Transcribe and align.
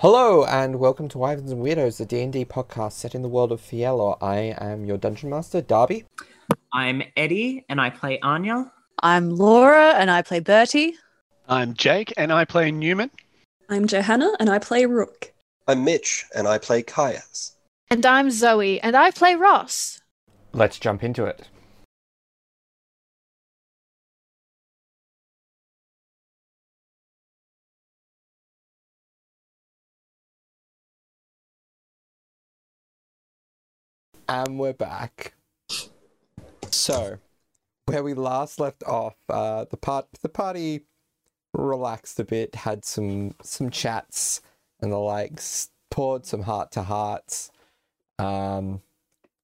Hello 0.00 0.44
and 0.44 0.78
welcome 0.78 1.08
to 1.08 1.18
Wyverns 1.18 1.50
and 1.50 1.60
Weirdos, 1.60 1.96
the 1.96 2.06
D&D 2.06 2.44
podcast 2.44 2.92
set 2.92 3.16
in 3.16 3.22
the 3.22 3.28
world 3.28 3.50
of 3.50 3.60
Fielor. 3.60 4.14
I 4.22 4.54
am 4.56 4.84
your 4.84 4.96
dungeon 4.96 5.28
master, 5.28 5.60
Darby. 5.60 6.04
I'm 6.72 7.02
Eddie, 7.16 7.64
and 7.68 7.80
I 7.80 7.90
play 7.90 8.20
Anya. 8.20 8.70
I'm 9.02 9.30
Laura 9.30 9.94
and 9.94 10.08
I 10.08 10.22
play 10.22 10.38
Bertie. 10.38 10.94
I'm 11.48 11.74
Jake 11.74 12.12
and 12.16 12.32
I 12.32 12.44
play 12.44 12.70
Newman. 12.70 13.10
I'm 13.68 13.88
Johanna 13.88 14.34
and 14.38 14.48
I 14.48 14.60
play 14.60 14.86
Rook. 14.86 15.32
I'm 15.66 15.82
Mitch, 15.82 16.26
and 16.32 16.46
I 16.46 16.58
play 16.58 16.84
Kaias. 16.84 17.56
And 17.90 18.06
I'm 18.06 18.30
Zoe, 18.30 18.80
and 18.80 18.96
I 18.96 19.10
play 19.10 19.34
Ross. 19.34 20.00
Let's 20.52 20.78
jump 20.78 21.02
into 21.02 21.24
it. 21.24 21.48
And 34.30 34.58
we're 34.58 34.74
back. 34.74 35.32
So, 36.70 37.18
where 37.86 38.02
we 38.02 38.12
last 38.12 38.60
left 38.60 38.82
off, 38.84 39.16
uh, 39.30 39.64
the 39.70 39.78
part 39.78 40.06
the 40.20 40.28
party 40.28 40.82
relaxed 41.54 42.20
a 42.20 42.24
bit, 42.24 42.54
had 42.54 42.84
some 42.84 43.34
some 43.42 43.70
chats 43.70 44.42
and 44.82 44.92
the 44.92 44.98
likes, 44.98 45.70
poured 45.90 46.26
some 46.26 46.42
heart 46.42 46.70
to 46.72 46.82
hearts, 46.82 47.50
um, 48.18 48.82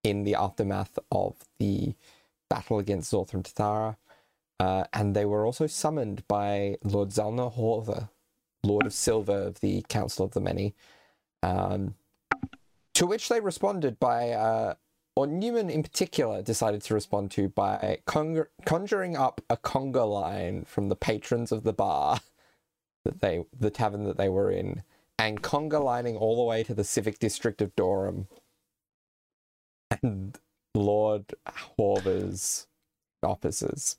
in 0.02 0.24
the 0.24 0.34
aftermath 0.34 0.98
of 1.10 1.36
the 1.58 1.94
battle 2.50 2.78
against 2.78 3.10
Zorthram 3.10 3.42
Tatara. 3.42 3.96
Uh, 4.60 4.84
and 4.92 5.16
they 5.16 5.24
were 5.24 5.46
also 5.46 5.66
summoned 5.66 6.28
by 6.28 6.76
Lord 6.84 7.08
Zalna 7.08 7.54
Horva, 7.56 8.10
Lord 8.62 8.84
of 8.84 8.92
Silver 8.92 9.44
of 9.44 9.60
the 9.60 9.82
Council 9.88 10.26
of 10.26 10.32
the 10.32 10.40
Many. 10.40 10.74
Um, 11.42 11.94
to 12.94 13.06
which 13.06 13.28
they 13.28 13.40
responded 13.40 13.98
by, 13.98 14.30
uh, 14.30 14.74
or 15.16 15.26
Newman 15.26 15.70
in 15.70 15.82
particular 15.82 16.42
decided 16.42 16.82
to 16.82 16.94
respond 16.94 17.30
to 17.32 17.48
by 17.48 17.98
conjur- 18.06 18.48
conjuring 18.64 19.16
up 19.16 19.40
a 19.50 19.56
conga 19.56 20.08
line 20.08 20.64
from 20.64 20.88
the 20.88 20.96
patrons 20.96 21.52
of 21.52 21.64
the 21.64 21.72
bar 21.72 22.20
that 23.04 23.20
they, 23.20 23.44
the 23.58 23.70
tavern 23.70 24.04
that 24.04 24.16
they 24.16 24.28
were 24.28 24.50
in, 24.50 24.82
and 25.18 25.42
conga 25.42 25.82
lining 25.82 26.16
all 26.16 26.36
the 26.36 26.42
way 26.42 26.62
to 26.64 26.74
the 26.74 26.84
civic 26.84 27.18
district 27.18 27.60
of 27.60 27.74
Durham 27.76 28.28
and 30.02 30.38
Lord 30.74 31.26
Horva's 31.78 32.66
officers. 33.22 33.98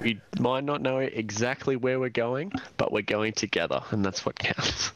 We 0.00 0.20
might 0.40 0.64
not 0.64 0.82
know 0.82 0.98
exactly 0.98 1.76
where 1.76 2.00
we're 2.00 2.08
going, 2.08 2.52
but 2.76 2.92
we're 2.92 3.02
going 3.02 3.32
together, 3.34 3.80
and 3.90 4.04
that's 4.04 4.24
what 4.24 4.38
counts. 4.38 4.92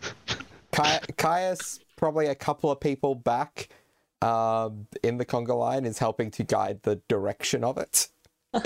Caius, 1.16 1.78
probably 2.02 2.26
a 2.26 2.34
couple 2.34 2.68
of 2.68 2.80
people 2.80 3.14
back 3.14 3.68
um, 4.22 4.88
in 5.04 5.18
the 5.18 5.24
conga 5.24 5.56
line, 5.56 5.84
is 5.84 6.00
helping 6.00 6.32
to 6.32 6.42
guide 6.42 6.82
the 6.82 6.96
direction 7.06 7.62
of 7.62 7.78
it. 7.78 8.08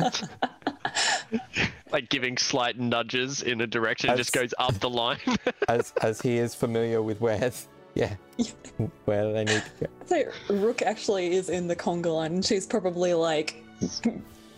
like 1.92 2.08
giving 2.08 2.38
slight 2.38 2.78
nudges 2.78 3.42
in 3.42 3.60
a 3.60 3.66
direction, 3.66 4.08
it 4.08 4.16
just 4.16 4.32
goes 4.32 4.54
up 4.58 4.72
the 4.80 4.88
line. 4.88 5.18
as 5.68 5.92
as 6.00 6.18
he 6.22 6.38
is 6.38 6.54
familiar 6.54 7.02
with 7.02 7.20
where 7.20 7.52
yeah 7.94 8.14
where 9.04 9.30
they 9.34 9.44
need 9.44 9.62
to 9.78 9.84
go. 9.84 9.90
So 10.06 10.22
Rook 10.48 10.80
actually 10.80 11.34
is 11.34 11.50
in 11.50 11.68
the 11.68 11.76
conga 11.76 12.14
line 12.14 12.36
and 12.36 12.44
she's 12.44 12.64
probably 12.64 13.12
like 13.12 13.62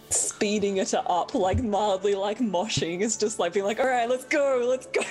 speeding 0.09 0.77
it 0.77 0.95
up, 0.95 1.35
like 1.35 1.65
mildly 1.65 2.15
like 2.15 2.39
moshing. 2.39 3.01
It's 3.01 3.17
just 3.17 3.41
like 3.41 3.55
being 3.55 3.67
like, 3.67 3.81
all 3.81 3.89
right, 3.89 4.09
let's 4.09 4.25
go, 4.25 4.65
let's 4.69 4.87
go. 4.87 5.03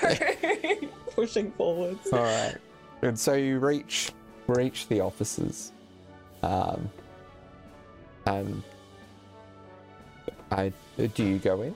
Pushing 1.16 1.52
forwards. 1.52 2.08
All 2.13 2.19
right, 2.19 2.56
and 3.02 3.18
so 3.18 3.34
you 3.34 3.59
reach 3.59 4.12
reach 4.47 4.88
the 4.88 5.00
offices, 5.02 5.72
um, 6.44 6.90
and 8.25 8.63
I 10.52 10.72
do 10.97 11.24
you 11.24 11.38
go 11.40 11.62
in? 11.62 11.75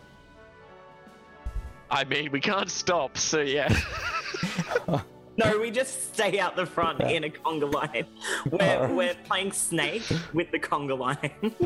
I 1.89 2.03
mean, 2.05 2.31
we 2.31 2.39
can't 2.39 2.69
stop, 2.69 3.17
so 3.17 3.41
yeah. 3.41 3.73
No, 5.37 5.57
we 5.57 5.71
just 5.71 6.13
stay 6.13 6.39
out 6.39 6.57
the 6.57 6.65
front 6.65 6.99
in 7.01 7.23
a 7.23 7.29
conga 7.29 7.73
line. 7.73 8.05
We're, 8.51 8.59
Alright. 8.61 8.91
we're 8.93 9.15
playing 9.23 9.53
Snake 9.53 10.03
with 10.33 10.51
the 10.51 10.59
conga 10.59 10.97
line. 10.97 11.55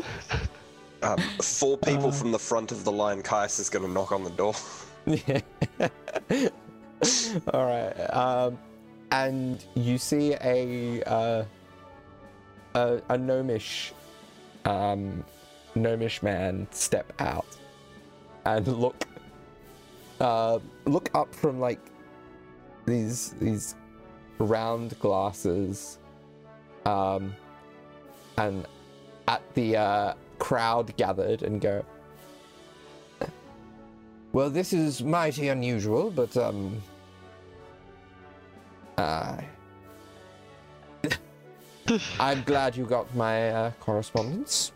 Um, 1.02 1.18
four 1.42 1.76
people 1.76 2.08
Uh. 2.08 2.12
from 2.12 2.32
the 2.32 2.38
front 2.38 2.72
of 2.72 2.82
the 2.84 2.90
line, 2.92 3.22
Kaias 3.22 3.60
is 3.60 3.68
going 3.68 3.84
to 3.84 3.90
knock 3.90 4.12
on 4.12 4.24
the 4.24 4.30
door. 4.30 4.54
Yeah. 5.06 5.40
All 7.52 7.66
right. 7.66 7.92
Um, 8.14 8.58
and 9.10 9.64
you 9.74 9.98
see 9.98 10.34
a 10.34 11.02
uh, 11.04 11.44
a, 12.74 13.00
a 13.08 13.18
gnomish 13.18 13.92
um, 14.64 15.24
gnomish 15.74 16.22
man 16.22 16.66
step 16.70 17.12
out 17.20 17.46
and 18.44 18.66
look 18.66 19.06
uh, 20.20 20.58
look 20.84 21.10
up 21.14 21.34
from 21.34 21.60
like 21.60 21.80
these 22.86 23.34
these 23.40 23.74
round 24.38 24.98
glasses 24.98 25.98
um, 26.84 27.34
and 28.38 28.66
at 29.28 29.42
the 29.54 29.76
uh, 29.76 30.14
crowd 30.38 30.96
gathered 30.96 31.42
and 31.42 31.60
go 31.60 31.84
well, 34.36 34.50
this 34.50 34.74
is 34.74 35.02
mighty 35.02 35.48
unusual, 35.48 36.10
but 36.10 36.36
um, 36.36 36.82
uh, 38.98 39.36
I'm 42.18 42.42
glad 42.42 42.76
you 42.76 42.84
got 42.84 43.14
my 43.14 43.50
uh, 43.50 43.70
correspondence. 43.80 44.72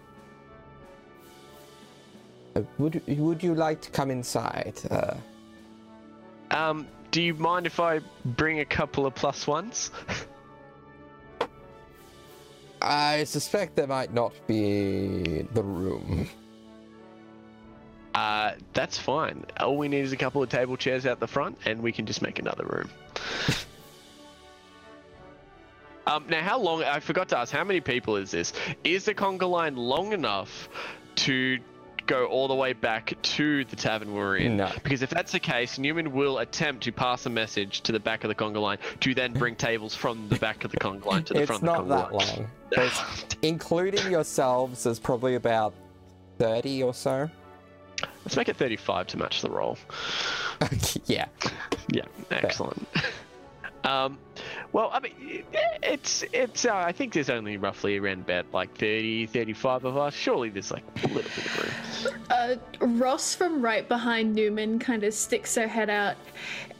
Uh, 2.54 2.62
would 2.78 3.02
would 3.06 3.42
you 3.42 3.54
like 3.54 3.80
to 3.82 3.90
come 3.90 4.10
inside? 4.10 4.78
Uh, 4.90 5.14
um, 6.50 6.86
do 7.10 7.22
you 7.22 7.34
mind 7.34 7.66
if 7.66 7.80
I 7.80 8.00
bring 8.24 8.60
a 8.60 8.64
couple 8.64 9.06
of 9.06 9.14
plus 9.14 9.46
ones? 9.46 9.90
I 12.82 13.24
suspect 13.24 13.76
there 13.76 13.86
might 13.86 14.12
not 14.12 14.32
be 14.46 15.42
the 15.52 15.62
room. 15.62 16.28
Uh, 18.14 18.52
that's 18.72 18.98
fine. 18.98 19.44
All 19.60 19.76
we 19.76 19.88
need 19.88 20.00
is 20.00 20.12
a 20.12 20.16
couple 20.16 20.42
of 20.42 20.48
table 20.48 20.76
chairs 20.76 21.06
out 21.06 21.20
the 21.20 21.28
front, 21.28 21.58
and 21.66 21.82
we 21.82 21.92
can 21.92 22.06
just 22.06 22.22
make 22.22 22.38
another 22.38 22.64
room. 22.64 22.90
um, 26.06 26.24
now, 26.28 26.42
how 26.42 26.58
long? 26.58 26.82
I 26.82 27.00
forgot 27.00 27.28
to 27.30 27.38
ask. 27.38 27.52
How 27.52 27.64
many 27.64 27.80
people 27.80 28.16
is 28.16 28.30
this? 28.30 28.52
Is 28.84 29.04
the 29.04 29.14
conga 29.14 29.48
line 29.48 29.76
long 29.76 30.12
enough 30.12 30.68
to 31.16 31.58
go 32.06 32.26
all 32.26 32.48
the 32.48 32.54
way 32.54 32.72
back 32.72 33.14
to 33.22 33.64
the 33.66 33.76
tavern 33.76 34.12
we're 34.14 34.36
in? 34.36 34.56
No. 34.56 34.70
Because 34.82 35.02
if 35.02 35.10
that's 35.10 35.32
the 35.32 35.38
case, 35.40 35.78
Newman 35.78 36.12
will 36.12 36.38
attempt 36.38 36.82
to 36.84 36.92
pass 36.92 37.26
a 37.26 37.30
message 37.30 37.82
to 37.82 37.92
the 37.92 38.00
back 38.00 38.24
of 38.24 38.28
the 38.28 38.34
conga 38.34 38.60
line 38.60 38.78
to 39.00 39.14
then 39.14 39.32
bring 39.32 39.54
tables 39.68 39.94
from 39.94 40.28
the 40.28 40.36
back 40.36 40.64
of 40.64 40.70
the 40.70 40.78
conga 40.78 41.04
line 41.04 41.24
to 41.24 41.34
the 41.34 41.40
it's 41.40 41.46
front 41.48 41.62
not 41.62 41.80
of 41.80 41.88
the 41.88 41.96
that 41.96 42.08
conga 42.10 42.12
line. 42.12 42.48
long. 42.76 42.90
Including 43.42 44.10
yourselves, 44.10 44.84
there's 44.84 44.98
probably 44.98 45.34
about 45.34 45.74
thirty 46.38 46.82
or 46.82 46.94
so. 46.94 47.30
Let's 48.24 48.36
make 48.36 48.48
it 48.48 48.56
35 48.56 49.08
to 49.08 49.18
match 49.18 49.42
the 49.42 49.50
roll. 49.50 49.76
yeah. 51.06 51.26
Yeah, 51.88 52.04
excellent. 52.30 52.86
Um, 53.84 54.18
well, 54.72 54.90
I 54.92 55.00
mean, 55.00 55.44
it's 55.82 56.24
it's. 56.32 56.64
Uh, 56.64 56.74
I 56.74 56.92
think 56.92 57.12
there's 57.12 57.30
only 57.30 57.56
roughly 57.56 57.98
around 57.98 58.20
about 58.20 58.46
like 58.52 58.76
30, 58.76 59.26
35 59.26 59.84
of 59.84 59.96
us. 59.96 60.14
Surely 60.14 60.50
there's 60.50 60.70
like 60.70 60.84
a 61.04 61.08
little 61.08 61.22
bit 61.22 61.46
of 61.46 62.04
room. 62.04 62.22
Uh, 62.30 62.56
Ross 62.80 63.34
from 63.34 63.62
right 63.62 63.88
behind 63.88 64.34
Newman 64.34 64.78
kind 64.78 65.04
of 65.04 65.14
sticks 65.14 65.54
her 65.54 65.66
head 65.66 65.90
out, 65.90 66.16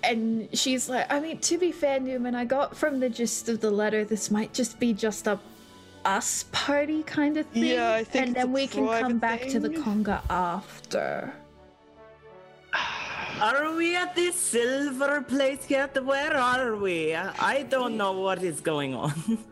and 0.03 0.49
she's 0.53 0.89
like, 0.89 1.11
I 1.13 1.21
mean, 1.21 1.39
to 1.39 1.59
be 1.59 1.73
fair, 1.73 2.01
Newman, 2.01 2.35
I 2.35 2.45
got 2.45 2.77
from 2.77 3.01
the 3.01 3.09
gist 3.09 3.49
of 3.49 3.61
the 3.61 3.71
letter 3.71 4.05
this 4.05 4.31
might 4.31 4.53
just 4.53 4.79
be 4.79 4.93
just 4.93 5.27
a 5.27 5.39
us 6.05 6.47
party 6.53 7.03
kind 7.03 7.37
of 7.37 7.47
thing. 7.47 7.65
Yeah, 7.65 7.93
I 7.95 8.05
think 8.05 8.29
And 8.29 8.37
it's 8.37 8.45
then 8.45 8.51
a 8.51 8.53
we 8.53 8.67
can 8.67 8.87
come 8.87 9.19
private 9.19 9.21
back 9.21 9.49
to 9.49 9.61
the 9.61 9.69
conga 9.71 10.23
after. 10.31 11.33
Are 13.41 13.75
we 13.75 13.97
at 13.97 14.15
this 14.15 14.37
silver 14.37 15.23
place 15.23 15.71
yet? 15.71 16.05
Where 16.05 16.37
are 16.37 16.77
we? 16.77 17.15
I 17.15 17.63
don't 17.63 17.97
know 17.97 18.13
what 18.13 18.43
is 18.43 18.61
going 18.61 18.95
on. 18.95 19.13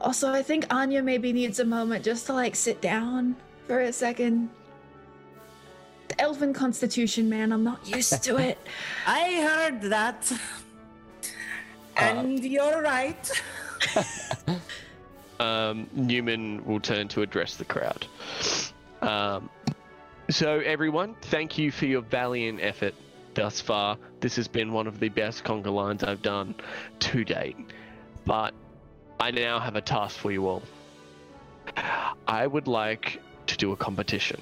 Also, 0.00 0.30
I 0.30 0.42
think 0.42 0.72
Anya 0.72 1.02
maybe 1.02 1.32
needs 1.32 1.58
a 1.58 1.64
moment 1.64 2.04
just 2.04 2.26
to 2.26 2.32
like 2.32 2.54
sit 2.54 2.80
down 2.80 3.34
for 3.66 3.80
a 3.80 3.92
second. 3.92 4.48
The 6.06 6.20
elven 6.20 6.52
constitution, 6.52 7.28
man, 7.28 7.50
I'm 7.50 7.64
not 7.64 7.84
used 7.84 8.22
to 8.22 8.36
it. 8.36 8.58
I 9.08 9.42
heard 9.42 9.80
that. 9.90 10.32
And 11.96 12.44
you're 12.44 12.80
right. 12.80 13.42
Um, 15.40 15.86
Newman 15.92 16.64
will 16.64 16.80
turn 16.80 17.06
to 17.08 17.22
address 17.22 17.54
the 17.54 17.64
crowd. 17.64 18.04
Um, 19.02 19.48
so, 20.28 20.58
everyone, 20.58 21.14
thank 21.22 21.56
you 21.56 21.70
for 21.70 21.86
your 21.86 22.00
valiant 22.02 22.58
effort 22.60 22.92
thus 23.38 23.60
far. 23.60 23.96
This 24.18 24.34
has 24.34 24.48
been 24.48 24.72
one 24.72 24.88
of 24.88 24.98
the 24.98 25.08
best 25.08 25.44
conga 25.44 25.72
lines 25.72 26.02
I've 26.02 26.22
done 26.22 26.56
to 26.98 27.24
date. 27.24 27.56
But 28.24 28.52
I 29.20 29.30
now 29.30 29.60
have 29.60 29.76
a 29.76 29.80
task 29.80 30.18
for 30.18 30.32
you 30.32 30.48
all. 30.48 30.62
I 32.26 32.46
would 32.46 32.66
like 32.66 33.22
to 33.46 33.56
do 33.56 33.70
a 33.70 33.76
competition. 33.76 34.40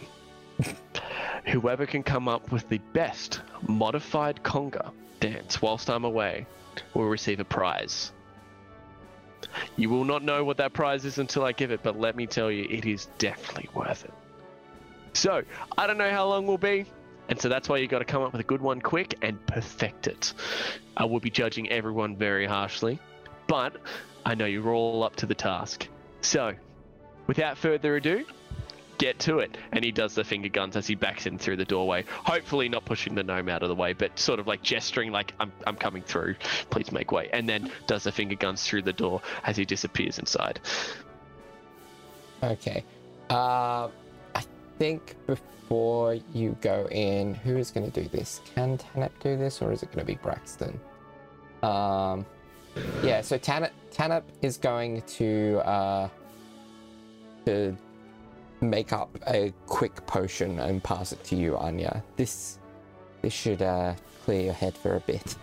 Whoever 1.46 1.84
can 1.84 2.02
come 2.02 2.26
up 2.26 2.50
with 2.50 2.66
the 2.70 2.78
best 2.94 3.42
modified 3.68 4.42
conga 4.42 4.90
dance 5.20 5.60
whilst 5.60 5.90
I'm 5.90 6.04
away 6.04 6.46
will 6.94 7.04
receive 7.04 7.38
a 7.38 7.44
prize. 7.44 8.12
You 9.76 9.90
will 9.90 10.04
not 10.04 10.22
know 10.22 10.42
what 10.42 10.56
that 10.56 10.72
prize 10.72 11.04
is 11.04 11.18
until 11.18 11.44
I 11.44 11.52
give 11.52 11.70
it, 11.70 11.82
but 11.82 12.00
let 12.00 12.16
me 12.16 12.26
tell 12.26 12.50
you, 12.50 12.66
it 12.70 12.86
is 12.86 13.08
definitely 13.18 13.68
worth 13.74 14.06
it. 14.06 14.14
So, 15.12 15.42
I 15.76 15.86
don't 15.86 15.98
know 15.98 16.10
how 16.10 16.26
long 16.26 16.46
we'll 16.46 16.58
be, 16.58 16.86
and 17.28 17.40
so 17.40 17.48
that's 17.48 17.68
why 17.68 17.78
you've 17.78 17.90
got 17.90 17.98
to 18.00 18.04
come 18.04 18.22
up 18.22 18.32
with 18.32 18.40
a 18.40 18.44
good 18.44 18.60
one 18.60 18.80
quick 18.80 19.14
and 19.22 19.44
perfect 19.46 20.06
it. 20.06 20.32
I 20.96 21.04
will 21.04 21.20
be 21.20 21.30
judging 21.30 21.70
everyone 21.70 22.16
very 22.16 22.46
harshly, 22.46 22.98
but 23.46 23.76
I 24.24 24.34
know 24.34 24.46
you're 24.46 24.72
all 24.72 25.02
up 25.02 25.16
to 25.16 25.26
the 25.26 25.34
task. 25.34 25.88
So, 26.20 26.54
without 27.26 27.58
further 27.58 27.96
ado, 27.96 28.24
get 28.98 29.18
to 29.20 29.38
it. 29.38 29.56
And 29.72 29.84
he 29.84 29.92
does 29.92 30.14
the 30.14 30.24
finger 30.24 30.48
guns 30.48 30.76
as 30.76 30.86
he 30.86 30.94
backs 30.94 31.26
in 31.26 31.38
through 31.38 31.56
the 31.56 31.64
doorway. 31.64 32.04
Hopefully, 32.08 32.68
not 32.68 32.84
pushing 32.84 33.14
the 33.14 33.22
gnome 33.22 33.48
out 33.48 33.62
of 33.62 33.68
the 33.68 33.74
way, 33.74 33.92
but 33.92 34.18
sort 34.18 34.40
of 34.40 34.46
like 34.46 34.62
gesturing, 34.62 35.12
like, 35.12 35.32
I'm, 35.38 35.52
I'm 35.66 35.76
coming 35.76 36.02
through. 36.02 36.36
Please 36.70 36.92
make 36.92 37.12
way. 37.12 37.28
And 37.32 37.48
then 37.48 37.70
does 37.86 38.04
the 38.04 38.12
finger 38.12 38.34
guns 38.34 38.64
through 38.64 38.82
the 38.82 38.92
door 38.92 39.20
as 39.44 39.56
he 39.56 39.64
disappears 39.64 40.18
inside. 40.18 40.60
Okay. 42.42 42.84
Uh, 43.30 43.88
think 44.78 45.14
before 45.26 46.18
you 46.32 46.56
go 46.60 46.88
in, 46.90 47.34
who 47.34 47.56
is 47.56 47.70
going 47.70 47.90
to 47.90 48.02
do 48.02 48.08
this? 48.08 48.40
Can 48.54 48.78
Tanip 48.78 49.10
do 49.20 49.36
this, 49.36 49.62
or 49.62 49.72
is 49.72 49.82
it 49.82 49.86
going 49.86 50.00
to 50.00 50.04
be 50.04 50.16
Braxton? 50.16 50.78
Um, 51.62 52.24
yeah. 53.02 53.20
So 53.20 53.38
Tanip, 53.38 53.70
Tanip 53.92 54.22
is 54.42 54.56
going 54.56 55.02
to 55.02 55.60
uh, 55.64 56.08
to 57.46 57.76
make 58.60 58.92
up 58.92 59.16
a 59.26 59.52
quick 59.66 60.06
potion 60.06 60.60
and 60.60 60.82
pass 60.82 61.12
it 61.12 61.22
to 61.24 61.36
you, 61.36 61.56
Anya. 61.56 62.02
This 62.16 62.58
this 63.22 63.32
should 63.32 63.62
uh, 63.62 63.94
clear 64.24 64.42
your 64.42 64.54
head 64.54 64.76
for 64.76 64.96
a 64.96 65.00
bit. 65.00 65.36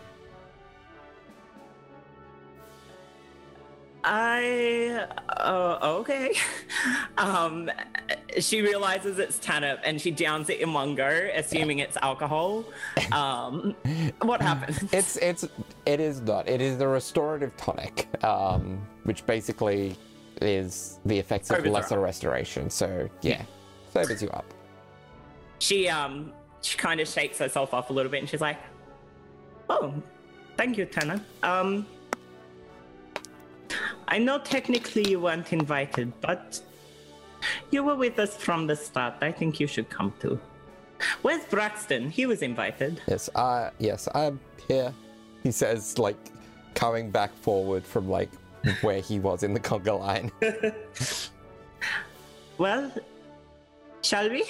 I 4.04 5.08
uh, 5.30 5.80
okay. 6.00 6.34
um, 7.18 7.72
she 8.40 8.62
realizes 8.62 9.20
it's 9.20 9.38
Tanip 9.40 9.80
and 9.84 10.00
she 10.00 10.12
downs 10.12 10.50
it 10.50 10.60
in 10.60 10.74
one 10.74 10.96
go, 10.96 11.30
assuming 11.34 11.80
it's 11.80 11.98
alcohol. 11.98 12.66
Um, 13.12 13.76
what 14.22 14.42
happens? 14.42 14.84
It's 14.94 15.18
it's 15.18 15.48
it 15.86 16.00
is 16.00 16.22
not. 16.22 16.50
It 16.50 16.62
is 16.62 16.78
the 16.78 16.88
restorative 16.88 17.56
tonic, 17.58 18.08
um, 18.24 18.86
which 19.04 19.26
basically 19.26 19.96
is 20.42 21.00
the 21.06 21.18
effects 21.18 21.50
of 21.50 21.60
Overthrow. 21.60 21.72
lesser 21.72 22.00
restoration. 22.00 22.70
So 22.70 23.10
yeah, 23.22 23.44
sobers 23.94 24.22
you 24.22 24.30
up. 24.30 24.46
she 25.60 25.88
um 25.88 26.34
she 26.62 26.78
kind 26.78 27.00
of 27.00 27.08
shakes 27.08 27.38
herself 27.38 27.74
off 27.74 27.90
a 27.90 27.94
little 27.94 28.12
bit 28.12 28.20
and 28.20 28.30
she's 28.30 28.42
like, 28.42 28.58
"Oh, 29.70 29.94
thank 30.58 30.78
you, 30.78 30.86
Tanip. 30.86 31.22
Um, 31.44 31.86
I 34.14 34.20
know 34.20 34.38
technically 34.38 35.10
you 35.10 35.20
weren't 35.20 35.52
invited, 35.54 36.14
but 36.22 36.62
you 37.72 37.82
were 37.82 37.96
with 37.96 38.20
us 38.20 38.38
from 38.38 38.68
the 38.68 38.76
start. 38.76 39.16
I 39.24 39.32
think 39.32 39.60
you 39.60 39.66
should 39.66 39.90
come 39.90 40.14
too. 40.20 40.40
Where's 41.24 41.44
Braxton? 41.46 42.12
He 42.12 42.28
was 42.28 42.44
invited. 42.44 43.02
Yes, 43.08 43.28
uh, 43.34 43.72
yes, 43.80 44.08
I'm 44.14 44.40
here. 44.68 44.94
He 45.42 45.52
says, 45.52 45.98
like, 45.98 46.18
coming 46.76 47.10
back 47.10 47.34
forward 47.38 47.84
from 47.88 48.08
like 48.08 48.30
where 48.82 49.02
he 49.02 49.20
was 49.20 49.42
in 49.42 49.52
the 49.56 49.60
conga 49.60 50.00
line. 50.00 50.32
Well, 52.60 52.92
shall 54.04 54.30
we? 54.30 54.46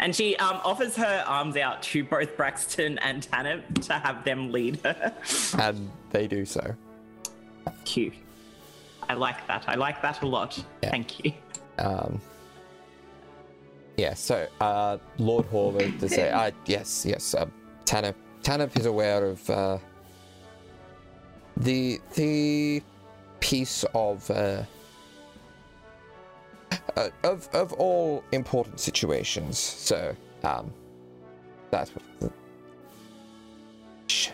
And 0.00 0.14
she 0.14 0.36
um, 0.36 0.60
offers 0.62 0.94
her 0.96 1.24
arms 1.26 1.56
out 1.56 1.82
to 1.84 2.04
both 2.04 2.36
Braxton 2.36 2.98
and 2.98 3.26
Tanip 3.26 3.86
to 3.86 3.94
have 3.94 4.22
them 4.22 4.52
lead 4.52 4.80
her. 4.84 5.14
and 5.58 5.90
they 6.10 6.26
do 6.26 6.44
so. 6.44 6.74
Cute. 7.86 8.12
I 9.08 9.14
like 9.14 9.46
that. 9.46 9.64
I 9.68 9.74
like 9.74 10.02
that 10.02 10.22
a 10.22 10.26
lot. 10.26 10.62
Yeah. 10.82 10.90
Thank 10.90 11.24
you. 11.24 11.32
Um, 11.78 12.20
yeah, 13.96 14.14
so 14.14 14.46
uh, 14.60 14.98
Lord 15.18 15.50
Horvath 15.50 15.98
to 16.00 16.08
say, 16.08 16.30
uh, 16.40 16.50
yes, 16.66 17.04
yes, 17.06 17.34
uh, 17.34 17.46
Tanip, 17.84 18.14
Tanip 18.42 18.78
is 18.78 18.86
aware 18.86 19.24
of 19.24 19.50
uh, 19.50 19.78
the 21.56 22.00
the 22.14 22.82
piece 23.40 23.84
of 23.94 24.30
uh, 24.30 24.62
uh, 26.96 27.08
of 27.24 27.48
of 27.52 27.72
all 27.74 28.22
important 28.32 28.78
situations. 28.78 29.58
So 29.58 30.14
um, 30.44 30.72
that 31.70 31.90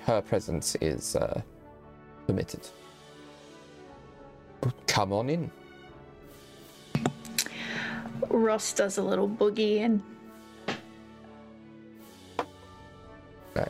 her 0.05 0.21
presence 0.21 0.77
is 0.81 1.17
uh, 1.17 1.41
permitted. 2.27 2.69
Come 4.87 5.13
on 5.13 5.31
in. 5.31 5.51
Ross 8.29 8.73
does 8.73 8.99
a 8.99 9.03
little 9.03 9.29
boogie 9.29 9.81
and 9.81 10.03
Right. 13.55 13.69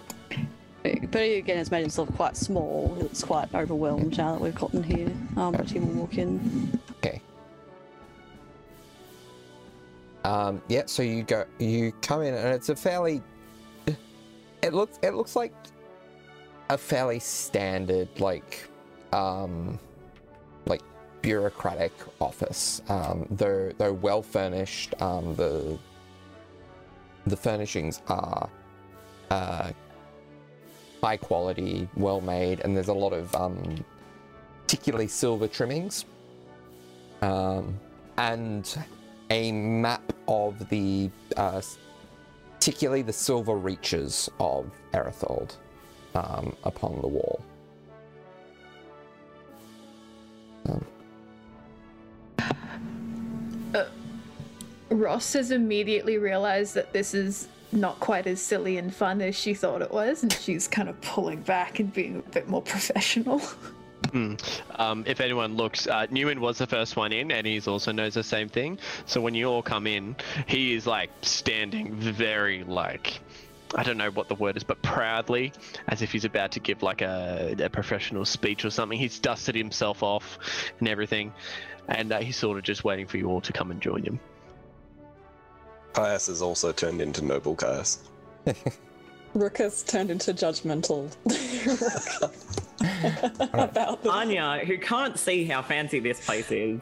But 1.11 1.23
he 1.23 1.35
again 1.35 1.58
has 1.58 1.70
made 1.70 1.81
himself 1.81 2.14
quite 2.17 2.37
small. 2.37 2.94
He 2.96 3.02
looks 3.02 3.23
quite 3.23 3.55
overwhelmed 3.55 4.17
now 4.19 4.32
that 4.32 4.41
we've 4.41 4.55
gotten 4.55 4.82
here. 4.82 5.12
Um, 5.37 5.52
but 5.52 5.70
he 5.70 5.79
will 5.79 5.88
walk 5.88 6.19
in. 6.19 6.81
Okay. 6.99 7.20
Um, 10.25 10.62
yeah, 10.69 10.82
so 10.87 11.02
you 11.02 11.23
go, 11.23 11.44
you 11.58 11.93
come 12.00 12.23
in, 12.23 12.35
and 12.35 12.49
it's 12.49 12.70
a 12.70 12.76
fairly. 12.76 13.23
It 14.62 14.73
looks, 14.73 14.99
it 15.02 15.12
looks 15.12 15.37
like 15.37 15.52
a 16.70 16.79
fairly 16.79 17.19
standard, 17.19 18.08
like, 18.19 18.67
um, 19.12 19.69
like 19.73 19.81
bureaucratic 21.25 21.93
office. 22.21 22.82
Um, 22.91 23.26
though, 23.31 23.72
though 23.79 23.94
well 23.94 24.22
furnished. 24.22 24.94
Um, 25.01 25.34
the 25.34 25.79
the 27.27 27.37
furnishings 27.37 28.03
are, 28.08 28.51
uh, 29.31 29.70
high 31.03 31.17
quality, 31.17 31.89
well 31.96 32.20
made, 32.20 32.60
and 32.60 32.77
there's 32.77 32.89
a 32.89 32.94
lot 32.94 33.15
of 33.15 33.34
um, 33.34 33.82
particularly 34.67 35.08
silver 35.08 35.48
trimmings 35.48 36.05
um, 37.22 37.81
and 38.19 38.79
a 39.31 39.51
map 39.53 40.13
of 40.29 40.69
the, 40.69 41.10
uh, 41.39 41.63
particularly 42.56 43.01
the 43.01 43.13
silver 43.13 43.56
reaches 43.56 44.29
of 44.39 44.70
Erethold 44.93 45.56
um, 46.15 46.55
upon 46.65 47.01
the 47.01 47.08
wall. 47.08 47.43
Ross 54.90 55.32
has 55.32 55.50
immediately 55.50 56.19
realized 56.19 56.74
that 56.74 56.93
this 56.93 57.14
is 57.14 57.48
not 57.72 57.98
quite 58.00 58.26
as 58.26 58.40
silly 58.40 58.78
and 58.78 58.94
fun 58.94 59.20
as 59.20 59.34
she 59.34 59.54
thought 59.54 59.82
it 59.82 59.90
was, 59.90 60.22
and 60.22 60.32
she's 60.32 60.69
kind 60.69 60.88
of 60.88 61.00
pulling 61.00 61.40
back 61.43 61.81
and 61.81 61.93
being 61.93 62.19
a 62.19 62.31
bit 62.31 62.48
more 62.48 62.62
professional. 62.74 63.43
Um, 64.76 65.04
if 65.06 65.20
anyone 65.20 65.56
looks, 65.56 65.86
uh, 65.88 66.06
Newman 66.10 66.40
was 66.40 66.58
the 66.58 66.66
first 66.66 66.96
one 66.96 67.12
in, 67.12 67.32
and 67.32 67.46
he's 67.46 67.66
also 67.66 67.90
knows 67.90 68.14
the 68.14 68.22
same 68.22 68.48
thing. 68.48 68.78
So 69.06 69.20
when 69.20 69.34
you 69.34 69.46
all 69.46 69.62
come 69.62 69.86
in, 69.86 70.14
he 70.46 70.74
is 70.74 70.86
like 70.86 71.10
standing 71.22 71.94
very 71.94 72.62
like. 72.64 73.20
I 73.76 73.82
don't 73.82 73.96
know 73.96 74.10
what 74.10 74.28
the 74.28 74.36
word 74.36 74.56
is, 74.56 74.62
but 74.62 74.81
proudly, 74.82 75.52
as 75.88 76.00
if 76.00 76.12
he's 76.12 76.24
about 76.24 76.52
to 76.52 76.60
give 76.60 76.84
like 76.84 77.02
a, 77.02 77.56
a 77.58 77.69
professional 77.69 78.24
speech 78.24 78.64
or 78.64 78.70
something. 78.70 78.96
He's 78.96 79.19
dusted 79.19 79.56
himself 79.56 80.04
off 80.04 80.38
and 80.78 80.88
everything, 80.88 81.32
and 81.88 82.12
uh, 82.12 82.20
he's 82.20 82.36
sort 82.36 82.58
of 82.58 82.64
just 82.64 82.84
waiting 82.84 83.06
for 83.06 83.17
you 83.17 83.29
all 83.29 83.41
to 83.41 83.53
come 83.53 83.70
and 83.70 83.81
join 83.81 84.03
him. 84.03 84.20
Caius 85.93 86.26
has 86.26 86.43
also 86.43 86.72
turned 86.72 87.00
into 87.00 87.24
Noble 87.24 87.55
Caius. 87.55 88.08
Rook 89.34 89.58
has 89.58 89.82
turned 89.82 90.10
into 90.10 90.32
judgmental. 90.32 91.14
about 93.53 94.03
the 94.03 94.10
Anya, 94.10 94.64
who 94.64 94.79
can't 94.79 95.19
see 95.19 95.44
how 95.44 95.62
fancy 95.62 96.00
this 96.00 96.24
place 96.24 96.50
is, 96.50 96.81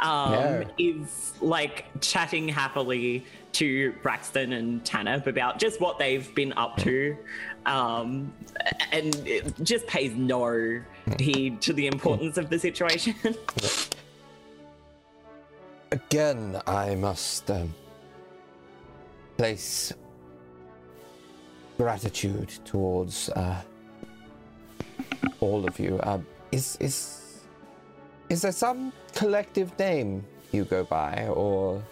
um, 0.00 0.32
No. 0.32 0.64
is 0.78 1.32
like 1.40 1.86
chatting 2.00 2.48
happily 2.48 3.24
to 3.52 3.92
Braxton 4.02 4.52
and 4.52 4.84
Tanip 4.84 5.26
about 5.26 5.58
just 5.58 5.80
what 5.80 5.98
they've 5.98 6.32
been 6.34 6.52
up 6.56 6.76
to, 6.78 7.16
um, 7.66 8.32
and 8.92 9.14
it 9.26 9.54
just 9.62 9.86
pays 9.86 10.14
no 10.14 10.80
heed 11.18 11.60
to 11.62 11.72
the 11.72 11.86
importance 11.86 12.36
of 12.36 12.50
the 12.50 12.58
situation. 12.58 13.14
Again, 15.90 16.60
I 16.66 16.94
must 16.96 17.50
um, 17.50 17.74
place 19.38 19.94
gratitude 21.78 22.50
towards 22.66 23.30
uh, 23.30 23.62
all 25.40 25.66
of 25.66 25.78
you. 25.78 25.98
Uh, 26.00 26.18
is 26.52 26.76
is 26.80 27.44
is 28.28 28.42
there 28.42 28.52
some 28.52 28.92
collective 29.14 29.78
name 29.78 30.24
you 30.52 30.64
go 30.64 30.84
by, 30.84 31.28
or 31.28 31.82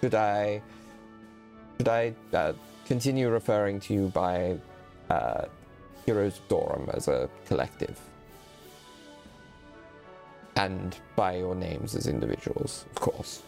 should 0.00 0.16
I 0.16 0.60
should 1.76 1.88
I 1.88 2.14
uh, 2.32 2.54
continue 2.86 3.28
referring 3.28 3.78
to 3.80 3.94
you 3.94 4.08
by 4.08 4.58
uh, 5.10 5.44
Heroes 6.06 6.38
of 6.38 6.48
Dorum 6.48 6.88
as 6.96 7.06
a 7.06 7.30
collective? 7.46 8.07
And 10.58 10.96
by 11.14 11.36
your 11.36 11.54
names 11.54 11.94
as 11.94 12.08
individuals, 12.08 12.84
of 12.90 13.00
course. 13.00 13.42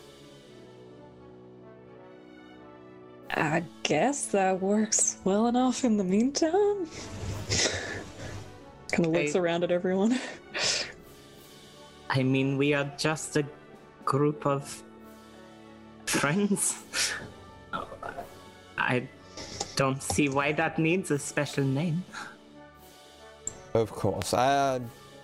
I 3.35 3.64
guess 3.83 4.26
that 4.26 4.61
works 4.61 5.17
well 5.25 5.49
enough 5.49 5.85
in 5.85 5.97
the 5.97 6.05
meantime. 6.05 6.87
kind 8.93 9.07
of 9.07 9.12
looks 9.12 9.33
Hey. 9.33 9.38
around 9.38 9.64
at 9.64 9.73
everyone. 9.73 10.19
I 12.11 12.23
mean, 12.23 12.57
we 12.57 12.75
are 12.75 12.90
just 12.97 13.37
a 13.37 13.45
group 14.05 14.47
of 14.47 14.83
friends. 16.07 16.83
I 18.79 19.09
don't 19.76 20.02
see 20.02 20.29
why 20.29 20.52
that 20.52 20.79
needs 20.79 21.11
a 21.11 21.19
special 21.19 21.64
name. 21.64 22.05
Of 23.75 23.90
course. 23.93 24.35
I, 24.35 24.47
uh, 24.55 24.81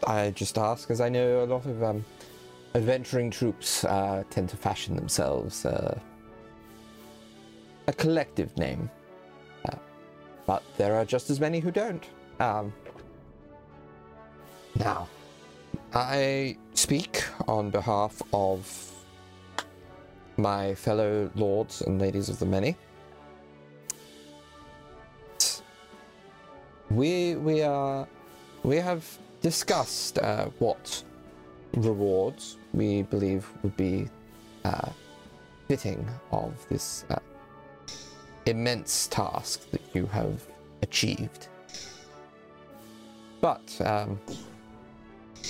I 0.07 0.31
just 0.31 0.57
ask 0.57 0.91
as 0.91 1.01
I 1.01 1.09
know 1.09 1.43
a 1.43 1.47
lot 1.47 1.67
of 1.67 1.83
um, 1.83 2.05
adventuring 2.75 3.31
troops 3.31 3.85
uh, 3.85 4.23
tend 4.31 4.49
to 4.51 4.57
fashion 4.57 4.95
themselves 4.95 5.67
uh, 5.67 5.99
a 7.89 7.93
collective 7.93 8.57
name. 8.57 8.89
Uh, 9.69 9.77
but 10.47 10.63
there 10.77 10.95
are 10.95 11.05
just 11.05 11.29
as 11.29 11.41
many 11.41 11.59
who 11.59 11.73
don't. 11.73 12.05
Um, 12.39 12.73
now, 14.79 15.09
I 15.93 16.57
speak 16.75 17.25
on 17.49 17.71
behalf 17.71 18.23
of 18.33 18.93
my 20.37 20.75
fellow 20.75 21.31
lords 21.35 21.81
and 21.81 22.01
ladies 22.01 22.29
of 22.29 22.39
the 22.39 22.47
many. 22.47 22.77
We 26.91 27.35
we 27.37 27.63
are 27.63 28.07
we 28.63 28.77
have 28.77 29.19
discussed 29.47 30.19
uh, 30.19 30.47
what 30.59 31.05
rewards 31.75 32.57
we 32.75 33.03
believe 33.03 33.47
would 33.63 33.77
be 33.77 34.09
uh, 34.65 34.89
fitting 35.69 36.05
of 36.33 36.51
this 36.69 37.05
uh, 37.11 37.19
immense 38.47 39.07
task 39.07 39.71
that 39.71 39.83
you 39.95 40.05
have 40.07 40.45
achieved. 40.83 41.47
But 43.41 43.67
um, 43.85 44.19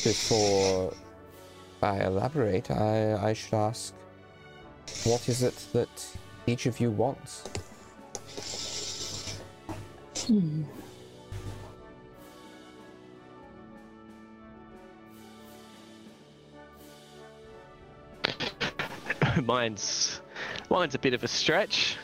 before 0.05 0.93
I 1.83 2.05
elaborate, 2.05 2.71
I, 2.71 3.29
I 3.29 3.33
should 3.33 3.55
ask 3.55 3.95
what 5.05 5.27
is 5.27 5.43
it 5.43 5.57
that 5.73 6.19
each 6.47 6.67
of 6.67 6.81
you 6.81 6.91
wants? 6.91 7.45
mine's 19.45 20.21
mine's 20.71 20.95
a 20.95 20.99
bit 20.99 21.15
of 21.15 21.25
a 21.25 21.29
stretch. 21.29 21.97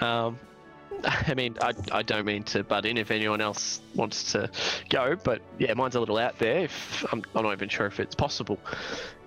Um, 0.00 0.38
I 1.04 1.34
mean, 1.34 1.56
I, 1.60 1.72
I 1.92 2.02
don't 2.02 2.26
mean 2.26 2.42
to 2.44 2.64
butt 2.64 2.86
in 2.86 2.96
if 2.96 3.10
anyone 3.10 3.40
else 3.40 3.80
wants 3.94 4.32
to 4.32 4.50
go, 4.88 5.16
but 5.22 5.40
yeah, 5.58 5.72
mine's 5.74 5.94
a 5.94 6.00
little 6.00 6.18
out 6.18 6.38
there. 6.38 6.64
If 6.64 7.04
I'm, 7.12 7.22
I'm 7.34 7.44
not 7.44 7.52
even 7.52 7.68
sure 7.68 7.86
if 7.86 8.00
it's 8.00 8.14
possible. 8.14 8.58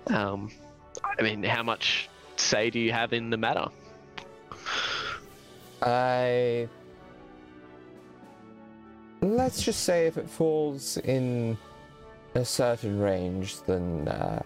Um, 0.08 0.50
I 1.18 1.22
mean, 1.22 1.42
how 1.42 1.62
much 1.62 2.08
say 2.36 2.70
do 2.70 2.78
you 2.78 2.92
have 2.92 3.12
in 3.12 3.30
the 3.30 3.36
matter? 3.36 3.66
I. 5.82 6.68
Let's 9.20 9.62
just 9.62 9.84
say 9.84 10.06
if 10.06 10.18
it 10.18 10.28
falls 10.28 10.98
in 10.98 11.56
a 12.34 12.44
certain 12.44 13.00
range, 13.00 13.62
then 13.62 14.06
uh, 14.06 14.42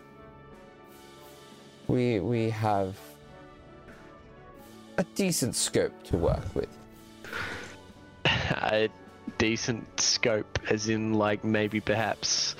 we 1.88 2.20
we 2.20 2.50
have 2.50 2.96
a 4.98 5.04
decent 5.14 5.56
scope 5.56 6.02
to 6.04 6.16
work 6.16 6.54
with. 6.54 6.68
a 8.24 8.88
decent 9.38 10.00
scope, 10.00 10.58
as 10.70 10.88
in, 10.88 11.14
like, 11.14 11.44
maybe 11.44 11.80
perhaps 11.80 12.56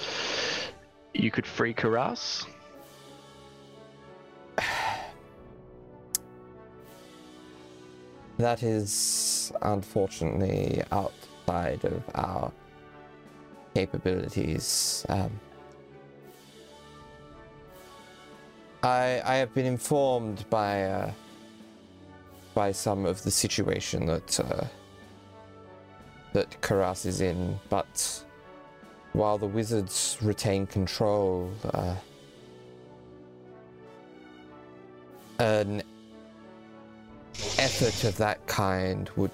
you 1.15 1.31
could 1.31 1.47
free 1.47 1.75
Karas? 1.75 2.47
That 8.39 8.63
is 8.63 9.53
unfortunately 9.63 10.85
outside 10.93 11.85
of 11.85 12.05
our 12.15 12.53
capabilities. 13.75 15.05
Um, 15.09 15.41
I 18.83 19.23
I 19.25 19.35
have 19.37 19.53
been 19.55 19.67
informed 19.67 20.45
by 20.51 20.85
uh, 20.85 21.13
by 22.55 22.73
some 22.73 23.07
of 23.07 23.23
the 23.23 23.31
situation 23.31 24.07
that 24.07 24.41
uh, 24.41 24.65
that 26.33 26.61
Karas 26.61 27.07
is 27.07 27.21
in, 27.21 27.59
but 27.69 28.25
while 29.13 29.39
the 29.39 29.47
wizards 29.47 30.19
retain 30.23 30.67
control, 30.67 31.51
uh, 31.73 31.95
an 35.39 35.83
effort 37.59 38.05
of 38.05 38.17
that 38.19 38.45
kind 38.47 39.11
would 39.17 39.33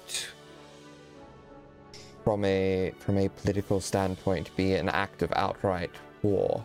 from 2.23 2.43
a 2.45 2.91
from 2.99 3.17
a 3.19 3.29
political 3.29 3.79
standpoint 3.79 4.55
be 4.55 4.73
an 4.73 4.89
act 4.89 5.21
of 5.21 5.31
outright 5.35 5.91
war. 6.23 6.63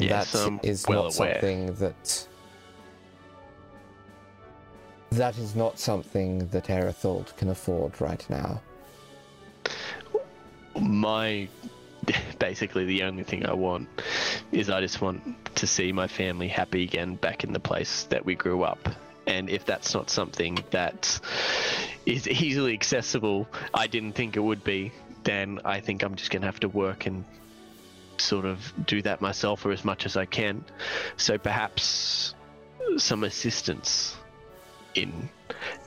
Yes, 0.00 0.32
That 0.32 0.46
I'm 0.46 0.60
is 0.62 0.84
well 0.88 1.04
not 1.04 1.16
aware. 1.18 1.34
something 1.34 1.74
that 1.74 2.28
that 5.10 5.38
is 5.38 5.56
not 5.56 5.78
something 5.78 6.46
that 6.48 6.64
Erethold 6.66 7.34
can 7.36 7.48
afford 7.48 8.00
right 8.00 8.24
now. 8.28 8.60
my 10.80 11.48
basically 12.38 12.84
the 12.84 13.02
only 13.02 13.24
thing 13.24 13.44
I 13.44 13.52
want 13.52 13.88
is 14.52 14.70
I 14.70 14.80
just 14.80 15.00
want 15.00 15.22
to 15.56 15.66
see 15.66 15.92
my 15.92 16.06
family 16.06 16.48
happy 16.48 16.84
again 16.84 17.16
back 17.16 17.44
in 17.44 17.52
the 17.52 17.60
place 17.60 18.04
that 18.04 18.24
we 18.24 18.34
grew 18.34 18.62
up. 18.62 18.88
And 19.26 19.50
if 19.50 19.66
that's 19.66 19.92
not 19.92 20.08
something 20.08 20.58
that 20.70 21.20
is 22.06 22.26
easily 22.28 22.72
accessible, 22.72 23.46
I 23.74 23.86
didn't 23.86 24.12
think 24.12 24.36
it 24.36 24.40
would 24.40 24.64
be, 24.64 24.92
then 25.24 25.60
I 25.64 25.80
think 25.80 26.02
I'm 26.02 26.14
just 26.14 26.30
going 26.30 26.40
to 26.42 26.46
have 26.46 26.60
to 26.60 26.68
work 26.68 27.04
and 27.06 27.24
sort 28.20 28.44
of 28.44 28.72
do 28.86 29.02
that 29.02 29.20
myself 29.20 29.64
or 29.64 29.72
as 29.72 29.84
much 29.84 30.06
as 30.06 30.16
I 30.16 30.24
can. 30.24 30.64
So 31.16 31.38
perhaps 31.38 32.34
some 32.96 33.24
assistance 33.24 34.16
in 34.94 35.28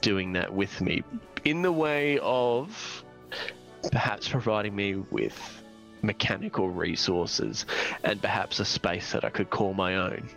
doing 0.01 0.33
that 0.33 0.53
with 0.53 0.81
me 0.81 1.03
in 1.45 1.61
the 1.61 1.71
way 1.71 2.19
of 2.19 3.03
perhaps 3.91 4.27
providing 4.27 4.75
me 4.75 4.95
with 4.95 5.63
mechanical 6.01 6.69
resources 6.69 7.65
and 8.03 8.21
perhaps 8.21 8.59
a 8.59 8.65
space 8.65 9.11
that 9.11 9.23
I 9.23 9.29
could 9.29 9.49
call 9.49 9.73
my 9.73 9.95
own. 9.95 10.29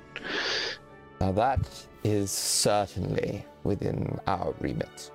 Now 1.21 1.33
that 1.33 1.87
is 2.03 2.31
certainly 2.31 3.45
within 3.63 4.19
our 4.27 4.55
remit. 4.61 5.11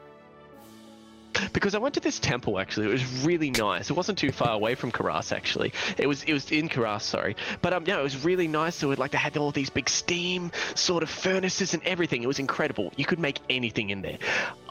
Because 1.54 1.76
I 1.76 1.80
went 1.80 1.96
to 1.96 2.00
this 2.00 2.20
temple 2.20 2.60
actually, 2.60 2.88
it 2.88 2.92
was 2.92 3.24
really 3.24 3.52
nice. 3.52 3.90
It 3.90 3.94
wasn't 3.94 4.18
too 4.18 4.32
far 4.32 4.52
away 4.52 4.76
from 4.76 4.92
Karas 4.92 5.32
actually. 5.32 5.74
It 5.98 6.08
was 6.08 6.24
it 6.24 6.34
was 6.34 6.52
in 6.52 6.70
Karas, 6.70 7.02
sorry. 7.02 7.36
But 7.62 7.74
um 7.74 7.84
yeah, 7.86 8.00
it 8.00 8.04
was 8.04 8.24
really 8.24 8.48
nice. 8.48 8.76
So 8.76 8.92
it 8.92 9.00
like 9.00 9.12
they 9.12 9.18
had 9.18 9.38
all 9.38 9.52
these 9.52 9.70
big 9.70 9.90
steam 9.90 10.52
sort 10.76 11.04
of 11.04 11.10
furnaces 11.10 11.74
and 11.74 11.84
everything. 11.84 12.24
It 12.24 12.28
was 12.28 12.40
incredible. 12.40 12.92
You 12.96 13.06
could 13.06 13.20
make 13.20 13.40
anything 13.50 13.90
in 13.90 14.02
there. 14.02 14.18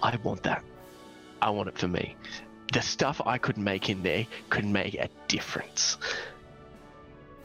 I 0.03 0.17
want 0.23 0.43
that. 0.45 0.63
I 1.41 1.51
want 1.51 1.69
it 1.69 1.79
for 1.79 1.89
me. 1.89 2.17
The 2.73 2.83
stuff 2.83 3.21
I 3.25 3.39
could 3.39 3.57
make 3.57 3.89
in 3.89 4.03
there 4.03 4.27
could 4.51 4.65
make 4.65 4.95
a 4.95 5.09
difference. 5.27 5.97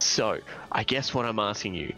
So, 0.04 0.40
I 0.72 0.84
guess 0.84 1.14
what 1.14 1.26
I'm 1.26 1.40
asking 1.40 1.76
you, 1.76 1.94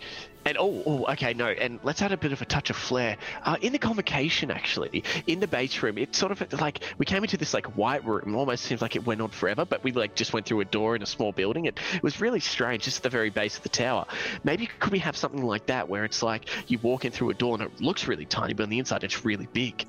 and 0.46 0.58
oh, 0.60 0.84
oh, 0.86 1.12
okay, 1.14 1.34
no, 1.34 1.48
and 1.48 1.80
let's 1.84 2.04
add 2.04 2.12
a 2.12 2.18
bit 2.18 2.32
of 2.32 2.40
a 2.40 2.46
touch 2.46 2.70
of 2.70 2.76
flair. 2.76 3.18
Uh, 3.44 3.58
in 3.62 3.74
the 3.74 3.80
convocation, 3.80 4.52
actually, 4.52 5.04
in 5.26 5.40
the 5.40 5.48
base 5.48 5.82
room, 5.82 5.98
it 5.98 6.16
sort 6.16 6.32
of 6.32 6.62
like 6.62 6.82
we 7.00 7.06
came 7.06 7.24
into 7.24 7.36
this 7.36 7.52
like 7.52 7.66
white 7.76 8.06
room. 8.06 8.36
Almost 8.36 8.64
seems 8.64 8.80
like 8.80 8.96
it 8.96 9.04
went 9.08 9.22
on 9.22 9.30
forever, 9.30 9.66
but 9.66 9.84
we 9.84 9.92
like 9.92 10.14
just 10.14 10.34
went 10.34 10.46
through 10.46 10.62
a 10.62 10.66
door 10.66 10.96
in 10.96 11.02
a 11.02 11.06
small 11.08 11.32
building. 11.32 11.66
It, 11.66 11.80
it 11.96 12.04
was 12.04 12.22
really 12.22 12.40
strange, 12.40 12.84
just 12.84 12.98
at 12.98 13.04
the 13.04 13.10
very 13.10 13.32
base 13.32 13.58
of 13.58 13.64
the 13.64 13.70
tower. 13.70 14.06
Maybe 14.44 14.70
could 14.80 14.92
we 14.92 15.00
have 15.00 15.18
something 15.18 15.44
like 15.44 15.66
that 15.66 15.90
where 15.90 16.06
it's 16.06 16.22
like 16.22 16.48
you 16.70 16.78
walk 16.78 17.06
in 17.06 17.12
through 17.12 17.32
a 17.32 17.34
door 17.34 17.56
and 17.56 17.64
it 17.64 17.82
looks 17.82 18.08
really 18.08 18.26
tiny, 18.26 18.54
but 18.54 18.64
on 18.64 18.70
the 18.70 18.78
inside 18.78 19.04
it's 19.04 19.26
really 19.26 19.48
big. 19.52 19.84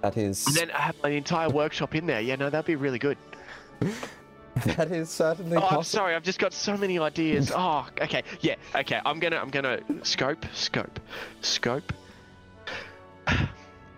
That 0.00 0.16
is 0.16 0.46
And 0.46 0.56
then 0.56 0.70
I 0.70 0.80
have 0.80 0.96
my 1.02 1.10
entire 1.10 1.50
workshop 1.50 1.94
in 1.94 2.06
there. 2.06 2.22
Yeah, 2.22 2.36
no, 2.36 2.48
that'd 2.48 2.64
be 2.64 2.76
really 2.76 2.98
good. 2.98 3.18
that 4.76 4.90
is 4.92 5.10
certainly 5.10 5.56
Oh, 5.56 5.66
I'm 5.66 5.82
sorry. 5.82 6.14
I've 6.14 6.22
just 6.22 6.38
got 6.38 6.52
so 6.52 6.76
many 6.76 6.98
ideas. 6.98 7.52
Oh, 7.56 7.86
okay. 8.00 8.22
Yeah. 8.40 8.54
Okay. 8.74 9.00
I'm 9.04 9.18
gonna. 9.18 9.36
I'm 9.36 9.50
gonna 9.50 9.80
scope, 10.02 10.44
scope, 10.52 11.00
scope. 11.40 11.92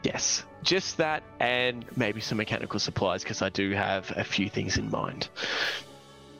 Yes, 0.02 0.44
just 0.62 0.96
that, 0.96 1.22
and 1.40 1.84
maybe 1.94 2.22
some 2.22 2.38
mechanical 2.38 2.80
supplies 2.80 3.22
because 3.22 3.42
I 3.42 3.50
do 3.50 3.72
have 3.72 4.10
a 4.16 4.24
few 4.24 4.48
things 4.48 4.78
in 4.78 4.90
mind. 4.90 5.28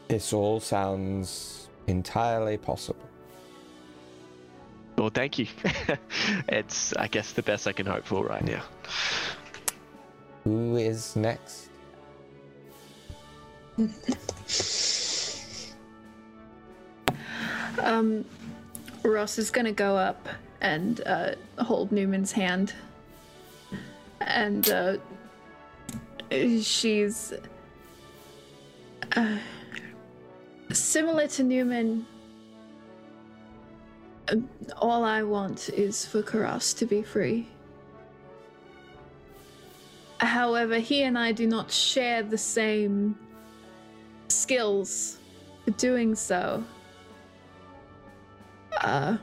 This 0.09 0.33
all 0.33 0.61
sounds 0.61 1.69
entirely 1.87 2.57
possible. 2.57 3.05
Well, 4.97 5.11
thank 5.11 5.39
you. 5.39 5.47
it's, 6.49 6.95
I 6.95 7.09
guess, 7.09 7.33
the 7.33 7.43
best 7.43 7.67
I 7.67 7.73
can 7.73 7.87
hope 7.87 8.05
for 8.05 8.25
right 8.25 8.45
now. 8.45 8.63
Who 10.45 10.77
is 10.77 11.17
next? 11.17 11.70
Um, 17.79 18.25
Ross 19.03 19.39
is 19.39 19.51
gonna 19.51 19.73
go 19.73 19.97
up 19.97 20.29
and 20.61 21.01
uh, 21.07 21.35
hold 21.59 21.93
Newman's 21.93 22.33
hand, 22.33 22.75
and 24.21 24.69
uh, 24.69 24.97
she's 26.31 27.33
uh, 29.17 29.39
similar 30.73 31.27
to 31.29 31.43
Newman. 31.43 32.07
uh, 34.29 34.37
All 34.77 35.05
I 35.05 35.23
want 35.23 35.71
is 35.71 36.05
for 36.05 36.23
Karas 36.23 36.77
to 36.79 36.87
be 36.87 37.03
free. 37.03 37.49
However, 40.19 40.79
he 40.79 41.03
and 41.03 41.17
I 41.19 41.33
do 41.33 41.47
not 41.47 41.71
share 41.71 42.23
the 42.23 42.37
same 42.37 43.17
skills 44.31 45.19
for 45.65 45.71
doing 45.73 46.15
so. 46.15 46.63
Uh, 48.81 49.17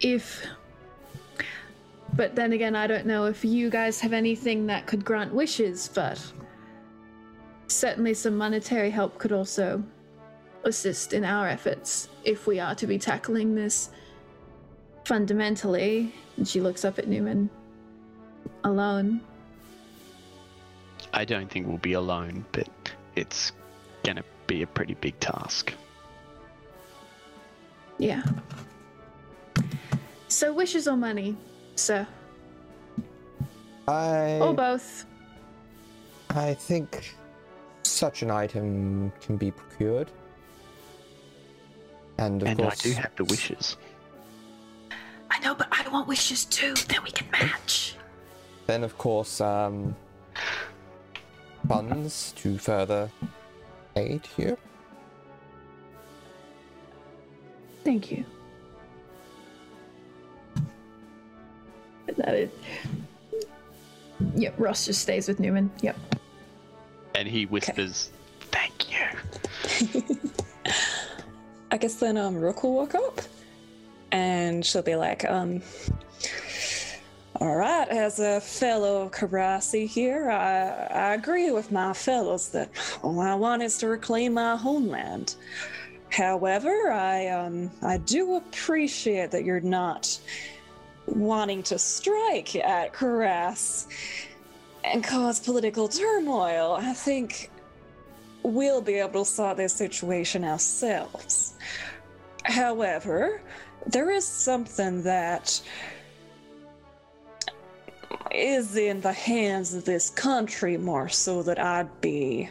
if. 0.00 0.44
But 2.14 2.34
then 2.34 2.52
again, 2.52 2.74
I 2.74 2.86
don't 2.86 3.06
know 3.06 3.26
if 3.26 3.44
you 3.44 3.70
guys 3.70 4.00
have 4.00 4.12
anything 4.12 4.66
that 4.66 4.86
could 4.86 5.04
grant 5.04 5.32
wishes, 5.32 5.90
but 5.94 6.20
certainly 7.68 8.14
some 8.14 8.36
monetary 8.36 8.90
help 8.90 9.16
could 9.18 9.32
also 9.32 9.82
assist 10.64 11.12
in 11.12 11.24
our 11.24 11.48
efforts 11.48 12.08
if 12.24 12.46
we 12.46 12.60
are 12.60 12.74
to 12.74 12.86
be 12.86 12.98
tackling 12.98 13.54
this 13.54 13.90
fundamentally. 15.04 16.12
And 16.36 16.46
she 16.46 16.60
looks 16.60 16.84
up 16.84 16.98
at 16.98 17.08
Newman. 17.08 17.48
Alone. 18.64 19.20
I 21.12 21.24
don't 21.24 21.50
think 21.50 21.66
we'll 21.66 21.78
be 21.78 21.94
alone, 21.94 22.44
but 22.52 22.68
it's 23.16 23.52
gonna 24.04 24.24
be 24.46 24.62
a 24.62 24.66
pretty 24.66 24.94
big 24.94 25.18
task. 25.20 25.74
Yeah. 27.98 28.22
So 30.28 30.52
wishes 30.52 30.88
or 30.88 30.96
money, 30.96 31.36
sir? 31.74 32.06
I 33.88 34.38
Or 34.40 34.54
both. 34.54 35.04
I 36.30 36.54
think 36.54 37.14
such 37.82 38.22
an 38.22 38.30
item 38.30 39.12
can 39.20 39.36
be 39.36 39.50
procured. 39.50 40.10
And 42.18 42.42
of 42.42 42.48
and 42.48 42.58
course, 42.58 42.80
I 42.80 42.88
do 42.88 42.92
have 42.94 43.16
the 43.16 43.24
wishes. 43.24 43.76
I 45.30 45.38
know, 45.40 45.54
but 45.54 45.68
I 45.72 45.88
want 45.88 46.06
wishes 46.06 46.44
too. 46.44 46.74
Then 46.88 47.02
we 47.02 47.10
can 47.10 47.28
match. 47.30 47.96
then 48.66 48.84
of 48.84 48.96
course, 48.98 49.40
um, 49.40 49.96
funds 51.68 52.32
to 52.36 52.58
further 52.58 53.10
aid 53.96 54.26
here. 54.36 54.56
Thank 57.84 58.10
you. 58.12 58.24
That 62.16 62.34
is. 62.34 62.50
Yep, 64.34 64.54
Ross 64.58 64.84
just 64.86 65.00
stays 65.00 65.28
with 65.28 65.40
Newman. 65.40 65.70
Yep. 65.80 65.96
And 67.14 67.26
he 67.26 67.46
whispers, 67.46 68.10
"Thank 68.50 68.90
you." 68.90 70.10
I 71.70 71.76
guess 71.76 71.94
then 71.94 72.16
um 72.16 72.36
Rook 72.36 72.62
will 72.62 72.74
walk 72.74 72.94
up 72.94 73.20
and 74.12 74.64
she'll 74.66 74.82
be 74.82 74.96
like, 74.96 75.24
um 75.24 75.62
all 77.40 77.56
right, 77.56 77.88
as 77.88 78.18
a 78.18 78.38
fellow 78.38 79.02
of 79.02 79.12
Karasi 79.12 79.86
here, 79.86 80.30
I, 80.30 80.88
I 80.92 81.14
agree 81.14 81.50
with 81.50 81.72
my 81.72 81.94
fellows 81.94 82.50
that 82.50 82.70
all 83.02 83.18
I 83.18 83.34
want 83.34 83.62
is 83.62 83.78
to 83.78 83.88
reclaim 83.88 84.34
my 84.34 84.56
homeland. 84.56 85.36
However, 86.10 86.90
I 86.92 87.28
um 87.28 87.70
I 87.82 87.96
do 87.96 88.34
appreciate 88.34 89.30
that 89.30 89.44
you're 89.44 89.60
not 89.60 90.18
wanting 91.06 91.62
to 91.64 91.78
strike 91.78 92.56
at 92.56 92.92
Karas 92.92 93.86
and 94.84 95.02
cause 95.02 95.40
political 95.40 95.88
turmoil. 95.88 96.76
I 96.78 96.92
think 96.92 97.50
we'll 98.42 98.82
be 98.82 98.94
able 98.94 99.24
to 99.24 99.30
sort 99.30 99.56
this 99.56 99.74
situation 99.74 100.44
ourselves. 100.44 101.54
However, 102.44 103.40
there 103.86 104.10
is 104.10 104.26
something 104.26 105.02
that 105.04 105.60
is 108.30 108.76
in 108.76 109.00
the 109.00 109.12
hands 109.12 109.74
of 109.74 109.84
this 109.84 110.10
country 110.10 110.76
more 110.76 111.08
so 111.08 111.42
that 111.42 111.58
I'd 111.58 112.00
be. 112.00 112.48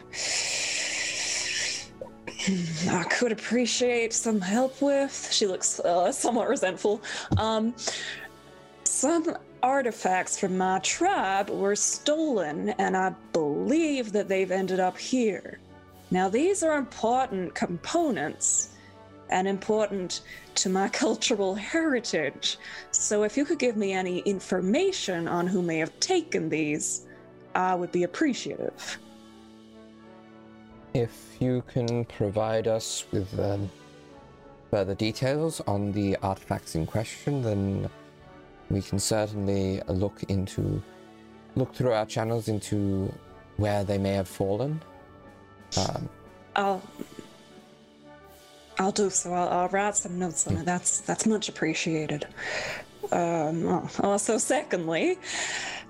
I 2.88 3.04
could 3.04 3.32
appreciate 3.32 4.12
some 4.12 4.40
help 4.40 4.80
with. 4.80 5.28
She 5.30 5.46
looks 5.46 5.80
uh, 5.80 6.10
somewhat 6.12 6.48
resentful. 6.48 7.02
Um, 7.36 7.74
some 8.84 9.36
artifacts 9.62 10.38
from 10.38 10.56
my 10.56 10.78
tribe 10.78 11.50
were 11.50 11.76
stolen, 11.76 12.70
and 12.70 12.96
I 12.96 13.14
believe 13.32 14.12
that 14.12 14.28
they've 14.28 14.50
ended 14.50 14.80
up 14.80 14.96
here. 14.98 15.58
Now, 16.10 16.28
these 16.28 16.62
are 16.62 16.76
important 16.76 17.54
components 17.54 18.70
and 19.30 19.48
important 19.48 20.20
to 20.56 20.68
my 20.68 20.88
cultural 21.04 21.54
heritage. 21.54 22.58
So, 22.90 23.22
if 23.22 23.36
you 23.36 23.44
could 23.44 23.58
give 23.58 23.76
me 23.76 23.92
any 23.92 24.18
information 24.20 25.26
on 25.26 25.46
who 25.46 25.62
may 25.62 25.78
have 25.78 25.98
taken 26.00 26.48
these, 26.48 27.06
I 27.54 27.74
would 27.74 27.92
be 27.92 28.04
appreciative. 28.04 28.98
If 30.94 31.36
you 31.38 31.62
can 31.68 32.04
provide 32.04 32.66
us 32.66 33.04
with 33.12 33.38
um, 33.38 33.70
further 34.70 34.94
details 34.94 35.60
on 35.66 35.92
the 35.92 36.16
artifacts 36.16 36.74
in 36.74 36.86
question, 36.86 37.42
then 37.42 37.88
we 38.70 38.82
can 38.82 38.98
certainly 38.98 39.80
look 39.88 40.22
into 40.28 40.82
look 41.56 41.74
through 41.74 41.92
our 41.92 42.06
channels 42.06 42.48
into 42.48 43.12
where 43.56 43.84
they 43.84 43.98
may 43.98 44.12
have 44.12 44.28
fallen. 44.28 44.80
Um, 45.76 46.08
I'll. 46.56 46.82
I'll 48.78 48.92
do 48.92 49.10
so. 49.10 49.32
I'll, 49.32 49.48
I'll 49.48 49.68
write 49.68 49.96
some 49.96 50.18
notes 50.18 50.46
on 50.46 50.56
it. 50.56 50.64
That's 50.64 51.00
that's 51.00 51.26
much 51.26 51.48
appreciated. 51.48 52.26
Um, 53.12 53.66
oh, 53.66 53.90
also, 54.00 54.38
secondly, 54.38 55.18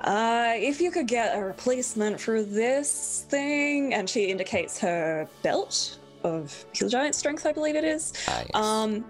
uh, 0.00 0.54
if 0.56 0.80
you 0.80 0.90
could 0.90 1.06
get 1.06 1.36
a 1.36 1.44
replacement 1.44 2.20
for 2.20 2.42
this 2.42 3.26
thing, 3.28 3.94
and 3.94 4.08
she 4.08 4.26
indicates 4.26 4.78
her 4.80 5.28
belt 5.42 5.98
of 6.24 6.64
Hill 6.72 6.88
Giant 6.88 7.14
Strength, 7.14 7.46
I 7.46 7.52
believe 7.52 7.76
it 7.76 7.84
is. 7.84 8.12
ah, 8.28 8.42
yes. 8.42 8.54
Um, 8.54 9.04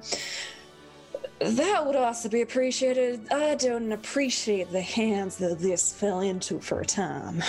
that 1.40 1.86
would 1.86 1.96
also 1.96 2.28
be 2.28 2.42
appreciated. 2.42 3.32
I 3.32 3.54
don't 3.54 3.92
appreciate 3.92 4.70
the 4.72 4.82
hands 4.82 5.36
that 5.36 5.58
this 5.58 5.92
fell 5.92 6.20
into 6.20 6.60
for 6.60 6.80
a 6.80 6.84
time. 6.84 7.42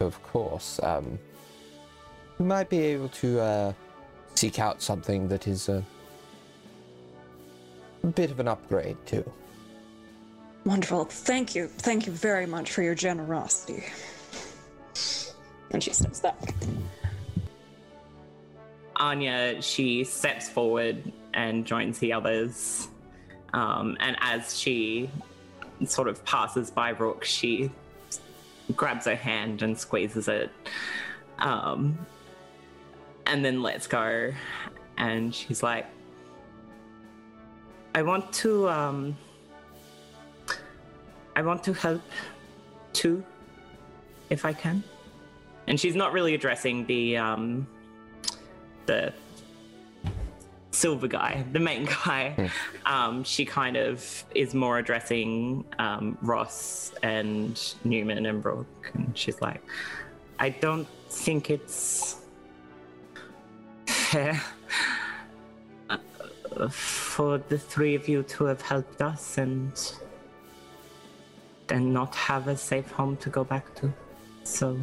Of 0.00 0.22
course. 0.22 0.80
Um, 0.82 1.18
we 2.38 2.46
might 2.46 2.70
be 2.70 2.78
able 2.78 3.08
to 3.08 3.40
uh, 3.40 3.72
seek 4.42 4.58
out 4.58 4.82
something 4.82 5.28
that 5.28 5.46
is 5.46 5.68
a, 5.68 5.84
a 8.02 8.06
bit 8.08 8.28
of 8.28 8.40
an 8.40 8.48
upgrade 8.48 8.96
too. 9.06 9.24
Wonderful. 10.64 11.04
Thank 11.04 11.54
you. 11.54 11.68
Thank 11.68 12.08
you 12.08 12.12
very 12.12 12.46
much 12.46 12.72
for 12.72 12.82
your 12.82 12.96
generosity. 12.96 13.84
And 15.70 15.80
she 15.80 15.92
steps 15.92 16.18
back. 16.18 16.54
Anya, 18.96 19.62
she 19.62 20.02
steps 20.02 20.48
forward 20.48 21.12
and 21.34 21.64
joins 21.64 22.00
the 22.00 22.12
others. 22.12 22.88
Um, 23.54 23.96
and 24.00 24.16
as 24.20 24.58
she 24.58 25.08
sort 25.86 26.08
of 26.08 26.24
passes 26.24 26.68
by 26.68 26.88
Rook, 26.88 27.22
she 27.22 27.70
grabs 28.74 29.06
her 29.06 29.14
hand 29.14 29.62
and 29.62 29.78
squeezes 29.78 30.26
it. 30.26 30.50
Um, 31.38 31.96
and 33.26 33.44
then 33.44 33.62
lets 33.62 33.86
go. 33.86 34.32
And 34.96 35.34
she's 35.34 35.62
like, 35.62 35.86
I 37.94 38.02
want 38.02 38.32
to, 38.34 38.68
um, 38.68 39.16
I 41.36 41.42
want 41.42 41.64
to 41.64 41.72
help 41.72 42.02
too, 42.92 43.24
if 44.30 44.44
I 44.44 44.52
can. 44.52 44.82
And 45.66 45.78
she's 45.78 45.94
not 45.94 46.12
really 46.12 46.34
addressing 46.34 46.86
the 46.86 47.16
um, 47.16 47.66
the 48.86 49.12
silver 50.72 51.06
guy, 51.06 51.44
the 51.52 51.60
main 51.60 51.84
guy. 52.04 52.50
Um, 52.84 53.22
she 53.24 53.44
kind 53.44 53.76
of 53.76 54.24
is 54.34 54.54
more 54.54 54.78
addressing 54.78 55.64
um, 55.78 56.18
Ross 56.22 56.92
and 57.02 57.60
Newman 57.84 58.26
and 58.26 58.44
Rook, 58.44 58.90
and 58.94 59.16
she's 59.16 59.40
like, 59.40 59.62
"I 60.38 60.48
don't 60.48 60.88
think 61.08 61.50
it's 61.50 62.21
fair." 64.12 64.40
uh, 65.90 66.68
For 66.68 67.38
the 67.38 67.58
three 67.58 67.94
of 67.94 68.08
you 68.08 68.22
to 68.34 68.44
have 68.44 68.60
helped 68.62 69.00
us 69.00 69.38
and 69.38 69.72
then 71.66 71.92
not 71.92 72.14
have 72.14 72.48
a 72.48 72.56
safe 72.56 72.90
home 72.90 73.16
to 73.18 73.30
go 73.30 73.42
back 73.44 73.74
to. 73.76 73.92
So 74.44 74.76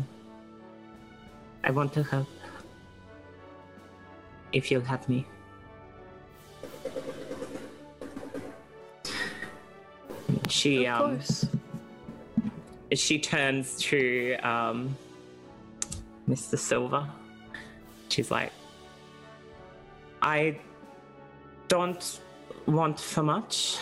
I 1.64 1.72
want 1.72 1.94
to 1.94 2.04
help. 2.04 2.28
If 4.52 4.72
you'll 4.72 4.90
have 4.94 5.08
me. 5.08 5.26
She 10.50 10.86
Of 10.86 11.02
um 11.02 11.16
course. 11.18 11.46
she 12.94 13.20
turns 13.20 13.78
to 13.90 14.36
um 14.38 14.98
Mr. 16.28 16.58
Silver. 16.58 17.08
She's 18.10 18.32
like 18.32 18.52
I 20.22 20.60
don't 21.68 22.20
want 22.66 23.00
for 23.00 23.24
much. 23.24 23.78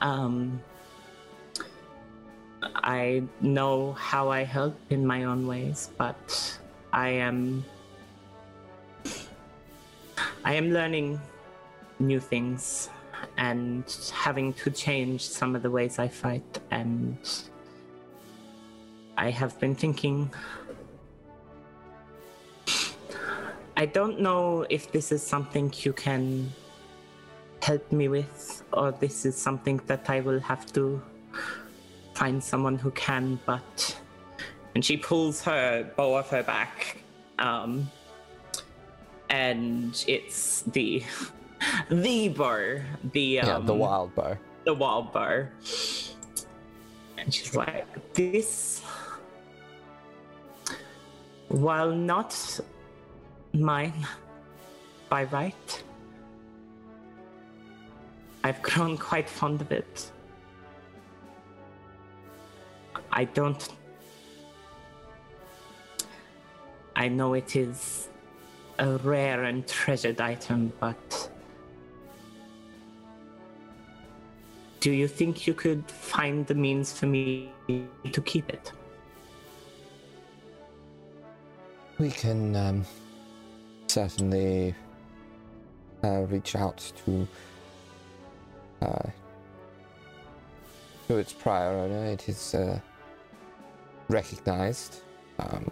Um 0.00 0.60
I 2.74 3.22
know 3.40 3.92
how 3.92 4.30
I 4.30 4.42
help 4.42 4.76
in 4.90 5.06
my 5.06 5.24
own 5.24 5.46
ways, 5.46 5.90
but 5.96 6.58
I 6.92 7.10
am 7.10 7.64
I 10.44 10.54
am 10.54 10.70
learning 10.72 11.20
new 11.98 12.20
things 12.20 12.90
and 13.36 13.84
having 14.12 14.52
to 14.54 14.70
change 14.70 15.22
some 15.22 15.54
of 15.56 15.62
the 15.62 15.70
ways 15.70 15.98
I 15.98 16.08
fight 16.08 16.60
and 16.70 17.18
I 19.16 19.30
have 19.30 19.58
been 19.58 19.74
thinking 19.74 20.30
I 23.78 23.86
don't 23.86 24.18
know 24.18 24.66
if 24.68 24.90
this 24.90 25.12
is 25.12 25.22
something 25.22 25.72
you 25.84 25.92
can 25.92 26.52
help 27.62 27.92
me 27.92 28.08
with 28.08 28.64
or 28.72 28.90
this 28.90 29.24
is 29.24 29.36
something 29.36 29.80
that 29.86 30.10
I 30.10 30.18
will 30.18 30.40
have 30.40 30.72
to 30.72 31.00
find 32.12 32.42
someone 32.42 32.76
who 32.76 32.90
can, 32.90 33.38
but 33.46 33.96
and 34.74 34.84
she 34.84 34.96
pulls 34.96 35.42
her 35.42 35.88
bow 35.96 36.14
off 36.14 36.30
her 36.30 36.42
back. 36.42 37.04
Um 37.38 37.88
and 39.30 40.04
it's 40.08 40.62
the 40.62 41.04
the 41.88 42.30
bow. 42.30 42.80
The 43.12 43.20
yeah, 43.20 43.54
um, 43.58 43.66
the 43.66 43.74
wild 43.74 44.12
bow. 44.16 44.36
the 44.64 44.74
wild 44.74 45.12
bow. 45.12 45.46
And 47.16 47.32
she's 47.32 47.54
like, 47.54 47.86
this 48.14 48.82
while 51.46 51.92
not 51.92 52.60
mine 53.52 54.06
by 55.08 55.24
right, 55.24 55.82
I've 58.44 58.62
grown 58.62 58.96
quite 58.96 59.28
fond 59.28 59.60
of 59.60 59.72
it. 59.72 60.10
I 63.10 63.24
don't. 63.24 63.68
I 66.94 67.08
know 67.08 67.34
it 67.34 67.56
is 67.56 68.08
a 68.78 68.96
rare 68.98 69.44
and 69.44 69.66
treasured 69.66 70.20
item, 70.20 70.72
but. 70.80 71.30
Do 74.80 74.92
you 74.92 75.08
think 75.08 75.46
you 75.48 75.54
could 75.54 75.90
find 75.90 76.46
the 76.46 76.54
means 76.54 76.96
for 76.96 77.06
me 77.06 77.50
to 78.12 78.20
keep 78.22 78.48
it? 78.48 78.70
We 81.98 82.10
can 82.12 82.54
um, 82.54 82.86
certainly 83.98 84.72
uh, 86.04 86.20
reach 86.30 86.54
out 86.54 86.92
to 87.04 87.26
uh, 88.80 89.08
to 91.08 91.18
its 91.18 91.32
prior 91.32 91.72
owner. 91.72 92.04
It 92.04 92.28
is 92.28 92.54
uh, 92.54 92.78
recognized 94.08 95.02
um, 95.40 95.64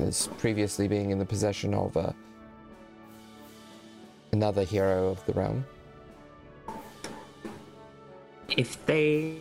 as 0.00 0.26
previously 0.38 0.88
being 0.88 1.10
in 1.10 1.20
the 1.20 1.24
possession 1.24 1.72
of 1.72 1.96
uh, 1.96 2.10
another 4.32 4.64
hero 4.64 5.10
of 5.10 5.24
the 5.26 5.34
realm. 5.34 5.64
If 8.48 8.84
they. 8.86 9.36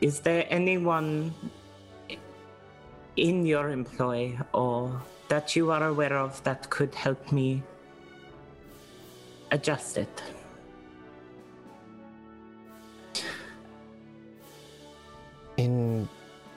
Is 0.00 0.20
there 0.20 0.46
anyone 0.48 1.34
in 3.16 3.44
your 3.44 3.70
employ 3.70 4.38
or 4.54 5.02
that 5.28 5.56
you 5.56 5.72
are 5.72 5.88
aware 5.88 6.16
of 6.16 6.40
that 6.44 6.70
could 6.70 6.94
help 6.94 7.32
me 7.32 7.64
adjust 9.50 9.98
it? 9.98 10.22
In 15.56 16.08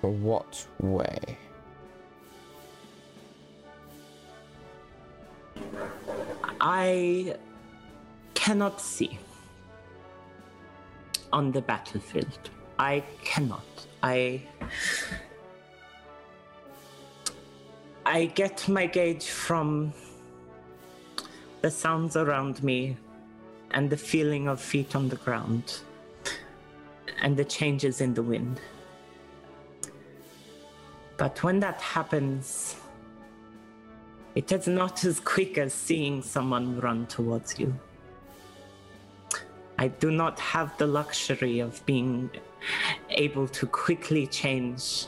what 0.01 0.67
way? 0.79 1.17
I 6.61 7.35
cannot 8.35 8.79
see 8.79 9.17
on 11.33 11.51
the 11.51 11.61
battlefield. 11.63 12.51
I 12.81 13.03
cannot. 13.23 13.61
I. 14.01 14.41
I 18.07 18.25
get 18.25 18.67
my 18.67 18.87
gauge 18.87 19.27
from 19.27 19.93
the 21.61 21.69
sounds 21.69 22.15
around 22.15 22.63
me 22.63 22.97
and 23.69 23.87
the 23.87 23.97
feeling 23.97 24.47
of 24.47 24.59
feet 24.59 24.95
on 24.95 25.09
the 25.09 25.15
ground 25.17 25.81
and 27.21 27.37
the 27.37 27.45
changes 27.45 28.01
in 28.01 28.15
the 28.15 28.23
wind. 28.23 28.59
But 31.17 31.43
when 31.43 31.59
that 31.59 31.79
happens, 31.81 32.77
it 34.33 34.51
is 34.51 34.67
not 34.67 35.05
as 35.05 35.19
quick 35.19 35.59
as 35.59 35.71
seeing 35.71 36.23
someone 36.23 36.79
run 36.79 37.05
towards 37.05 37.59
you. 37.59 37.79
I 39.77 39.89
do 39.89 40.09
not 40.09 40.39
have 40.39 40.75
the 40.79 40.87
luxury 40.87 41.59
of 41.59 41.85
being 41.85 42.31
able 43.09 43.47
to 43.47 43.65
quickly 43.67 44.27
change 44.27 45.05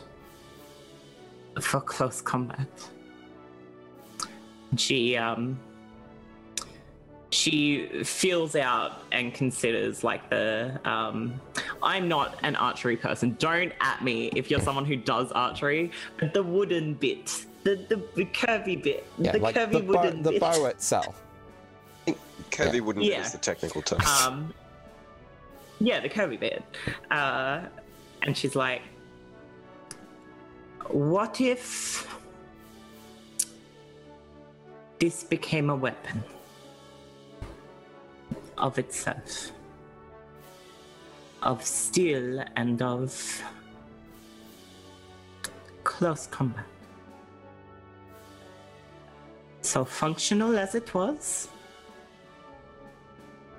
for 1.61 1.79
close 1.81 2.21
combat. 2.21 2.67
She 4.77 5.15
um 5.17 5.59
she 7.29 7.87
feels 8.03 8.55
out 8.55 9.01
and 9.11 9.33
considers 9.33 10.03
like 10.03 10.29
the 10.29 10.79
um 10.85 11.39
I'm 11.81 12.07
not 12.07 12.37
an 12.43 12.55
archery 12.55 12.97
person. 12.97 13.35
Don't 13.39 13.73
at 13.81 14.03
me 14.03 14.27
if 14.35 14.49
you're 14.51 14.59
someone 14.61 14.85
who 14.85 14.95
does 14.95 15.31
archery, 15.31 15.91
but 16.19 16.33
the 16.33 16.43
wooden 16.43 16.93
bit, 16.95 17.45
the 17.63 17.75
the, 17.89 17.97
the 18.15 18.25
curvy 18.25 18.81
bit, 18.81 19.05
Yeah, 19.17 19.33
the 19.33 19.39
like 19.39 19.55
curvy 19.55 19.71
the, 19.73 19.79
bow, 19.81 20.01
wooden 20.03 20.23
the 20.23 20.31
bit. 20.31 20.41
bow 20.41 20.65
itself. 20.65 21.21
Curvy 22.51 22.81
wouldn't 22.81 23.05
Yeah. 23.05 23.19
use 23.19 23.31
the 23.31 23.37
technical 23.39 23.81
term. 23.81 24.01
Um, 24.01 24.53
yeah, 25.83 25.99
the 25.99 26.07
curvy 26.07 26.39
bit. 26.39 26.63
Uh, 27.11 27.61
and 28.21 28.35
she's 28.37 28.55
like, 28.55 28.81
What 30.87 31.41
if 31.41 32.07
this 34.99 35.23
became 35.25 35.69
a 35.69 35.75
weapon 35.75 36.23
of 38.57 38.79
itself? 38.79 39.51
Of 41.41 41.65
steel 41.65 42.41
and 42.55 42.81
of 42.81 43.43
close 45.83 46.27
combat. 46.27 46.63
So 49.61 49.83
functional 49.83 50.57
as 50.57 50.75
it 50.75 50.93
was, 50.93 51.49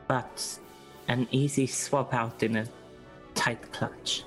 but 0.08 0.58
an 1.08 1.28
easy 1.30 1.66
swap 1.66 2.14
out 2.14 2.42
in 2.42 2.56
a 2.56 2.66
tight 3.34 3.72
clutch. 3.72 4.24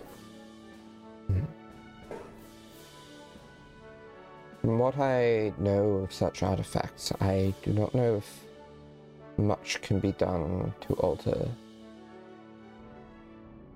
from 4.68 4.80
what 4.80 5.00
I 5.00 5.54
know 5.60 6.04
of 6.04 6.12
such 6.12 6.44
artifacts, 6.44 7.14
I 7.22 7.54
do 7.64 7.72
not 7.72 7.96
know 7.96 8.18
if 8.18 8.44
much 9.38 9.82
can 9.82 10.02
be 10.02 10.12
done 10.12 10.74
to 10.82 10.94
alter 10.96 11.48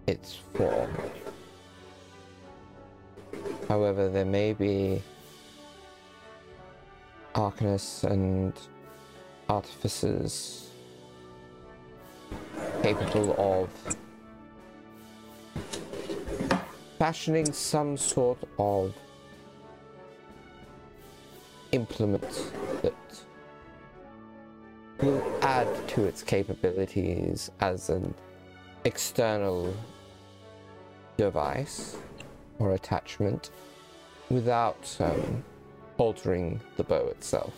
its 0.05 0.35
form. 0.53 0.93
However, 3.69 4.09
there 4.09 4.25
may 4.25 4.51
be 4.51 5.01
arcanists 7.35 8.03
and 8.03 8.51
artificers 9.47 10.70
capable 12.81 13.35
of 13.37 13.69
fashioning 16.97 17.51
some 17.51 17.95
sort 17.95 18.39
of 18.57 18.93
implement 21.71 22.51
that 22.81 22.93
will 24.99 25.23
add 25.41 25.67
to 25.87 26.05
its 26.05 26.23
capabilities 26.23 27.51
as 27.59 27.89
an 27.89 28.13
external 28.85 29.73
device 31.17 31.97
or 32.59 32.73
attachment 32.73 33.51
without 34.29 34.97
um, 34.99 35.43
altering 35.97 36.59
the 36.77 36.83
bow 36.83 37.07
itself. 37.07 37.53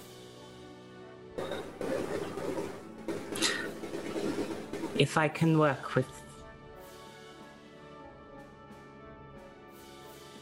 If 4.98 5.18
I 5.18 5.28
can 5.28 5.58
work 5.58 5.96
with 5.96 6.06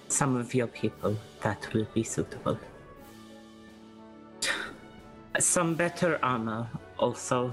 some 0.09 0.35
of 0.35 0.53
your 0.53 0.67
people, 0.67 1.15
that 1.41 1.73
will 1.73 1.87
be 1.93 2.03
suitable. 2.03 2.59
Some 5.39 5.75
better 5.75 6.19
armor 6.21 6.67
also 6.99 7.51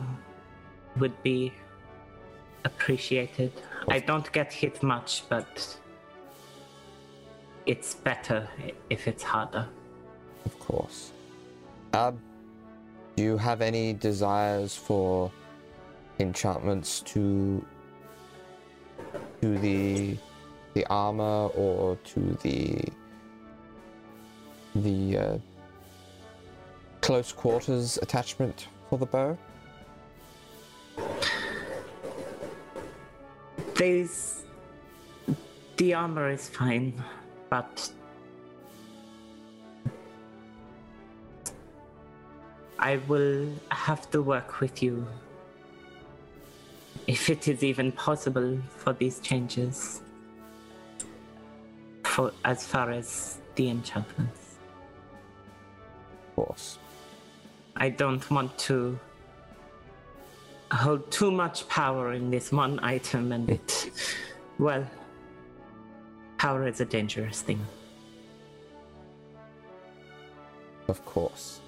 would 0.96 1.22
be 1.22 1.52
appreciated. 2.64 3.52
I 3.88 4.00
don't 4.00 4.30
get 4.32 4.52
hit 4.52 4.82
much, 4.82 5.22
but 5.28 5.78
it's 7.66 7.94
better 7.94 8.48
if 8.90 9.06
it's 9.06 9.22
harder. 9.22 9.68
Of 10.44 10.58
course. 10.58 11.12
Um, 11.94 12.18
do 13.14 13.22
you 13.22 13.37
have 13.37 13.62
any 13.62 13.92
desires 13.92 14.74
for 14.74 15.30
enchantments 16.18 17.00
to 17.00 17.64
to 19.40 19.59
the 19.59 20.16
the 20.74 20.87
armor 20.87 21.46
or 21.48 21.96
to 22.04 22.37
the 22.42 22.83
the 24.74 25.18
uh, 25.18 25.38
close 27.00 27.33
quarters 27.33 27.98
attachment 28.02 28.68
for 28.88 28.98
the 28.98 29.07
bow? 29.07 29.37
There's 33.74 34.42
the 35.76 35.94
armor 35.94 36.31
is 36.31 36.48
fine, 36.48 36.92
but 37.48 37.92
I 42.78 42.96
will 43.09 43.48
have 43.70 44.11
to 44.11 44.22
work 44.22 44.61
with 44.61 44.83
you 44.83 45.07
if 47.09 47.31
it 47.31 47.49
is 47.49 47.64
even 47.64 47.90
possible 47.90 48.59
for 48.68 48.92
these 48.92 49.18
changes 49.21 50.03
for 52.05 52.33
as 52.44 52.66
far 52.66 52.90
as 52.90 53.38
the 53.55 53.71
enchantments. 53.71 54.57
Of 56.12 56.37
course. 56.37 56.79
I 57.77 57.88
don't 57.88 58.31
want 58.31 58.59
to 58.68 58.99
hold 60.71 61.11
too 61.11 61.31
much 61.31 61.66
power 61.68 62.12
in 62.12 62.31
this 62.31 62.53
one 62.53 62.79
item 62.83 63.33
and 63.33 63.49
it 63.49 63.90
well 64.59 64.85
power 66.37 66.66
is 66.68 66.83
a 66.83 66.85
dangerous 66.85 67.40
thing. 67.40 67.64
Of 70.88 71.03
course. 71.07 71.61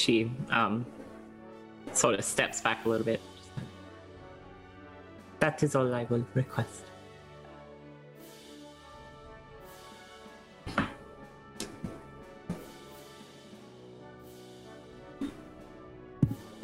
She 0.00 0.32
um 0.48 0.86
sort 1.92 2.14
of 2.14 2.24
steps 2.24 2.62
back 2.62 2.86
a 2.86 2.88
little 2.88 3.04
bit. 3.04 3.20
That 5.40 5.62
is 5.62 5.76
all 5.76 5.92
I 5.94 6.04
will 6.04 6.26
request. 6.32 6.84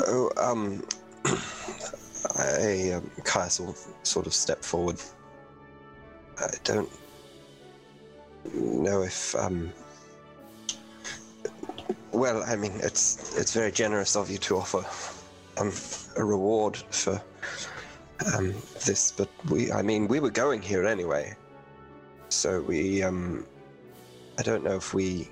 Oh, 0.08 0.30
um, 0.38 0.82
I, 2.36 2.92
um, 2.92 3.10
will 3.60 3.76
sort 4.02 4.26
of 4.26 4.32
step 4.32 4.62
forward. 4.64 4.98
I 6.38 6.48
don't 6.64 6.90
know 8.54 9.02
if, 9.02 9.34
um, 9.34 9.72
well, 12.16 12.42
I 12.46 12.56
mean, 12.56 12.72
it's 12.82 13.36
it's 13.36 13.52
very 13.52 13.70
generous 13.70 14.16
of 14.16 14.30
you 14.30 14.38
to 14.38 14.56
offer 14.56 14.84
um, 15.58 15.72
a 16.16 16.24
reward 16.24 16.76
for 16.90 17.20
um, 18.34 18.54
this, 18.84 19.12
but 19.12 19.28
we, 19.50 19.70
I 19.70 19.82
mean, 19.82 20.08
we 20.08 20.20
were 20.20 20.30
going 20.30 20.62
here 20.62 20.86
anyway, 20.86 21.36
so 22.30 22.62
we, 22.62 23.02
um, 23.02 23.46
I 24.38 24.42
don't 24.42 24.64
know 24.64 24.76
if 24.76 24.94
we, 24.94 25.28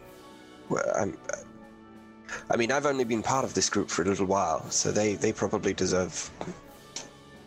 well, 0.68 0.84
I'm, 0.94 1.16
I 2.50 2.56
mean, 2.56 2.70
I've 2.70 2.86
only 2.86 3.04
been 3.04 3.22
part 3.22 3.44
of 3.44 3.54
this 3.54 3.70
group 3.70 3.88
for 3.88 4.02
a 4.02 4.04
little 4.04 4.26
while, 4.26 4.68
so 4.70 4.92
they, 4.92 5.14
they 5.14 5.32
probably 5.32 5.72
deserve 5.72 6.30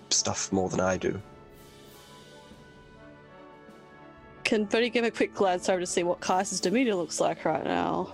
stuff 0.10 0.52
more 0.52 0.70
than 0.70 0.80
I 0.80 0.98
do. 0.98 1.22
Can 4.44 4.64
Bertie 4.64 4.90
give 4.90 5.04
a 5.04 5.12
quick 5.12 5.36
glance 5.36 5.70
over 5.70 5.82
to 5.82 5.86
see 5.86 6.04
what 6.04 6.22
Kaiser's 6.22 6.62
demeanor 6.62 6.96
looks 6.96 7.20
like 7.20 7.46
right 7.46 7.64
now? 7.64 8.14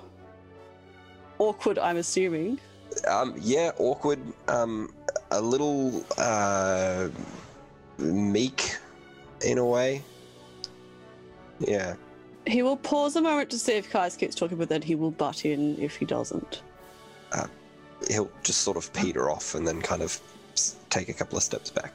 Awkward, 1.43 1.77
I'm 1.77 1.97
assuming. 1.97 2.57
Um, 3.05 3.35
yeah, 3.37 3.71
awkward, 3.77 4.19
um, 4.47 4.93
a 5.31 5.41
little 5.41 6.05
uh, 6.17 7.09
meek 7.97 8.77
in 9.45 9.57
a 9.57 9.65
way. 9.65 10.01
Yeah. 11.59 11.95
He 12.47 12.63
will 12.63 12.77
pause 12.77 13.17
a 13.17 13.21
moment 13.21 13.49
to 13.49 13.59
see 13.59 13.73
if 13.73 13.91
Kais 13.91 14.15
keeps 14.15 14.35
talking, 14.35 14.57
but 14.57 14.69
then 14.69 14.81
he 14.81 14.95
will 14.95 15.11
butt 15.11 15.43
in 15.43 15.77
if 15.81 15.97
he 15.97 16.05
doesn't. 16.05 16.61
He'll 18.07 18.31
just 18.43 18.61
sort 18.61 18.77
of 18.77 18.91
peter 18.93 19.29
off 19.29 19.53
and 19.55 19.67
then 19.67 19.81
kind 19.81 20.01
of 20.01 20.19
take 20.89 21.09
a 21.09 21.13
couple 21.13 21.37
of 21.37 21.43
steps 21.43 21.69
back. 21.69 21.93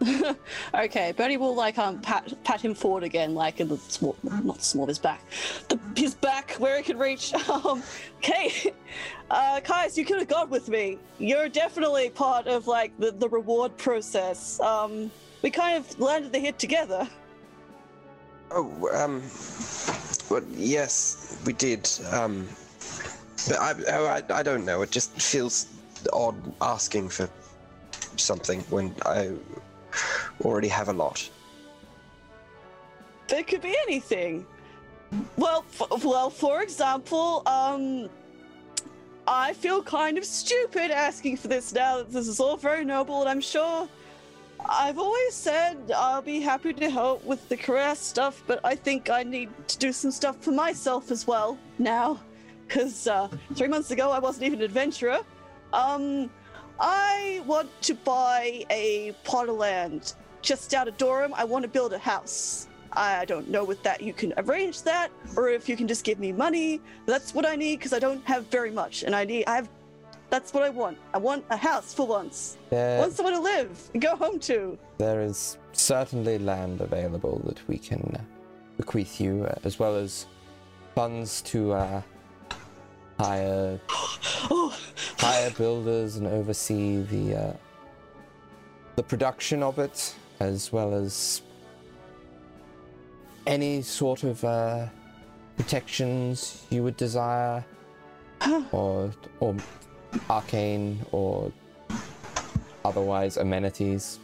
okay, 0.74 1.12
Bertie 1.16 1.36
will 1.36 1.54
like 1.54 1.78
um 1.78 2.00
pat 2.00 2.32
pat 2.44 2.60
him 2.60 2.74
forward 2.74 3.02
again, 3.02 3.34
like 3.34 3.60
in 3.60 3.68
the 3.68 3.76
small, 3.76 4.16
not 4.22 4.62
small, 4.62 4.86
his 4.86 4.98
back, 4.98 5.22
the, 5.68 5.78
his 5.96 6.14
back 6.14 6.52
where 6.52 6.76
he 6.76 6.82
can 6.82 6.98
reach. 6.98 7.32
Um, 7.48 7.82
okay, 8.18 8.72
uh, 9.30 9.60
Kais, 9.64 9.96
you 9.98 10.04
could 10.04 10.18
have 10.18 10.28
gone 10.28 10.50
with 10.50 10.68
me. 10.68 10.98
You're 11.18 11.48
definitely 11.48 12.10
part 12.10 12.46
of 12.46 12.66
like 12.66 12.96
the 12.98 13.10
the 13.10 13.28
reward 13.28 13.76
process. 13.76 14.60
Um, 14.60 15.10
we 15.42 15.50
kind 15.50 15.76
of 15.76 15.98
landed 15.98 16.32
the 16.32 16.38
hit 16.38 16.58
together. 16.58 17.08
Oh, 18.50 18.88
um, 18.94 19.22
well, 20.30 20.42
yes, 20.56 21.40
we 21.44 21.52
did. 21.52 21.88
Um, 22.10 22.46
but 23.48 23.58
I, 23.58 23.74
oh, 23.88 24.06
I, 24.06 24.22
I 24.32 24.42
don't 24.42 24.64
know. 24.64 24.82
It 24.82 24.90
just 24.90 25.12
feels 25.20 25.66
odd 26.12 26.36
asking 26.60 27.08
for 27.08 27.28
something 28.16 28.60
when 28.70 28.94
I 29.04 29.32
already 30.42 30.68
have 30.68 30.88
a 30.88 30.92
lot. 30.92 31.28
There 33.28 33.42
could 33.42 33.62
be 33.62 33.76
anything. 33.86 34.46
Well, 35.36 35.64
well, 36.04 36.30
for 36.30 36.62
example, 36.62 37.42
um, 37.46 38.08
I 39.26 39.52
feel 39.52 39.82
kind 39.82 40.18
of 40.18 40.24
stupid 40.24 40.90
asking 40.90 41.36
for 41.36 41.48
this 41.48 41.72
now 41.72 41.98
that 41.98 42.10
this 42.10 42.28
is 42.28 42.40
all 42.40 42.56
very 42.56 42.84
noble, 42.84 43.20
and 43.20 43.28
I'm 43.28 43.40
sure 43.40 43.88
I've 44.68 44.98
always 44.98 45.34
said 45.34 45.92
I'll 45.94 46.22
be 46.22 46.40
happy 46.40 46.72
to 46.72 46.90
help 46.90 47.24
with 47.24 47.48
the 47.48 47.56
career 47.56 47.94
stuff, 47.94 48.42
but 48.46 48.60
I 48.64 48.74
think 48.74 49.10
I 49.10 49.22
need 49.22 49.50
to 49.68 49.78
do 49.78 49.92
some 49.92 50.10
stuff 50.10 50.42
for 50.42 50.52
myself 50.52 51.10
as 51.10 51.26
well 51.26 51.58
now, 51.78 52.20
because 52.66 53.06
uh, 53.06 53.28
three 53.54 53.68
months 53.68 53.90
ago 53.90 54.10
I 54.10 54.18
wasn't 54.18 54.46
even 54.46 54.58
an 54.60 54.64
adventurer. 54.64 55.20
Um, 55.72 56.30
I 56.80 57.42
want 57.46 57.70
to 57.82 57.94
buy 57.94 58.64
a 58.70 59.12
plot 59.24 59.48
of 59.48 59.56
land 59.56 60.14
just 60.42 60.74
out 60.74 60.88
of 60.88 60.96
Durham. 60.98 61.32
I 61.34 61.44
want 61.44 61.62
to 61.62 61.68
build 61.68 61.92
a 61.92 61.98
house. 61.98 62.68
I 62.92 63.24
don't 63.26 63.48
know 63.48 63.70
if 63.70 63.82
that 63.82 64.00
you 64.00 64.12
can 64.12 64.32
arrange 64.38 64.82
that 64.82 65.10
or 65.36 65.48
if 65.50 65.68
you 65.68 65.76
can 65.76 65.86
just 65.86 66.04
give 66.04 66.18
me 66.18 66.32
money. 66.32 66.80
That's 67.06 67.34
what 67.34 67.46
I 67.46 67.54
need 67.54 67.76
because 67.76 67.92
I 67.92 67.98
don't 67.98 68.24
have 68.26 68.46
very 68.46 68.70
much, 68.70 69.02
and 69.02 69.14
I 69.14 69.24
need 69.24 69.44
I 69.46 69.56
have. 69.56 69.68
That's 70.30 70.52
what 70.52 70.62
I 70.62 70.68
want. 70.68 70.98
I 71.14 71.18
want 71.18 71.44
a 71.48 71.56
house 71.56 71.94
for 71.94 72.06
once. 72.06 72.58
I 72.70 72.98
want 72.98 73.14
somewhere 73.14 73.34
to 73.34 73.40
live 73.40 73.90
and 73.94 74.02
go 74.02 74.14
home 74.14 74.38
to. 74.40 74.78
there 74.98 75.22
is 75.22 75.56
certainly 75.72 76.38
land 76.38 76.80
available 76.80 77.40
that 77.46 77.66
we 77.68 77.78
can 77.78 78.02
bequeath 78.76 79.20
you, 79.20 79.44
uh, 79.44 79.54
as 79.64 79.78
well 79.78 79.96
as 79.96 80.26
funds 80.94 81.40
to 81.42 81.72
uh, 81.72 82.02
hire 83.18 83.80
hire 83.88 85.50
builders 85.50 86.16
and 86.16 86.26
oversee 86.26 87.02
the 87.02 87.36
uh, 87.36 87.52
the 88.96 89.02
production 89.02 89.62
of 89.62 89.78
it, 89.78 90.14
as 90.40 90.72
well 90.72 90.94
as 90.94 91.42
any 93.46 93.82
sort 93.82 94.24
of 94.24 94.44
uh, 94.44 94.86
protections 95.56 96.64
you 96.70 96.82
would 96.82 96.96
desire, 96.96 97.64
or 98.72 99.10
or 99.40 99.56
arcane 100.30 101.04
or 101.12 101.52
otherwise 102.84 103.36
amenities. 103.36 104.18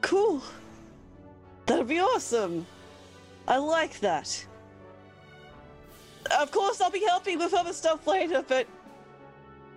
Cool. 0.00 0.42
That'd 1.66 1.88
be 1.88 1.98
awesome. 1.98 2.64
I 3.48 3.56
like 3.58 3.98
that. 4.00 4.46
Of 6.38 6.50
course, 6.50 6.80
I'll 6.80 6.90
be 6.90 7.04
helping 7.04 7.38
with 7.38 7.54
other 7.54 7.72
stuff 7.72 8.06
later, 8.06 8.44
but 8.46 8.66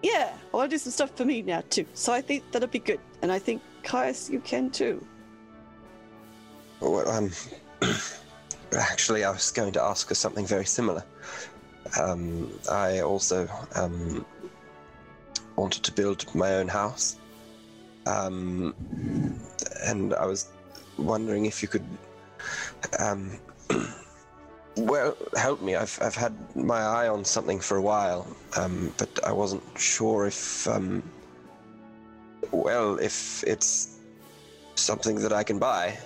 yeah, 0.02 0.34
I 0.54 0.58
want 0.58 0.70
to 0.70 0.76
do 0.76 0.80
some 0.80 0.92
stuff 0.92 1.16
for 1.16 1.26
me 1.26 1.42
now 1.42 1.64
too. 1.70 1.86
So 1.94 2.14
I 2.14 2.22
think 2.22 2.52
that'd 2.52 2.72
be 2.72 2.80
good, 2.80 3.00
and 3.22 3.32
I 3.32 3.40
think 3.40 3.62
Caius, 3.84 4.30
you 4.30 4.40
can 4.40 4.70
too. 4.70 5.06
Well, 6.80 7.10
um, 7.10 7.32
actually, 8.72 9.24
I 9.24 9.32
was 9.32 9.52
going 9.52 9.74
to 9.74 9.82
ask 9.82 10.08
her 10.10 10.16
something 10.16 10.46
very 10.46 10.66
similar. 10.66 11.04
Um, 12.00 12.52
I 12.72 13.02
also 13.02 13.48
um, 13.76 14.26
wanted 15.56 15.84
to 15.84 15.92
build 15.92 16.34
my 16.36 16.56
own 16.56 16.68
house, 16.68 17.18
um, 18.06 18.74
and 19.86 20.14
I 20.14 20.26
was 20.26 20.50
wondering 20.98 21.46
if 21.46 21.62
you 21.62 21.68
could, 21.68 21.86
um, 23.00 23.40
well, 24.78 25.18
help 25.36 25.62
me. 25.62 25.76
I've 25.76 25.98
I've 26.02 26.16
had 26.16 26.34
my 26.56 26.80
eye 26.80 27.08
on 27.08 27.26
something 27.26 27.60
for 27.60 27.78
a 27.78 27.82
while, 27.82 28.28
um, 28.56 28.94
but 28.98 29.10
I 29.26 29.32
wasn't 29.32 29.64
sure 29.78 30.28
if, 30.28 30.68
um, 30.68 31.04
well, 32.52 32.98
if 33.00 33.44
it's 33.44 33.98
something 34.76 35.16
that 35.16 35.34
I 35.34 35.44
can 35.44 35.60
buy. 35.60 35.98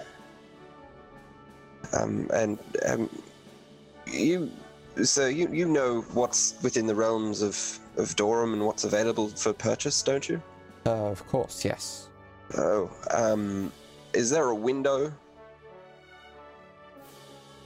Um, 1.94 2.30
and 2.34 2.58
um, 2.86 3.10
you, 4.08 4.52
so 5.04 5.28
you 5.28 5.48
you 5.52 5.68
know 5.68 6.02
what's 6.14 6.56
within 6.64 6.88
the 6.88 6.96
realms 6.96 7.42
of 7.42 7.80
of 7.98 8.16
Dorum 8.16 8.54
and 8.54 8.66
what's 8.66 8.84
available 8.84 9.28
for 9.30 9.54
purchase, 9.54 10.02
don't 10.02 10.28
you? 10.28 10.42
Uh, 10.86 11.06
of 11.12 11.26
course, 11.28 11.64
yes. 11.64 12.10
Oh, 12.58 12.90
um, 13.12 13.72
is 14.14 14.30
there 14.30 14.50
a 14.50 14.56
window? 14.56 15.12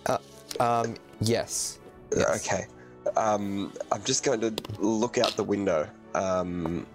Uh, 0.05 0.17
Um, 0.59 0.95
yes. 1.21 1.79
yes. 2.15 2.45
Okay. 2.45 2.65
Um, 3.15 3.71
I'm 3.91 4.03
just 4.03 4.23
going 4.23 4.41
to 4.41 4.53
look 4.79 5.17
out 5.17 5.35
the 5.35 5.43
window, 5.43 5.87
um, 6.13 6.85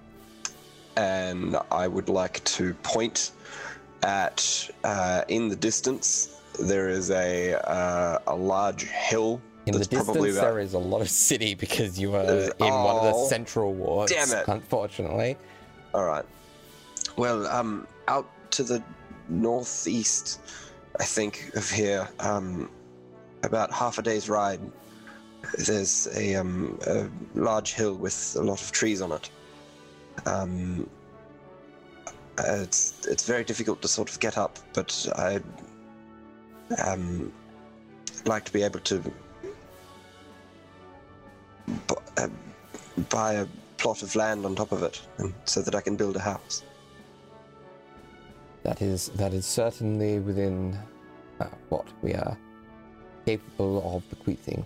and 0.97 1.57
I 1.71 1.89
would 1.89 2.09
like 2.09 2.43
to 2.45 2.75
point 2.83 3.33
at 4.03 4.71
uh, 4.85 5.23
in 5.29 5.49
the 5.49 5.57
distance. 5.57 6.41
There 6.61 6.89
is 6.89 7.11
a 7.11 7.55
uh, 7.55 8.19
a 8.27 8.35
large 8.35 8.85
hill. 8.85 9.41
In 9.67 9.75
the 9.75 9.79
distance, 9.79 10.09
about- 10.09 10.35
there 10.43 10.59
is 10.59 10.75
a 10.75 10.79
lot 10.79 11.01
of 11.01 11.09
city 11.09 11.55
because 11.55 11.99
you 11.99 12.15
are 12.17 12.25
There's- 12.27 12.51
in 12.59 12.67
one 12.67 12.97
of 12.97 13.03
the 13.05 13.13
oh, 13.15 13.29
central 13.29 13.73
wards. 13.73 14.11
damn 14.13 14.31
it. 14.37 14.49
Unfortunately, 14.49 15.37
All 15.95 16.05
right. 16.05 16.25
Well, 17.17 17.47
um, 17.47 17.87
out 18.09 18.27
to 18.53 18.63
the 18.65 18.83
northeast, 19.29 20.41
I 20.99 21.05
think 21.05 21.53
of 21.55 21.71
here, 21.71 22.09
um, 22.21 22.71
about 23.45 23.71
half 23.73 23.99
a 23.99 24.03
day's 24.03 24.29
ride. 24.29 24.61
There's 25.59 26.09
a 26.17 26.35
um 26.37 26.79
a 26.87 27.09
large 27.35 27.73
hill 27.75 27.95
with 27.95 28.37
a 28.39 28.43
lot 28.43 28.61
of 28.63 28.73
trees 28.73 29.01
on 29.03 29.13
it. 29.13 29.31
Um, 30.27 30.89
it's 32.39 33.07
it's 33.07 33.27
very 33.27 33.45
difficult 33.45 33.83
to 33.83 33.89
sort 33.89 34.11
of 34.11 34.21
get 34.21 34.39
up, 34.39 34.59
but 34.73 35.07
I 35.17 35.41
um 36.83 37.33
like 38.25 38.45
to 38.45 38.53
be 38.53 38.63
able 38.63 38.81
to 38.81 38.99
bu- 41.87 41.95
uh, 42.17 42.29
buy 43.11 43.35
a 43.35 43.47
plot 43.79 44.03
of 44.03 44.15
land 44.15 44.45
on 44.47 44.55
top 44.55 44.73
of 44.73 44.83
it, 44.83 45.01
and 45.19 45.35
so 45.45 45.63
that 45.63 45.75
I 45.75 45.81
can 45.81 45.97
build 45.97 46.17
a 46.17 46.21
house. 46.21 46.63
that 48.63 48.81
is 48.81 49.09
that 49.17 49.35
is 49.35 49.45
certainly 49.45 50.19
within 50.21 50.79
uh, 51.41 51.47
what 51.69 51.87
we 52.03 52.15
are 52.15 52.37
capable 53.27 53.97
of 53.97 54.09
bequeathing. 54.11 54.65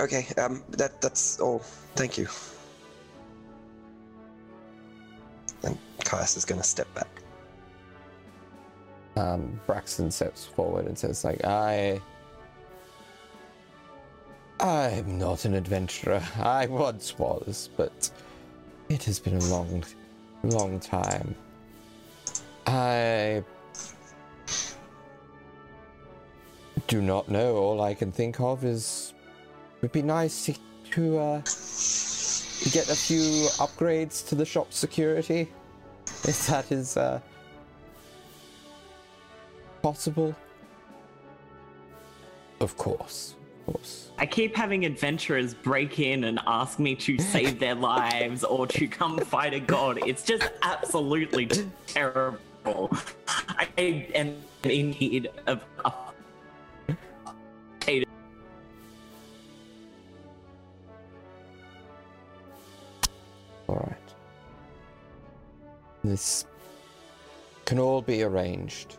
Okay, 0.00 0.26
um, 0.38 0.62
that 0.70 1.00
that's 1.02 1.38
all. 1.40 1.58
Thank 1.94 2.16
you. 2.16 2.26
And 5.62 5.76
Caius 6.04 6.38
is 6.38 6.46
going 6.46 6.60
to 6.60 6.66
step 6.66 6.92
back. 6.94 7.08
Um, 9.16 9.60
Braxton 9.66 10.10
steps 10.10 10.46
forward 10.46 10.86
and 10.86 10.98
says, 10.98 11.22
"Like 11.22 11.44
I, 11.44 12.00
I'm 14.58 15.18
not 15.18 15.44
an 15.44 15.54
adventurer. 15.54 16.22
I 16.38 16.66
once 16.66 17.18
was, 17.18 17.68
but 17.76 18.10
it 18.88 19.04
has 19.04 19.18
been 19.20 19.36
a 19.36 19.44
long, 19.44 19.84
long 20.42 20.80
time. 20.80 21.34
I 22.66 23.44
do 26.86 27.02
not 27.02 27.28
know. 27.28 27.56
All 27.56 27.82
I 27.82 27.92
can 27.92 28.10
think 28.10 28.40
of 28.40 28.64
is 28.64 29.12
would 29.80 29.92
be 29.92 30.02
nice 30.02 30.46
to, 30.46 30.54
to 30.90 31.18
uh, 31.18 31.36
get 32.72 32.88
a 32.88 32.94
few 32.94 33.48
upgrades 33.58 34.26
to 34.28 34.34
the 34.34 34.44
shop 34.44 34.72
security, 34.72 35.48
if 36.24 36.46
that 36.46 36.70
is 36.70 36.96
uh, 36.96 37.20
possible. 39.82 40.34
Of 42.60 42.76
course, 42.76 43.36
of 43.60 43.74
course. 43.74 44.10
I 44.18 44.26
keep 44.26 44.54
having 44.54 44.84
adventurers 44.84 45.54
break 45.54 45.98
in 45.98 46.24
and 46.24 46.38
ask 46.46 46.78
me 46.78 46.94
to 46.96 47.18
save 47.32 47.58
their 47.58 47.74
lives 47.74 48.44
or 48.44 48.66
to 48.66 48.86
come 48.86 49.18
fight 49.18 49.54
a 49.54 49.60
god. 49.60 49.98
It's 50.06 50.22
just 50.22 50.50
absolutely 50.62 51.48
terrible. 51.86 52.90
I 53.26 53.68
am 53.78 54.36
in 54.64 54.90
need 54.90 55.30
of 55.46 55.64
a 55.86 55.92
This 66.10 66.44
can 67.66 67.78
all 67.78 68.02
be 68.02 68.24
arranged. 68.24 68.96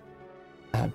Um, 0.74 0.94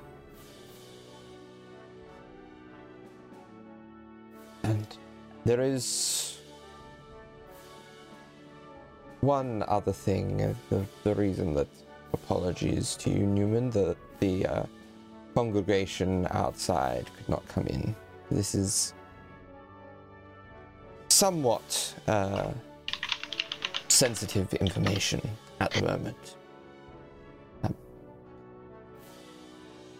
and 4.62 4.86
there 5.44 5.60
is 5.60 6.38
one 9.20 9.62
other 9.68 9.92
thing. 9.92 10.40
uh, 10.40 10.54
The, 10.70 10.86
the 11.04 11.14
reason 11.14 11.52
that 11.52 11.68
apologies 12.14 12.96
to 12.96 13.10
you, 13.10 13.26
Newman, 13.26 13.68
that 13.72 13.98
the 14.20 14.46
uh, 14.46 14.62
congregation 15.34 16.26
outside 16.30 17.04
could 17.14 17.28
not 17.28 17.46
come 17.46 17.66
in. 17.66 17.94
This 18.30 18.54
is 18.54 18.94
somewhat. 21.10 21.94
Uh, 22.08 22.52
sensitive 23.88 24.52
information 24.54 25.22
at 25.60 25.70
the 25.72 25.82
moment. 25.82 26.36
Um, 27.62 27.74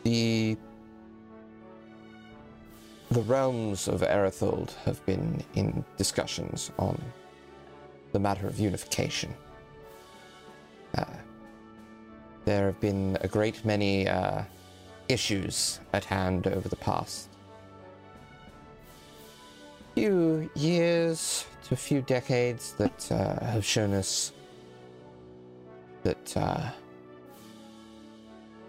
the 0.04 0.56
the 3.10 3.22
realms 3.22 3.88
of 3.88 4.02
Erethold 4.02 4.74
have 4.84 5.04
been 5.06 5.42
in 5.54 5.84
discussions 5.96 6.72
on 6.78 7.00
the 8.12 8.18
matter 8.18 8.46
of 8.46 8.58
unification. 8.58 9.32
Uh, 10.96 11.04
there 12.44 12.66
have 12.66 12.80
been 12.80 13.16
a 13.20 13.28
great 13.28 13.64
many 13.64 14.08
uh, 14.08 14.42
issues 15.08 15.80
at 15.92 16.04
hand 16.04 16.46
over 16.48 16.68
the 16.68 16.76
past 16.76 17.28
few 19.96 20.50
years 20.54 21.46
to 21.64 21.72
a 21.72 21.76
few 21.76 22.02
decades 22.02 22.74
that 22.74 23.10
uh, 23.10 23.42
have 23.46 23.64
shown 23.64 23.94
us 23.94 24.32
that 26.06 26.36
uh, 26.36 26.70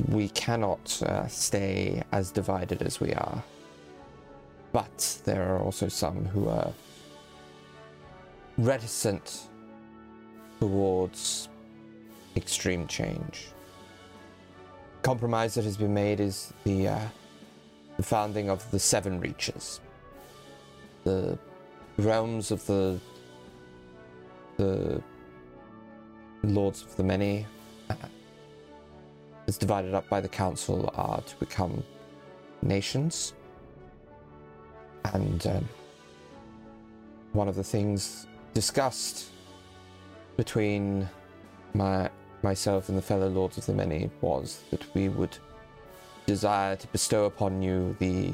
we 0.10 0.30
cannot 0.30 1.02
uh, 1.04 1.28
stay 1.28 2.02
as 2.12 2.32
divided 2.32 2.82
as 2.82 3.00
we 3.00 3.14
are. 3.14 3.44
But 4.72 5.22
there 5.24 5.44
are 5.52 5.60
also 5.60 5.88
some 5.88 6.26
who 6.26 6.50
are 6.50 6.72
reticent 8.58 9.50
towards 10.60 11.50
extreme 12.36 12.88
change. 12.88 13.50
compromise 15.04 15.54
that 15.56 15.64
has 15.64 15.78
been 15.78 15.94
made 15.94 16.20
is 16.20 16.52
the 16.64 16.80
uh, 16.98 17.08
the 17.98 18.04
founding 18.04 18.50
of 18.50 18.60
the 18.72 18.80
Seven 18.80 19.20
Reaches, 19.20 19.80
the 21.04 21.38
realms 21.98 22.52
of 22.52 22.66
the 22.66 23.00
the 24.58 25.02
Lords 26.44 26.84
of 26.84 26.96
the 26.96 27.04
Many, 27.04 27.46
uh, 27.90 27.96
is 29.48 29.58
divided 29.58 29.94
up 29.94 30.08
by 30.10 30.22
the 30.22 30.30
Council, 30.30 30.94
are 30.96 31.22
to 31.22 31.36
become 31.38 31.84
nations. 32.62 33.34
And 35.14 35.46
um, 35.48 35.70
one 37.34 37.48
of 37.48 37.56
the 37.56 37.64
things 37.64 38.28
discussed 38.54 39.30
between 40.36 41.08
my 41.74 42.10
myself 42.44 42.90
and 42.90 42.98
the 42.98 43.02
fellow 43.02 43.28
Lords 43.28 43.58
of 43.58 43.66
the 43.66 43.74
Many 43.74 44.10
was 44.22 44.62
that 44.72 44.84
we 44.94 45.10
would 45.10 45.38
desire 46.26 46.76
to 46.76 46.88
bestow 46.88 47.26
upon 47.26 47.62
you 47.62 47.96
the 48.00 48.34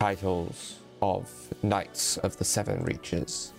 titles 0.00 0.78
of 1.02 1.30
Knights 1.62 2.16
of 2.18 2.36
the 2.38 2.44
Seven 2.44 2.82
Reaches. 2.84 3.52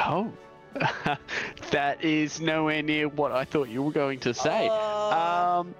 Oh, 0.00 0.32
that 1.70 2.02
is 2.04 2.40
nowhere 2.40 2.82
near 2.82 3.08
what 3.08 3.32
I 3.32 3.44
thought 3.44 3.68
you 3.68 3.82
were 3.82 3.92
going 3.92 4.20
to 4.20 4.32
say. 4.34 4.68
Uh, 4.68 5.60
Um, 5.60 5.74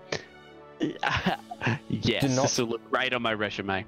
yes, 1.88 2.22
Do 2.22 2.28
not- 2.28 2.42
this 2.42 2.58
will 2.58 2.66
look 2.66 2.90
great 2.90 3.12
on 3.12 3.22
my 3.22 3.34
resume. 3.34 3.84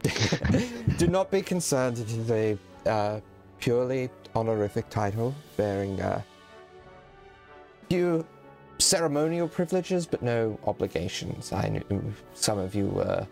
Do 0.99 1.07
not 1.07 1.31
be 1.31 1.43
concerned, 1.43 1.99
it 1.99 2.11
is 2.11 2.31
a 2.31 2.59
uh, 2.87 3.20
purely 3.61 4.11
honorific 4.35 4.89
title 4.91 5.35
bearing 5.57 6.01
a 6.01 6.24
few 7.89 8.24
ceremonial 8.78 9.47
privileges 9.49 10.07
but 10.07 10.22
no 10.22 10.59
obligations. 10.66 11.53
I 11.53 11.68
knew 11.68 12.12
some 12.35 12.59
of 12.59 12.74
you 12.74 12.87
were 12.87 13.26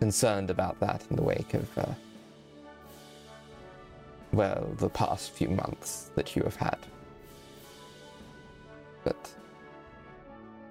concerned 0.00 0.50
about 0.50 0.78
that 0.80 1.04
in 1.10 1.16
the 1.16 1.22
wake 1.22 1.54
of, 1.54 1.78
uh, 1.78 1.86
well, 4.32 4.68
the 4.76 4.88
past 4.88 5.30
few 5.30 5.48
months 5.48 6.10
that 6.14 6.36
you 6.36 6.42
have 6.42 6.56
had. 6.56 6.78
But 9.04 9.34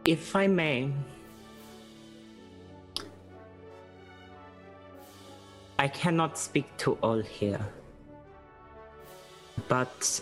If 0.05 0.35
I 0.35 0.47
may, 0.47 0.89
I 5.77 5.87
cannot 5.87 6.37
speak 6.37 6.65
to 6.77 6.93
all 7.03 7.21
here, 7.21 7.65
but 9.67 10.21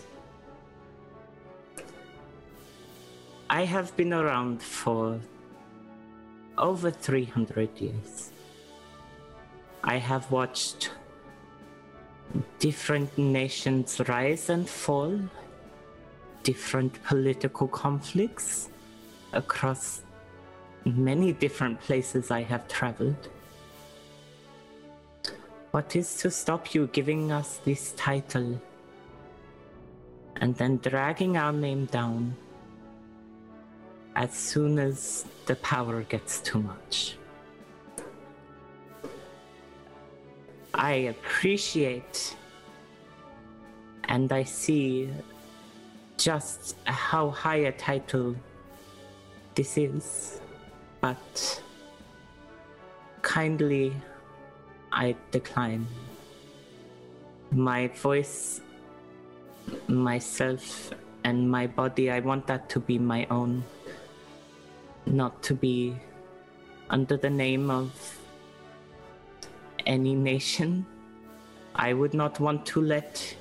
I 3.48 3.64
have 3.64 3.96
been 3.96 4.12
around 4.12 4.60
for 4.60 5.20
over 6.58 6.90
300 6.90 7.80
years. 7.80 8.30
I 9.84 9.98
have 9.98 10.30
watched 10.32 10.90
different 12.58 13.16
nations 13.16 14.00
rise 14.08 14.50
and 14.50 14.68
fall, 14.68 15.18
different 16.42 17.02
political 17.04 17.68
conflicts 17.68 18.68
across 19.32 20.02
many 20.84 21.32
different 21.32 21.80
places 21.80 22.30
I 22.30 22.42
have 22.42 22.68
traveled. 22.68 23.28
What 25.72 25.94
is 25.96 26.16
to 26.18 26.30
stop 26.30 26.74
you 26.74 26.86
giving 26.86 27.32
us 27.32 27.60
this 27.64 27.92
title 27.96 28.60
and 30.36 30.54
then 30.56 30.78
dragging 30.78 31.36
our 31.36 31.52
name 31.52 31.86
down 31.86 32.36
as 34.14 34.32
soon 34.32 34.78
as 34.78 35.26
the 35.46 35.56
power 35.56 36.02
gets 36.02 36.40
too 36.40 36.60
much? 36.60 37.16
I 40.76 41.08
appreciate 41.08 42.36
and 44.04 44.30
I 44.30 44.44
see 44.44 45.10
just 46.18 46.76
how 46.84 47.30
high 47.30 47.64
a 47.64 47.72
title 47.72 48.36
this 49.54 49.78
is, 49.78 50.40
but 51.00 51.62
kindly 53.22 53.96
I 54.92 55.16
decline. 55.30 55.86
My 57.50 57.88
voice, 57.88 58.60
myself, 59.88 60.92
and 61.24 61.50
my 61.50 61.66
body, 61.66 62.10
I 62.10 62.20
want 62.20 62.46
that 62.48 62.68
to 62.70 62.80
be 62.80 62.98
my 62.98 63.26
own, 63.30 63.64
not 65.06 65.42
to 65.44 65.54
be 65.54 65.96
under 66.90 67.16
the 67.16 67.30
name 67.30 67.70
of 67.70 67.90
any 69.86 70.14
nation. 70.14 70.86
I 71.74 71.92
would 71.92 72.14
not 72.14 72.40
want 72.40 72.66
to 72.66 72.80
let 72.80 73.36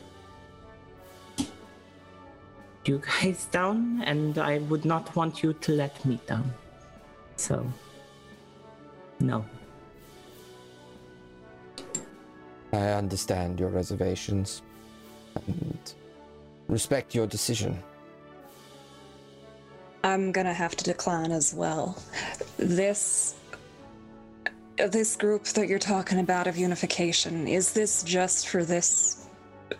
you 2.86 3.02
guys 3.02 3.46
down, 3.52 4.04
and 4.06 4.38
I 4.38 4.60
would 4.60 4.86
not 4.86 5.16
want 5.16 5.44
you 5.44 5.54
to 5.54 5.72
let 5.72 6.06
me 6.06 6.20
down. 6.28 6.54
So, 7.36 7.66
no. 9.20 9.46
I 12.74 12.90
understand 12.92 13.60
your 13.60 13.70
reservations 13.70 14.62
and 15.48 15.94
respect 16.68 17.16
your 17.16 17.28
decision. 17.28 17.82
I'm 20.04 20.32
gonna 20.32 20.54
have 20.54 20.76
to 20.76 20.84
decline 20.84 21.32
as 21.32 21.54
well. 21.54 21.98
This 22.58 23.36
this 24.78 25.16
group 25.16 25.44
that 25.46 25.68
you're 25.68 25.80
talking 25.80 26.20
about 26.20 26.48
of 26.48 26.58
unification, 26.58 27.48
is 27.48 27.74
this 27.74 28.04
just 28.04 28.48
for 28.48 28.64
this 28.64 29.28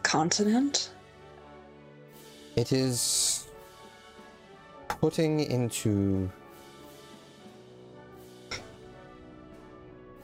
continent? 0.04 0.92
It 2.56 2.72
is 2.72 3.48
putting 4.88 5.42
into 5.42 6.30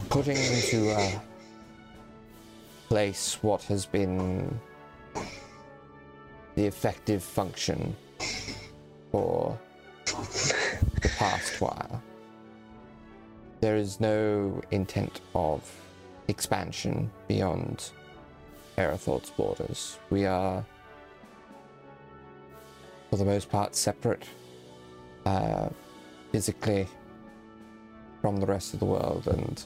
putting 0.10 0.38
into 0.38 1.20
place 2.88 3.38
what 3.42 3.64
has 3.64 3.86
been 3.86 4.60
the 6.56 6.66
effective 6.66 7.24
function 7.24 7.96
for 9.12 9.58
the 10.06 11.10
past 11.18 11.62
while. 11.62 12.02
There 13.62 13.76
is 13.76 14.00
no 14.00 14.60
intent 14.72 15.22
of 15.36 15.64
expansion 16.28 17.12
beyond 17.28 17.92
Erethold's 18.76 19.30
borders. 19.30 20.00
We 20.10 20.26
are 20.26 20.66
for 23.12 23.18
the 23.18 23.26
most 23.26 23.52
part 23.52 23.76
separate 23.76 24.24
uh, 25.28 25.70
physically 26.32 26.88
from 28.22 28.38
the 28.38 28.48
rest 28.48 28.74
of 28.74 28.80
the 28.80 28.86
world 28.86 29.28
and 29.28 29.64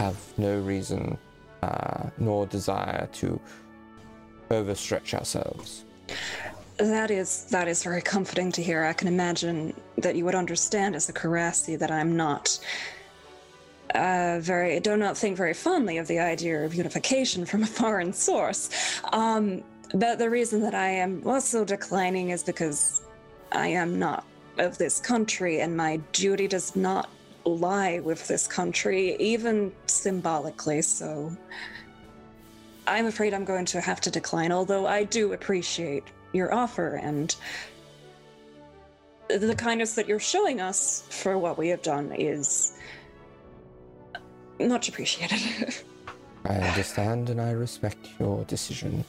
have 0.00 0.16
no 0.38 0.58
reason 0.58 1.16
uh, 1.62 2.10
nor 2.18 2.46
desire 2.46 3.08
to 3.12 3.40
overstretch 4.50 5.14
ourselves. 5.14 5.84
That 6.78 7.10
is 7.10 7.44
that 7.46 7.66
is 7.66 7.82
very 7.82 8.00
comforting 8.00 8.52
to 8.52 8.62
hear. 8.62 8.84
I 8.84 8.92
can 8.92 9.08
imagine 9.08 9.74
that 9.96 10.14
you 10.14 10.24
would 10.24 10.36
understand 10.36 10.94
as 10.94 11.08
a 11.08 11.12
Karasi 11.12 11.76
that 11.76 11.90
I'm 11.90 12.16
not 12.16 12.58
uh, 13.94 14.38
very 14.40 14.78
do 14.78 14.96
not 14.96 15.16
think 15.16 15.36
very 15.36 15.54
fondly 15.54 15.98
of 15.98 16.06
the 16.06 16.20
idea 16.20 16.64
of 16.64 16.74
unification 16.74 17.44
from 17.44 17.64
a 17.64 17.66
foreign 17.66 18.12
source. 18.12 18.70
Um, 19.12 19.64
but 19.94 20.18
the 20.18 20.30
reason 20.30 20.60
that 20.62 20.74
I 20.74 20.88
am 20.88 21.22
also 21.26 21.64
declining 21.64 22.30
is 22.30 22.44
because 22.44 23.02
I 23.50 23.68
am 23.68 23.98
not 23.98 24.24
of 24.58 24.78
this 24.78 25.00
country, 25.00 25.60
and 25.60 25.76
my 25.76 25.96
duty 26.12 26.46
does 26.46 26.76
not 26.76 27.08
lie 27.44 27.98
with 28.00 28.28
this 28.28 28.46
country, 28.46 29.16
even 29.16 29.72
symbolically. 29.86 30.82
So 30.82 31.36
I'm 32.86 33.06
afraid 33.06 33.34
I'm 33.34 33.44
going 33.44 33.64
to 33.66 33.80
have 33.80 34.00
to 34.02 34.10
decline, 34.10 34.52
although 34.52 34.86
I 34.86 35.04
do 35.04 35.32
appreciate 35.32 36.04
your 36.32 36.52
offer 36.52 36.94
and 36.94 37.34
the 39.28 39.54
kindness 39.54 39.94
that 39.94 40.08
you're 40.08 40.18
showing 40.18 40.60
us 40.60 41.04
for 41.10 41.38
what 41.38 41.58
we 41.58 41.68
have 41.68 41.82
done 41.82 42.12
is 42.12 42.72
much 44.58 44.88
appreciated. 44.88 45.74
I 46.44 46.54
understand 46.54 47.30
and 47.30 47.40
I 47.40 47.50
respect 47.50 48.08
your 48.18 48.44
decision. 48.44 49.04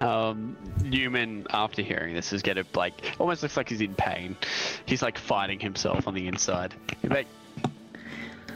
Um, 0.00 0.56
Newman, 0.84 1.46
after 1.50 1.82
hearing 1.82 2.14
this, 2.14 2.32
is 2.32 2.42
gonna 2.42 2.64
like 2.74 3.16
almost 3.18 3.42
looks 3.42 3.56
like 3.56 3.68
he's 3.68 3.80
in 3.80 3.94
pain. 3.94 4.36
He's 4.86 5.02
like 5.02 5.18
fighting 5.18 5.58
himself 5.58 6.06
on 6.06 6.14
the 6.14 6.28
inside. 6.28 6.74
He's 7.02 7.10
like, 7.10 7.26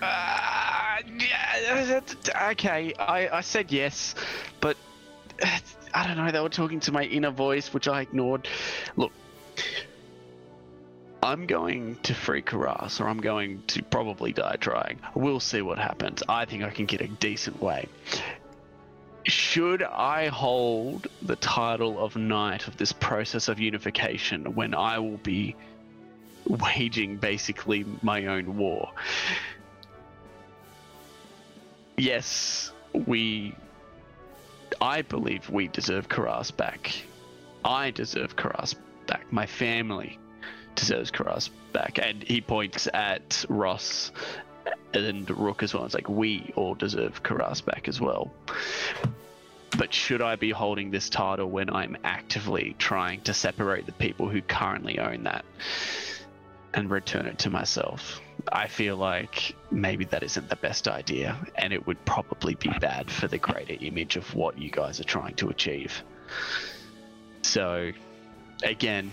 "Ah, 0.01 0.99
yeah, 1.19 2.51
okay, 2.51 2.95
I, 2.99 3.29
I 3.39 3.41
said 3.41 3.73
yes, 3.73 4.15
but 4.61 4.77
I 5.95 6.07
don't 6.07 6.17
know. 6.17 6.31
They 6.31 6.41
were 6.41 6.49
talking 6.49 6.81
to 6.81 6.93
my 6.93 7.05
inner 7.05 7.31
voice, 7.31 7.73
which 7.75 7.89
I 7.89 8.03
ignored. 8.03 8.49
Look, 8.97 9.13
I'm 11.23 11.47
going 11.47 11.97
to 12.03 12.15
free 12.15 12.43
Karas, 12.43 13.01
or 13.01 13.09
I'm 13.09 13.21
going 13.21 13.63
to 13.69 13.83
probably 13.83 14.33
die 14.33 14.57
trying. 14.57 14.99
We'll 15.15 15.41
see 15.41 15.63
what 15.63 15.79
happens. 15.79 16.23
I 16.29 16.47
think 16.47 16.65
I 16.65 16.71
can 16.71 16.87
get 16.87 17.01
a 17.01 17.07
decent 17.07 17.63
way. 17.63 17.89
Should 19.25 19.85
I 19.85 20.29
hold 20.29 21.07
the 21.23 21.37
title 21.37 22.05
of 22.05 22.17
Knight 22.17 22.67
of 22.67 22.77
this 22.77 22.93
process 22.93 23.49
of 23.49 23.61
unification 23.61 24.55
when 24.55 24.75
I 24.75 24.99
will 24.99 25.19
be 25.19 25.55
waging 26.45 27.19
basically 27.19 27.85
my 28.03 28.27
own 28.27 28.57
war? 28.57 28.91
Yes, 31.97 32.73
we. 32.93 33.55
I 34.83 35.03
believe 35.03 35.49
we 35.49 35.69
deserve 35.69 36.09
Karas 36.09 36.55
back. 36.55 36.93
I 37.65 37.93
deserve 37.93 38.35
Karas 38.35 38.75
back. 39.07 39.33
My 39.33 39.47
family 39.47 40.19
deserves 40.75 41.13
Karas 41.13 41.51
back. 41.73 42.01
And 42.03 42.25
he 42.25 42.41
points 42.41 42.89
at 42.93 43.45
Ross 43.49 44.11
and 44.93 45.31
Rook 45.31 45.63
as 45.63 45.73
well. 45.73 45.85
It's 45.85 45.95
like, 45.95 46.09
we 46.09 46.53
all 46.57 46.75
deserve 46.75 47.23
Karas 47.23 47.65
back 47.65 47.87
as 47.87 48.01
well. 48.01 48.33
But 49.79 49.95
should 49.95 50.21
I 50.21 50.35
be 50.35 50.51
holding 50.51 50.91
this 50.91 51.09
title 51.09 51.49
when 51.49 51.71
I'm 51.71 51.97
actively 52.03 52.75
trying 52.77 53.21
to 53.23 53.33
separate 53.33 53.87
the 53.87 53.93
people 53.93 54.29
who 54.29 54.43
currently 54.43 54.99
own 54.99 55.23
that 55.23 55.45
and 56.75 56.91
return 56.91 57.27
it 57.27 57.39
to 57.41 57.51
myself? 57.51 58.21
I 58.51 58.67
feel 58.67 58.97
like 58.97 59.55
maybe 59.71 60.05
that 60.07 60.23
isn't 60.23 60.49
the 60.49 60.57
best 60.57 60.89
idea, 60.89 61.37
and 61.57 61.73
it 61.73 61.87
would 61.87 62.05
probably 62.05 62.55
be 62.55 62.71
bad 62.81 63.11
for 63.11 63.29
the 63.29 63.39
greater 63.39 63.77
image 63.81 64.17
of 64.17 64.35
what 64.35 64.59
you 64.59 64.71
guys 64.71 65.01
are 65.01 65.05
trying 65.05 65.35
to 65.37 65.49
achieve. 65.49 66.03
So, 67.43 67.93
again, 68.63 69.13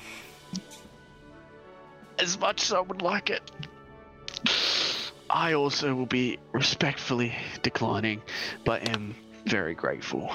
as 2.17 2.39
much 2.39 2.63
as 2.63 2.73
I 2.73 2.79
would 2.79 3.01
like 3.01 3.29
it, 3.29 3.41
I 5.29 5.53
also 5.53 5.93
will 5.93 6.05
be 6.05 6.39
respectfully 6.53 7.35
declining, 7.61 8.21
but 8.65 8.87
am 8.89 9.15
very 9.45 9.75
grateful. 9.75 10.31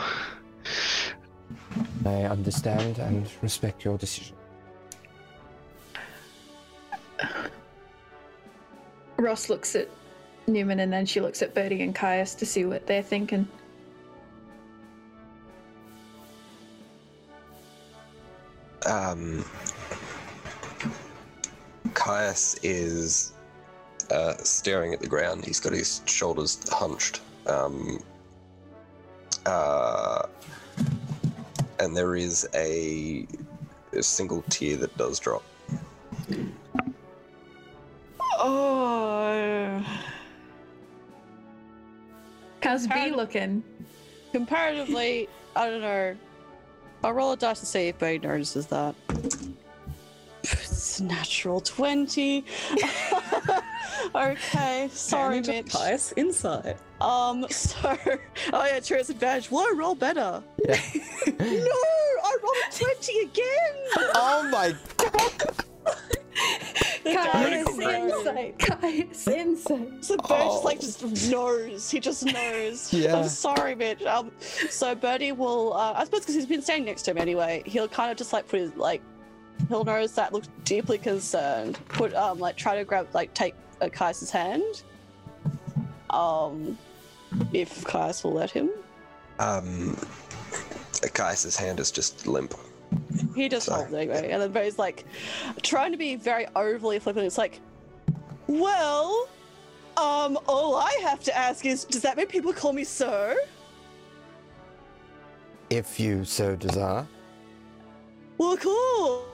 I 2.04 2.24
understand 2.24 2.98
and 2.98 3.28
respect 3.42 3.84
your 3.84 3.98
decision. 3.98 4.36
Ross 9.16 9.48
looks 9.48 9.74
at 9.76 9.88
Newman 10.46 10.80
and 10.80 10.92
then 10.92 11.06
she 11.06 11.20
looks 11.20 11.42
at 11.42 11.54
Bertie 11.54 11.82
and 11.82 11.94
Caius 11.94 12.34
to 12.34 12.46
see 12.46 12.64
what 12.64 12.86
they're 12.86 13.02
thinking. 13.02 13.48
Um, 18.86 19.44
Caius 21.94 22.58
is 22.62 23.32
uh, 24.10 24.34
staring 24.34 24.92
at 24.92 25.00
the 25.00 25.06
ground. 25.06 25.44
He's 25.44 25.60
got 25.60 25.72
his 25.72 26.02
shoulders 26.04 26.60
hunched. 26.70 27.22
Um, 27.46 28.02
uh, 29.46 30.26
and 31.80 31.96
there 31.96 32.14
is 32.16 32.46
a, 32.54 33.26
a 33.92 34.02
single 34.02 34.42
tear 34.50 34.76
that 34.76 34.96
does 34.96 35.18
drop. 35.18 35.42
Oh. 38.38 39.84
How's 42.62 42.86
B 42.86 43.10
looking? 43.10 43.62
Comparatively, 44.32 45.28
I 45.54 45.70
don't 45.70 45.80
know. 45.80 46.16
I'll 47.04 47.12
roll 47.12 47.32
a 47.32 47.36
dice 47.36 47.60
to 47.60 47.66
see 47.66 47.88
if 47.88 47.98
Bodhi 47.98 48.18
notices 48.18 48.66
that. 48.68 48.94
It's 50.42 51.00
a 51.00 51.04
natural 51.04 51.60
20. 51.60 52.44
okay, 54.14 54.88
sorry, 54.92 55.38
Advantage 55.38 55.58
of 55.60 55.64
Mitch. 55.66 55.72
Caius 55.72 56.14
insight. 56.16 56.76
Um, 57.00 57.46
so. 57.50 57.96
Oh, 58.52 58.64
yeah, 58.64 58.80
true, 58.80 58.98
it's 58.98 59.10
advantage. 59.10 59.50
Will 59.50 59.60
I 59.60 59.72
roll 59.76 59.94
better? 59.94 60.42
Yeah. 60.66 60.80
no! 61.38 61.46
I 61.46 62.36
rolled 62.42 62.56
a 62.68 62.72
20 62.72 63.20
again! 63.20 63.74
oh 64.14 64.48
my 64.50 64.74
Caius 67.04 67.64
Critical 67.64 67.80
hit. 67.80 68.00
insight. 68.00 68.58
Caius 68.58 69.28
insight. 69.28 70.04
So 70.04 70.16
Bird 70.16 70.28
just 70.28 70.64
like 70.64 70.80
just 70.80 71.30
knows. 71.30 71.90
He 71.90 72.00
just 72.00 72.24
knows. 72.24 72.92
Yeah. 72.92 73.16
I'm 73.18 73.28
sorry, 73.28 73.74
Mitch. 73.74 74.02
Um, 74.04 74.30
so 74.70 74.94
Bertie 74.94 75.32
will, 75.32 75.74
uh, 75.74 75.92
I 75.96 76.04
suppose, 76.04 76.20
because 76.20 76.34
he's 76.34 76.46
been 76.46 76.62
standing 76.62 76.86
next 76.86 77.02
to 77.02 77.10
him 77.10 77.18
anyway. 77.18 77.62
He'll 77.66 77.88
kind 77.88 78.10
of 78.10 78.16
just 78.16 78.32
like 78.32 78.48
put 78.48 78.60
his 78.60 78.74
like, 78.76 79.02
he'll 79.68 79.84
notice 79.84 80.12
that 80.12 80.32
looks 80.32 80.48
deeply 80.64 80.98
concerned. 80.98 81.78
Put 81.88 82.14
um 82.14 82.38
like 82.38 82.56
try 82.56 82.76
to 82.76 82.84
grab 82.84 83.08
like 83.12 83.34
take 83.34 83.54
uh, 83.80 83.88
Kai's 83.88 84.30
hand. 84.30 84.82
Um, 86.10 86.78
if 87.52 87.84
Kais 87.84 88.22
will 88.24 88.32
let 88.32 88.50
him. 88.50 88.70
Um, 89.38 89.96
Caius's 91.12 91.56
hand 91.56 91.80
is 91.80 91.90
just 91.90 92.26
limp. 92.26 92.54
He 93.34 93.48
just 93.48 93.66
Sorry. 93.66 93.80
holds 93.82 93.94
anyway, 93.94 94.30
and 94.30 94.40
then 94.40 94.52
Bertie's 94.52 94.78
like 94.78 95.04
trying 95.62 95.92
to 95.92 95.98
be 95.98 96.16
very 96.16 96.46
overly 96.54 96.98
flippant. 96.98 97.26
It's 97.26 97.38
like, 97.38 97.60
well, 98.46 99.28
um, 99.96 100.38
all 100.46 100.76
I 100.76 100.96
have 101.02 101.20
to 101.24 101.36
ask 101.36 101.64
is, 101.64 101.84
does 101.84 102.02
that 102.02 102.16
mean 102.16 102.26
people 102.26 102.52
call 102.52 102.72
me 102.72 102.84
sir? 102.84 103.36
If 105.70 105.98
you 105.98 106.24
so 106.24 106.54
desire. 106.56 107.06
Well, 108.38 108.56
cool. 108.56 109.26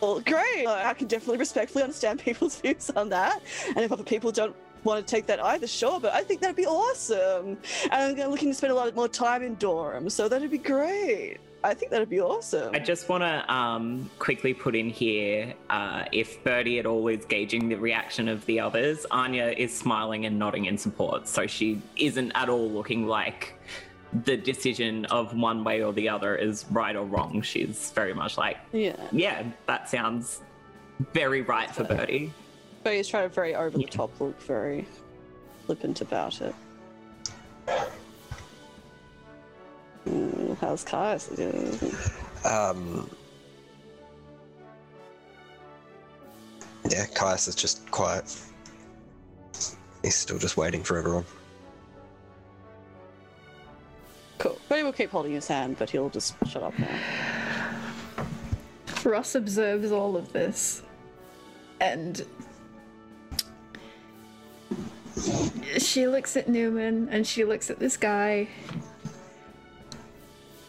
Well, 0.00 0.18
great. 0.20 0.66
I 0.66 0.94
can 0.94 1.06
definitely 1.06 1.38
respectfully 1.38 1.84
understand 1.84 2.18
people's 2.18 2.56
views 2.60 2.90
on 2.90 3.08
that. 3.10 3.40
And 3.68 3.78
if 3.78 3.92
other 3.92 4.02
people 4.02 4.32
don't 4.32 4.54
want 4.84 5.06
to 5.06 5.10
take 5.10 5.26
that 5.26 5.42
either, 5.42 5.66
sure. 5.66 6.00
But 6.00 6.12
I 6.12 6.22
think 6.22 6.40
that'd 6.40 6.56
be 6.56 6.66
awesome. 6.66 7.58
And 7.90 8.20
I'm 8.20 8.30
looking 8.30 8.48
to 8.48 8.54
spend 8.54 8.72
a 8.72 8.76
lot 8.76 8.94
more 8.94 9.08
time 9.08 9.42
in 9.42 9.56
Dorum, 9.56 10.10
so 10.10 10.28
that'd 10.28 10.50
be 10.50 10.58
great. 10.58 11.38
I 11.64 11.74
think 11.74 11.92
that'd 11.92 12.10
be 12.10 12.20
awesome. 12.20 12.74
I 12.74 12.80
just 12.80 13.08
want 13.08 13.22
to 13.22 13.52
um, 13.54 14.10
quickly 14.18 14.52
put 14.52 14.74
in 14.74 14.90
here 14.90 15.54
uh, 15.70 16.04
if 16.10 16.42
Bertie 16.42 16.80
at 16.80 16.86
all 16.86 17.06
is 17.06 17.24
gauging 17.24 17.68
the 17.68 17.76
reaction 17.76 18.28
of 18.28 18.44
the 18.46 18.58
others, 18.58 19.06
Anya 19.12 19.54
is 19.56 19.76
smiling 19.76 20.26
and 20.26 20.36
nodding 20.38 20.64
in 20.64 20.76
support. 20.76 21.28
So 21.28 21.46
she 21.46 21.80
isn't 21.96 22.32
at 22.34 22.48
all 22.48 22.68
looking 22.68 23.06
like 23.06 23.54
the 24.24 24.36
decision 24.36 25.04
of 25.06 25.36
one 25.36 25.62
way 25.62 25.82
or 25.84 25.92
the 25.92 26.08
other 26.08 26.34
is 26.34 26.66
right 26.72 26.96
or 26.96 27.04
wrong. 27.04 27.40
She's 27.42 27.92
very 27.92 28.12
much 28.12 28.36
like, 28.36 28.58
Yeah. 28.72 28.96
yeah, 29.12 29.44
that 29.66 29.88
sounds 29.88 30.40
very 31.14 31.42
right 31.42 31.70
for 31.70 31.84
Bertie. 31.84 32.32
But 32.82 32.94
he's 32.94 33.08
trying 33.08 33.28
to 33.28 33.34
very 33.34 33.54
over 33.54 33.76
the 33.78 33.84
top 33.84 34.20
look, 34.20 34.40
very 34.42 34.86
flippant 35.66 36.00
about 36.00 36.40
it. 36.40 36.54
Mm, 40.08 40.58
how's 40.58 40.82
Caius 40.82 41.28
doing? 41.28 41.78
Um, 42.44 43.08
yeah, 46.90 47.06
Caius 47.14 47.46
is 47.46 47.54
just 47.54 47.88
quiet. 47.92 48.36
He's 50.02 50.16
still 50.16 50.38
just 50.38 50.56
waiting 50.56 50.82
for 50.82 50.98
everyone. 50.98 51.24
Cool. 54.38 54.58
But 54.68 54.78
he 54.78 54.82
will 54.82 54.92
keep 54.92 55.10
holding 55.10 55.32
his 55.32 55.46
hand, 55.46 55.76
but 55.78 55.88
he'll 55.88 56.10
just 56.10 56.34
shut 56.48 56.64
up 56.64 56.76
now. 56.76 58.26
Ross 59.04 59.36
observes 59.36 59.92
all 59.92 60.16
of 60.16 60.32
this 60.32 60.82
and 61.80 62.24
she 65.78 66.06
looks 66.06 66.36
at 66.36 66.48
Newman 66.48 67.08
and 67.10 67.26
she 67.26 67.44
looks 67.44 67.70
at 67.70 67.78
this 67.78 67.96
guy. 67.96 68.48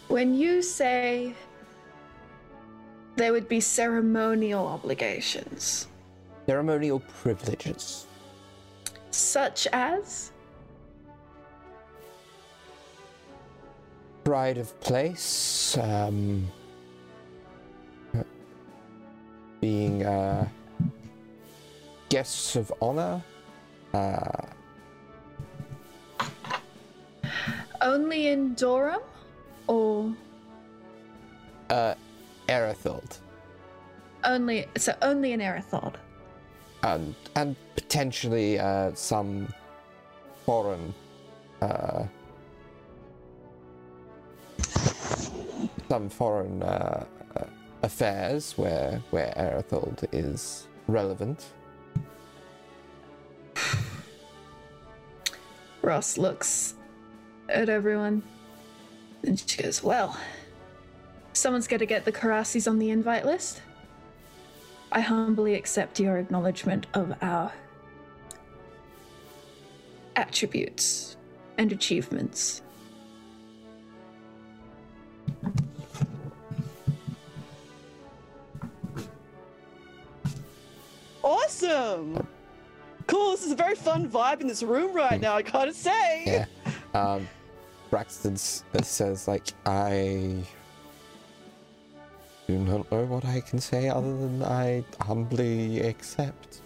When 0.07 0.33
you 0.33 0.61
say 0.61 1.33
there 3.15 3.31
would 3.31 3.47
be 3.47 3.59
ceremonial 3.59 4.65
obligations, 4.67 5.87
Ceremonial 6.45 6.99
privileges. 6.99 8.05
such 9.11 9.67
as 9.71 10.31
Pride 14.23 14.57
of 14.57 14.79
place. 14.79 15.77
Um, 15.77 16.47
being 19.59 20.05
uh, 20.05 20.47
guests 22.09 22.55
of 22.55 22.71
honor. 22.81 23.21
Uh, 23.93 24.47
only 27.81 28.27
in 28.27 28.55
Dorum, 28.55 29.01
or 29.67 30.13
uh, 31.69 31.93
Erethold. 32.47 33.19
only 34.23 34.65
so 34.77 34.95
only 35.01 35.33
in 35.33 35.39
Erethold? 35.39 35.95
and 36.83 37.15
and 37.35 37.55
potentially 37.75 38.59
uh, 38.59 38.91
some 38.93 39.47
foreign 40.45 40.93
uh, 41.61 42.03
some 45.87 46.09
foreign 46.09 46.61
uh, 46.61 47.05
uh, 47.35 47.43
affairs 47.83 48.57
where 48.57 49.01
where 49.11 49.33
Erethold 49.37 50.05
is 50.11 50.67
relevant. 50.87 51.45
Ross 55.83 56.17
looks 56.17 56.75
at 57.49 57.67
everyone 57.67 58.23
and 59.23 59.37
she 59.37 59.61
goes, 59.61 59.83
Well, 59.83 60.17
someone's 61.33 61.67
got 61.67 61.79
to 61.79 61.85
get 61.85 62.05
the 62.05 62.11
Karasis 62.11 62.69
on 62.69 62.79
the 62.79 62.89
invite 62.89 63.25
list. 63.25 63.61
I 64.93 65.01
humbly 65.01 65.55
accept 65.55 65.99
your 65.99 66.17
acknowledgement 66.17 66.87
of 66.93 67.13
our 67.21 67.51
attributes 70.15 71.17
and 71.57 71.73
achievements. 71.73 72.61
Awesome. 81.21 82.25
Cool. 83.13 83.29
This 83.29 83.45
is 83.45 83.51
a 83.51 83.55
very 83.55 83.75
fun 83.75 84.09
vibe 84.09 84.41
in 84.41 84.47
this 84.47 84.63
room 84.63 84.91
right 84.91 85.21
now. 85.21 85.35
I 85.35 85.43
gotta 85.43 85.71
say. 85.71 86.23
Yeah. 86.25 86.45
Um, 86.95 87.29
Braxton 87.91 88.33
uh, 88.33 88.81
says, 88.81 89.27
like, 89.27 89.49
I 89.67 90.43
do 92.47 92.57
not 92.57 92.91
know 92.91 93.05
what 93.05 93.23
I 93.23 93.41
can 93.41 93.59
say 93.59 93.87
other 93.87 94.17
than 94.17 94.41
I 94.41 94.83
humbly 94.99 95.81
accept. 95.81 96.61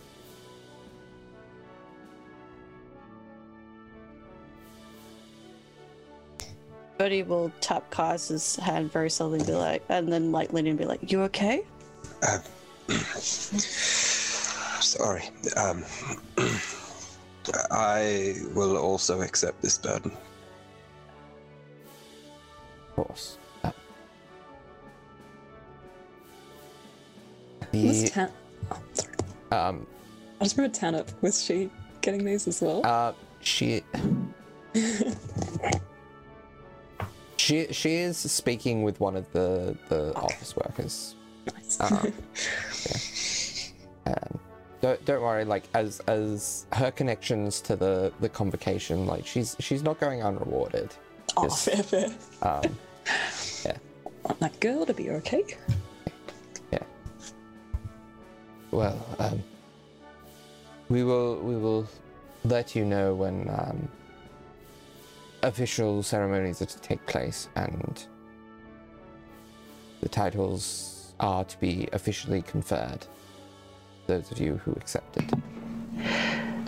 Bertie 6.98 7.24
will 7.24 7.52
tap 7.60 7.90
Kai's 7.90 8.56
hand 8.56 8.90
very 8.90 9.10
slowly 9.10 9.40
and 9.40 9.48
be 9.48 9.54
like, 9.54 9.84
and 9.90 10.08
then 10.12 10.32
like 10.32 10.54
lean 10.54 10.66
in 10.66 10.70
and 10.72 10.80
be 10.80 10.86
like, 10.86 11.12
"You 11.12 11.24
okay?" 11.24 11.66
Sorry. 14.82 15.24
Um, 15.56 15.84
I 17.72 18.36
will 18.54 18.78
also 18.78 19.22
accept 19.22 19.62
this 19.62 19.78
burden. 19.78 20.12
Of 22.90 22.96
course. 22.96 23.38
Uh, 23.64 23.72
Was 27.74 28.04
the, 28.04 28.10
Tan- 28.10 28.32
oh, 28.72 28.80
sorry. 28.94 29.14
um, 29.52 29.88
I 30.40 30.44
just 30.44 30.58
remember 30.58 30.78
Tanip. 30.78 31.08
Was 31.22 31.44
she 31.44 31.70
getting 32.02 32.24
these 32.26 32.48
as 32.48 32.62
well? 32.62 32.86
Uh, 32.86 33.14
she. 33.42 33.82
she 37.38 37.68
she 37.72 37.96
is 37.96 38.18
speaking 38.18 38.84
with 38.84 39.00
one 39.00 39.16
of 39.16 39.32
the 39.32 39.76
the 39.90 40.14
office 40.16 40.56
workers. 40.56 41.16
nice. 41.54 41.80
uh, 41.82 42.06
Um, 44.08 44.40
don't 44.82 45.04
don't 45.06 45.22
worry. 45.22 45.46
Like 45.46 45.64
as 45.74 46.00
as 46.02 46.66
her 46.74 46.92
connections 46.92 47.62
to 47.62 47.76
the 47.76 48.14
the 48.20 48.30
convocation, 48.30 49.06
like 49.06 49.26
she's 49.26 49.56
she's 49.60 49.84
not 49.84 50.00
going 50.00 50.22
unrewarded. 50.22 50.94
oh, 51.38 51.44
yes. 51.44 51.66
fair, 51.66 51.84
fair. 51.84 52.10
Um, 52.42 52.78
Want 54.24 54.40
that 54.42 54.60
girl 54.60 54.86
to 54.86 54.94
be 54.94 55.10
okay. 55.12 55.44
Yeah. 56.72 56.84
Well, 58.72 59.06
um, 59.20 59.42
we 60.90 61.04
will 61.04 61.38
we 61.40 61.56
will 61.56 61.88
let 62.44 62.76
you 62.76 62.86
know 62.86 63.16
when 63.16 63.50
um, 63.50 63.88
official 65.44 66.04
ceremonies 66.04 66.62
are 66.62 66.66
to 66.66 66.80
take 66.82 67.06
place 67.06 67.50
and 67.56 68.06
the 70.02 70.10
titles 70.10 71.14
are 71.20 71.44
to 71.46 71.60
be 71.60 71.88
officially 71.94 72.42
conferred. 72.42 73.06
Those 74.08 74.32
of 74.32 74.40
you 74.40 74.58
who 74.64 74.72
accepted. 74.72 75.30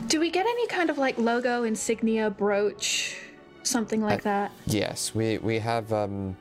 Do 0.08 0.20
we 0.20 0.30
get 0.30 0.46
any 0.46 0.68
kind 0.68 0.90
of 0.90 0.98
like 0.98 1.18
logo, 1.18 1.64
insignia, 1.64 2.30
brooch, 2.30 3.18
something 3.64 4.02
like 4.02 4.24
that? 4.24 4.52
Yes, 4.66 5.16
we 5.16 5.38
we 5.38 5.60
have 5.60 5.92
um 5.94 6.36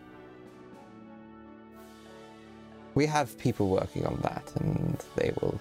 we 2.94 3.06
have 3.06 3.38
people 3.38 3.68
working 3.68 4.04
on 4.06 4.18
that 4.22 4.50
and 4.56 5.04
they 5.14 5.32
will 5.40 5.60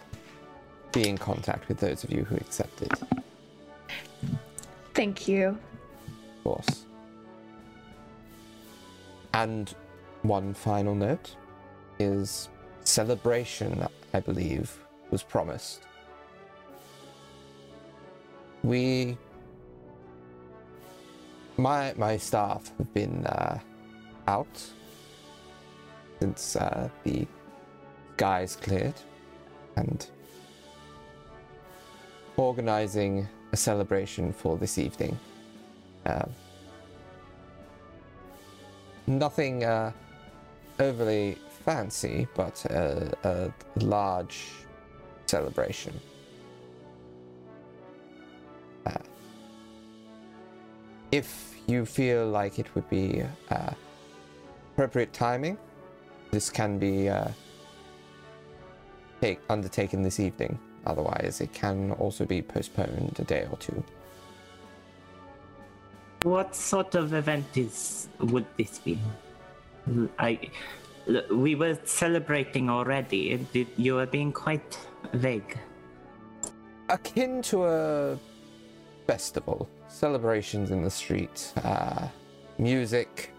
be 0.92 1.08
in 1.08 1.18
contact 1.18 1.68
with 1.68 1.80
those 1.80 2.04
of 2.04 2.12
you 2.12 2.24
who 2.24 2.36
accepted, 2.38 2.92
Thank 4.96 5.28
you. 5.28 5.50
Of 5.50 6.44
course. 6.44 6.86
And 9.36 9.72
one 10.24 10.56
final 10.56 10.96
note 10.96 11.36
is 12.00 12.50
celebration, 12.84 13.88
I 14.16 14.20
believe, 14.20 14.76
was 15.12 15.24
promised. 15.24 15.82
We 18.64 19.18
my 21.58 21.94
my 21.98 22.18
staff 22.18 22.72
have 22.78 22.94
been 22.94 23.26
uh, 23.26 23.60
out 24.28 24.74
since 26.20 26.56
uh, 26.56 26.90
the 27.04 27.28
skies 28.16 28.56
cleared, 28.56 28.96
and 29.76 30.08
organizing 32.36 33.28
a 33.52 33.58
celebration 33.58 34.34
for 34.34 34.58
this 34.58 34.78
evening. 34.78 35.18
Uh, 36.06 36.26
nothing 39.06 39.64
uh, 39.64 39.92
overly 40.80 41.38
fancy, 41.64 42.28
but 42.36 42.64
a, 42.66 43.14
a 43.24 43.84
large 43.84 44.48
celebration. 45.30 46.00
Uh, 48.86 48.92
if 51.12 51.56
you 51.68 51.86
feel 51.86 52.28
like 52.28 52.60
it 52.60 52.74
would 52.76 52.90
be 52.90 53.24
uh, 53.52 53.72
appropriate 54.74 55.14
timing, 55.14 55.58
this 56.32 56.50
can 56.50 56.78
be 56.80 57.10
uh, 57.10 57.28
take, 59.22 59.40
undertaken 59.50 60.02
this 60.02 60.20
evening. 60.20 60.58
Otherwise, 60.86 61.42
it 61.42 61.52
can 61.54 61.92
also 61.94 62.26
be 62.26 62.42
postponed 62.42 63.16
a 63.20 63.24
day 63.24 63.48
or 63.52 63.58
two. 63.58 63.84
What 66.24 66.56
sort 66.56 66.96
of 66.96 67.14
event 67.14 67.46
is 67.56 68.08
would 68.20 68.46
this 68.58 68.80
be? 68.80 68.98
I, 70.18 70.40
we 71.32 71.56
were 71.56 71.78
celebrating 71.86 72.70
already. 72.70 73.46
You 73.78 73.96
were 73.96 74.06
being 74.06 74.32
quite 74.32 74.78
vague. 75.14 75.58
Akin 76.90 77.42
to 77.44 77.66
a 77.66 78.20
festival, 79.06 79.70
celebrations 79.88 80.72
in 80.72 80.82
the 80.82 80.90
street, 80.90 81.54
uh, 81.64 82.08
music, 82.58 83.32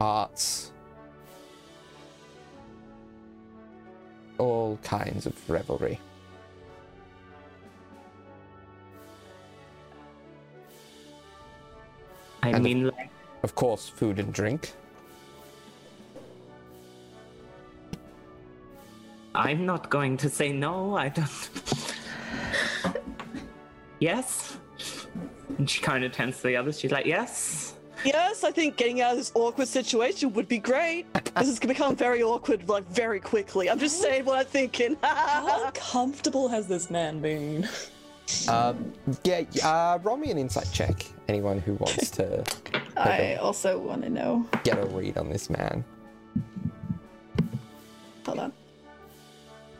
arts, 0.00 0.72
all 4.38 4.78
kinds 4.82 5.26
of 5.26 5.34
revelry. 5.50 5.98
I 12.42 12.50
And- 12.50 12.64
mean, 12.64 12.86
like, 12.86 13.10
Of 13.42 13.54
course, 13.54 13.88
food 13.88 14.18
and 14.18 14.34
drink. 14.34 14.74
I'm 19.34 19.64
not 19.64 19.90
going 19.90 20.16
to 20.18 20.28
say 20.28 20.52
no. 20.52 20.96
I 20.96 21.08
don't. 21.08 21.94
yes. 24.00 24.56
And 25.58 25.68
she 25.68 25.80
kind 25.80 26.04
of 26.04 26.12
turns 26.12 26.38
to 26.38 26.48
the 26.48 26.56
others. 26.56 26.80
She's 26.80 26.90
like, 26.90 27.06
yes. 27.06 27.74
Yes, 28.04 28.44
I 28.44 28.50
think 28.50 28.76
getting 28.76 29.02
out 29.02 29.12
of 29.12 29.18
this 29.18 29.30
awkward 29.34 29.68
situation 29.68 30.32
would 30.32 30.48
be 30.48 30.58
great. 30.58 31.06
this 31.34 31.48
is 31.48 31.58
gonna 31.58 31.74
become 31.74 31.94
very 31.94 32.22
awkward, 32.22 32.66
like 32.66 32.86
very 32.88 33.20
quickly. 33.20 33.68
I'm 33.68 33.78
just 33.78 34.00
saying 34.00 34.24
what 34.24 34.38
I'm 34.38 34.46
thinking. 34.46 34.96
How 35.02 35.66
uncomfortable 35.66 36.48
has 36.48 36.66
this 36.66 36.90
man 36.90 37.20
been? 37.20 37.68
Um, 38.48 38.94
yeah, 39.22 39.42
uh, 39.62 39.98
roll 40.02 40.16
me 40.16 40.30
an 40.30 40.38
insight 40.38 40.70
check. 40.72 41.04
Anyone 41.28 41.58
who 41.58 41.74
wants 41.74 42.10
to 42.12 42.42
I 42.96 43.34
also 43.34 43.78
want 43.78 44.02
to 44.02 44.08
know. 44.08 44.46
get 44.64 44.78
a 44.78 44.86
read 44.86 45.18
on 45.18 45.28
this 45.28 45.50
man. 45.50 45.84
Hold 48.24 48.38
on. 48.38 48.52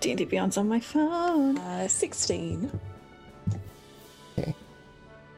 D&D 0.01 0.25
Beyond's 0.25 0.57
on 0.57 0.69
my 0.69 0.81
phone. 0.81 1.59
Uh, 1.59 1.87
16. 1.87 2.71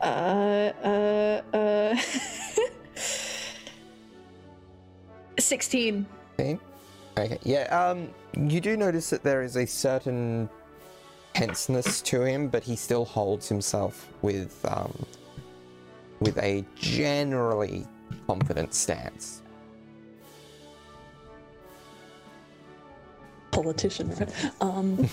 Uh, 0.03 0.73
uh, 0.83 1.43
uh. 1.57 1.97
16. 5.39 6.07
Okay. 6.35 6.59
Okay. 7.17 7.39
Yeah. 7.43 7.63
Um. 7.91 8.09
You 8.37 8.61
do 8.61 8.77
notice 8.77 9.11
that 9.11 9.23
there 9.23 9.43
is 9.43 9.57
a 9.57 9.67
certain 9.67 10.49
tenseness 11.35 12.01
to 12.03 12.23
him, 12.23 12.49
but 12.49 12.65
he 12.65 12.75
still 12.75 13.05
holds 13.05 13.49
himself 13.49 14.09
with 14.23 14.65
um 14.65 14.93
with 16.21 16.39
a 16.39 16.65
generally 16.75 17.87
confident 18.27 18.75
stance. 18.75 19.42
Politician, 23.53 24.11
right? 24.11 24.29
Um, 24.61 24.99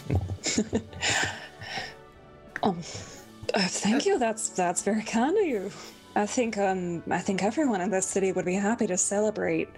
um, 2.64 2.80
uh, 3.54 3.62
thank 3.62 4.06
you. 4.06 4.18
That's 4.18 4.50
that's 4.50 4.82
very 4.82 5.04
kind 5.04 5.38
of 5.38 5.46
you. 5.46 5.72
I 6.16 6.26
think 6.26 6.58
um 6.58 7.04
I 7.10 7.20
think 7.20 7.44
everyone 7.44 7.82
in 7.82 7.92
this 7.92 8.08
city 8.08 8.32
would 8.32 8.46
be 8.46 8.56
happy 8.56 8.88
to 8.88 8.98
celebrate 8.98 9.70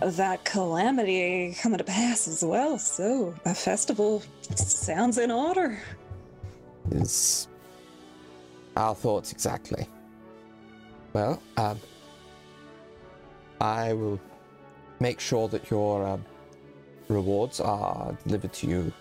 that 0.00 0.44
calamity 0.44 1.56
coming 1.60 1.78
to 1.78 1.84
pass 1.84 2.28
as 2.28 2.44
well. 2.44 2.78
So 2.78 3.34
a 3.44 3.54
festival 3.54 4.22
sounds 4.54 5.18
in 5.18 5.30
order. 5.30 5.78
Is 6.90 7.48
our 8.76 8.94
thoughts 8.94 9.32
exactly. 9.32 9.88
Well, 11.12 11.42
um, 11.56 11.80
I 13.60 13.94
will 13.94 14.20
make 15.00 15.18
sure 15.18 15.48
that 15.48 15.70
your 15.70 16.06
um, 16.06 16.24
rewards 17.08 17.60
are 17.60 18.16
delivered 18.24 18.52
to 18.54 18.66
you 18.66 18.92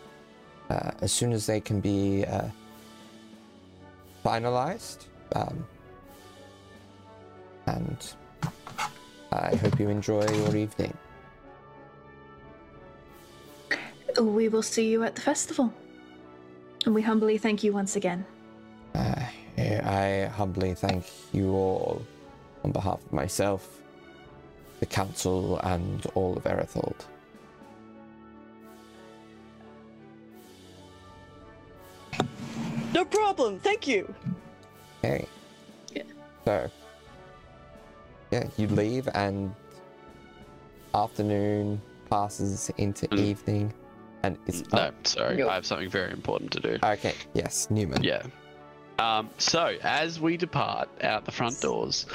uh, 0.69 0.91
as 1.01 1.11
soon 1.11 1.31
as 1.31 1.45
they 1.45 1.59
can 1.59 1.79
be 1.79 2.25
uh, 2.25 2.47
finalized. 4.23 5.05
Um, 5.35 5.65
and 7.67 8.13
I 9.31 9.55
hope 9.55 9.79
you 9.79 9.89
enjoy 9.89 10.25
your 10.27 10.55
evening. 10.55 10.95
We 14.21 14.47
will 14.49 14.61
see 14.61 14.89
you 14.89 15.03
at 15.03 15.15
the 15.15 15.21
festival. 15.21 15.73
And 16.85 16.93
we 16.93 17.01
humbly 17.01 17.37
thank 17.37 17.63
you 17.63 17.73
once 17.73 17.95
again. 17.95 18.25
Uh, 18.93 19.25
I 19.57 20.29
humbly 20.33 20.73
thank 20.73 21.05
you 21.33 21.51
all 21.51 22.05
on 22.63 22.71
behalf 22.71 23.03
of 23.03 23.11
myself, 23.11 23.81
the 24.79 24.85
council, 24.85 25.59
and 25.59 26.05
all 26.13 26.37
of 26.37 26.43
Erethold. 26.43 27.05
No 32.93 33.05
problem. 33.05 33.59
Thank 33.59 33.87
you. 33.87 34.13
Okay. 35.03 35.27
Yeah. 35.93 36.03
So, 36.45 36.71
yeah, 38.31 38.47
you 38.57 38.67
leave, 38.67 39.07
and 39.13 39.53
afternoon 40.93 41.81
passes 42.09 42.71
into 42.77 43.07
Mm. 43.07 43.19
evening, 43.19 43.73
and 44.23 44.37
it's 44.47 44.63
No, 44.71 44.79
up. 44.79 45.07
sorry, 45.07 45.37
Yo. 45.39 45.49
I 45.49 45.55
have 45.55 45.65
something 45.65 45.89
very 45.89 46.11
important 46.11 46.51
to 46.51 46.59
do. 46.59 46.77
Okay, 46.83 47.13
yes, 47.33 47.67
Newman. 47.69 48.03
Yeah. 48.03 48.23
Um, 48.97 49.29
so, 49.37 49.75
as 49.83 50.19
we 50.19 50.37
depart 50.37 50.87
out 51.03 51.25
the 51.25 51.31
front 51.31 51.59
doors, 51.59 52.05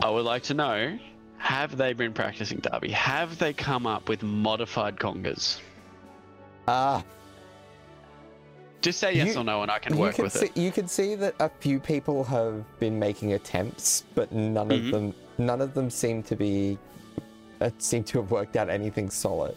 I 0.00 0.08
would 0.10 0.24
like 0.24 0.44
to 0.44 0.54
know 0.54 0.98
have 1.38 1.76
they 1.76 1.92
been 1.92 2.12
practicing 2.12 2.58
Derby? 2.58 2.92
Have 2.92 3.38
they 3.38 3.52
come 3.52 3.84
up 3.84 4.08
with 4.08 4.22
modified 4.22 4.96
congas? 4.96 5.58
Ah, 6.68 7.02
Just 8.82 8.98
say 8.98 9.14
yes 9.14 9.34
You- 9.34 9.40
or 9.40 9.44
no, 9.44 9.62
and 9.62 9.70
I 9.70 9.78
can 9.78 9.96
work 9.96 10.16
can 10.16 10.24
with 10.24 10.32
see, 10.34 10.46
it. 10.46 10.56
You 10.56 10.70
can 10.72 10.88
see 10.88 11.14
that 11.14 11.34
a 11.40 11.48
few 11.60 11.78
people 11.80 12.24
have 12.24 12.64
been 12.80 12.98
making 12.98 13.32
attempts, 13.32 14.04
but 14.14 14.30
none 14.32 14.68
Mhm. 14.68 14.86
of 14.86 14.90
them, 14.92 15.14
none 15.38 15.60
of 15.60 15.72
them 15.72 15.88
seem 15.88 16.22
to 16.24 16.36
be, 16.36 16.78
uh, 17.60 17.70
seem 17.78 18.02
to 18.04 18.20
have 18.20 18.30
worked 18.30 18.56
out 18.56 18.68
anything 18.68 19.08
solid. 19.08 19.54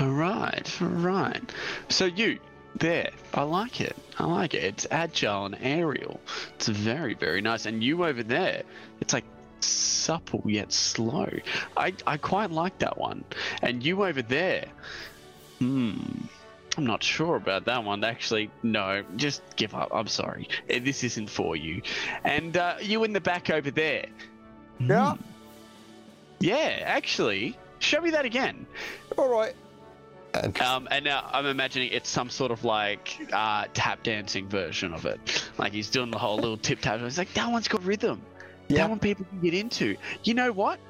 Right, 0.00 0.68
right. 0.80 1.52
So, 1.88 2.06
you, 2.06 2.38
there, 2.76 3.10
I 3.34 3.42
like 3.42 3.80
it. 3.80 3.96
I 4.18 4.24
like 4.24 4.54
it. 4.54 4.64
It's 4.64 4.86
agile 4.90 5.46
and 5.46 5.56
aerial. 5.60 6.20
It's 6.54 6.66
very, 6.68 7.14
very 7.14 7.40
nice. 7.40 7.66
And 7.66 7.82
you 7.82 8.04
over 8.04 8.22
there, 8.24 8.62
it's 9.00 9.12
like 9.12 9.24
supple 9.60 10.42
yet 10.46 10.72
slow. 10.72 11.28
I, 11.76 11.94
I 12.06 12.16
quite 12.16 12.50
like 12.50 12.78
that 12.80 12.98
one. 12.98 13.24
And 13.62 13.84
you 13.84 14.04
over 14.04 14.22
there, 14.22 14.66
hmm. 15.60 16.00
I'm 16.76 16.86
not 16.86 17.02
sure 17.02 17.36
about 17.36 17.66
that 17.66 17.84
one. 17.84 18.02
Actually, 18.02 18.50
no, 18.62 19.04
just 19.16 19.42
give 19.56 19.74
up. 19.74 19.90
I'm 19.92 20.06
sorry. 20.06 20.48
Eh, 20.70 20.78
This 20.78 21.04
isn't 21.04 21.28
for 21.28 21.54
you. 21.54 21.82
And 22.24 22.56
uh, 22.56 22.76
you 22.80 23.04
in 23.04 23.12
the 23.12 23.20
back 23.20 23.50
over 23.50 23.70
there. 23.70 24.06
Yeah. 24.80 25.14
Hmm. 25.14 25.22
Yeah, 26.40 26.80
actually, 26.84 27.56
show 27.78 28.00
me 28.00 28.10
that 28.12 28.24
again. 28.24 28.66
All 29.18 29.28
right. 29.28 29.54
And 30.34 30.58
Um, 30.62 30.88
and 30.90 31.04
now 31.04 31.28
I'm 31.30 31.44
imagining 31.44 31.90
it's 31.92 32.08
some 32.08 32.30
sort 32.30 32.50
of 32.50 32.64
like 32.64 33.18
uh, 33.32 33.66
tap 33.74 34.02
dancing 34.02 34.48
version 34.48 34.94
of 34.94 35.04
it. 35.04 35.50
Like 35.58 35.72
he's 35.74 35.90
doing 35.90 36.10
the 36.10 36.18
whole 36.18 36.36
little 36.36 36.56
tip 36.56 36.80
tap. 36.80 37.00
He's 37.00 37.18
like, 37.18 37.32
that 37.34 37.52
one's 37.52 37.68
got 37.68 37.84
rhythm. 37.84 38.22
yeah, 38.68 38.78
That 38.78 38.88
one 38.90 38.98
people 38.98 39.26
can 39.26 39.40
get 39.40 39.52
into. 39.52 39.96
You 40.24 40.32
know 40.34 40.50
what? 40.52 40.80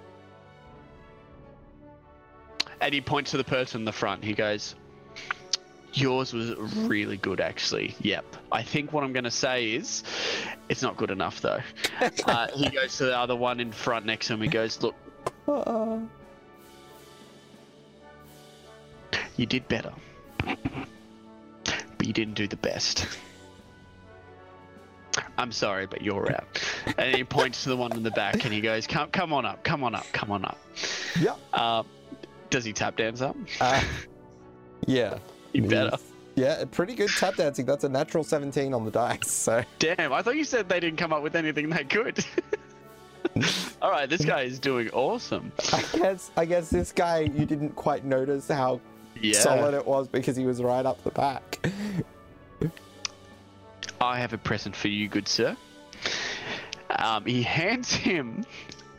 And 2.80 2.94
he 2.94 3.00
points 3.00 3.32
to 3.32 3.36
the 3.36 3.44
person 3.44 3.80
in 3.80 3.84
the 3.84 3.92
front. 3.92 4.24
He 4.24 4.32
goes, 4.32 4.74
Yours 5.94 6.32
was 6.32 6.54
really 6.56 7.16
good, 7.18 7.40
actually. 7.40 7.94
Yep. 8.00 8.24
I 8.50 8.62
think 8.62 8.92
what 8.92 9.04
I'm 9.04 9.12
going 9.12 9.24
to 9.24 9.30
say 9.30 9.72
is, 9.72 10.02
it's 10.68 10.80
not 10.82 10.96
good 10.96 11.10
enough, 11.10 11.40
though. 11.42 11.60
uh, 12.26 12.48
he 12.54 12.70
goes 12.70 12.96
to 12.98 13.04
the 13.04 13.16
other 13.18 13.36
one 13.36 13.60
in 13.60 13.72
front 13.72 14.06
next 14.06 14.28
to 14.28 14.34
him. 14.34 14.40
He 14.42 14.48
goes, 14.48 14.80
Look, 14.82 14.94
uh, 15.46 15.98
You 19.36 19.46
did 19.46 19.66
better. 19.68 19.92
But 20.44 22.06
you 22.06 22.12
didn't 22.12 22.34
do 22.34 22.46
the 22.46 22.56
best. 22.56 23.06
I'm 25.36 25.52
sorry, 25.52 25.86
but 25.86 26.02
you're 26.02 26.32
out. 26.32 26.62
And 26.98 27.14
he 27.16 27.24
points 27.24 27.62
to 27.64 27.68
the 27.70 27.76
one 27.76 27.92
in 27.92 28.02
the 28.02 28.10
back 28.10 28.44
and 28.44 28.52
he 28.52 28.60
goes, 28.60 28.86
Come 28.86 29.10
come 29.10 29.32
on 29.32 29.44
up, 29.44 29.62
come 29.62 29.84
on 29.84 29.94
up, 29.94 30.06
come 30.12 30.30
on 30.30 30.44
up. 30.44 30.58
yeah, 31.20 31.34
Uh, 31.52 31.82
does 32.50 32.64
he 32.64 32.72
tap 32.72 32.96
dance 32.96 33.20
up? 33.20 33.36
uh, 33.60 33.82
yeah. 34.86 35.18
You 35.52 35.62
better. 35.62 35.96
Yeah, 36.34 36.64
pretty 36.70 36.94
good 36.94 37.10
tap 37.10 37.36
dancing. 37.36 37.66
That's 37.66 37.84
a 37.84 37.88
natural 37.88 38.24
17 38.24 38.72
on 38.72 38.84
the 38.86 38.90
dice. 38.90 39.30
So 39.30 39.62
Damn, 39.78 40.12
I 40.12 40.22
thought 40.22 40.36
you 40.36 40.44
said 40.44 40.68
they 40.68 40.80
didn't 40.80 40.96
come 40.98 41.12
up 41.12 41.22
with 41.22 41.36
anything 41.36 41.68
that 41.70 41.88
good. 41.88 42.24
Alright, 43.82 44.08
this 44.08 44.24
guy 44.24 44.42
is 44.42 44.58
doing 44.58 44.88
awesome. 44.90 45.52
I 45.72 45.84
guess 45.92 46.30
I 46.36 46.44
guess 46.44 46.70
this 46.70 46.92
guy 46.92 47.20
you 47.20 47.44
didn't 47.46 47.76
quite 47.76 48.04
notice 48.04 48.48
how 48.48 48.80
Yeah. 49.20 49.38
solid 49.38 49.74
it 49.74 49.86
was 49.86 50.08
because 50.08 50.36
he 50.36 50.46
was 50.46 50.62
right 50.62 50.84
up 50.86 51.02
the 51.04 51.10
back. 51.10 51.66
I 54.00 54.18
have 54.18 54.32
a 54.32 54.38
present 54.38 54.74
for 54.74 54.88
you, 54.88 55.08
good 55.08 55.28
sir. 55.28 55.56
Um, 56.90 57.24
he 57.24 57.42
hands 57.42 57.92
him. 57.92 58.44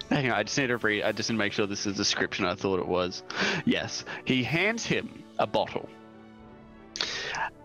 Hang 0.09 0.29
on, 0.29 0.37
I 0.37 0.43
just 0.43 0.57
need 0.57 0.67
to 0.67 0.77
read. 0.77 1.03
I 1.03 1.11
just 1.11 1.29
need 1.29 1.35
to 1.35 1.39
make 1.39 1.53
sure 1.53 1.65
this 1.67 1.79
is 1.85 1.93
the 1.93 2.03
description 2.03 2.45
I 2.45 2.55
thought 2.55 2.79
it 2.79 2.87
was. 2.87 3.23
Yes, 3.65 4.05
he 4.25 4.43
hands 4.43 4.85
him 4.85 5.23
a 5.39 5.47
bottle. 5.47 5.89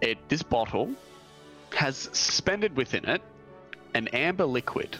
It 0.00 0.18
this 0.28 0.42
bottle 0.42 0.92
has 1.74 2.08
suspended 2.12 2.76
within 2.76 3.08
it 3.08 3.22
an 3.94 4.08
amber 4.08 4.44
liquid 4.44 4.96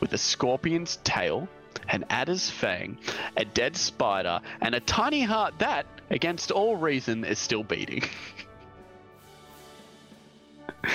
with 0.00 0.12
a 0.12 0.18
scorpion's 0.18 0.96
tail, 1.04 1.48
an 1.88 2.04
adder's 2.10 2.50
fang, 2.50 2.98
a 3.36 3.44
dead 3.44 3.76
spider, 3.76 4.40
and 4.60 4.74
a 4.74 4.80
tiny 4.80 5.22
heart 5.22 5.54
that, 5.58 5.86
against 6.10 6.50
all 6.50 6.76
reason, 6.76 7.24
is 7.24 7.38
still 7.38 7.62
beating. 7.62 8.02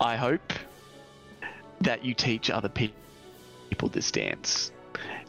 I 0.00 0.16
hope 0.16 0.52
that 1.80 2.04
you 2.04 2.14
teach 2.14 2.50
other 2.50 2.68
pe- 2.68 2.92
people 3.70 3.88
this 3.88 4.10
dance. 4.10 4.72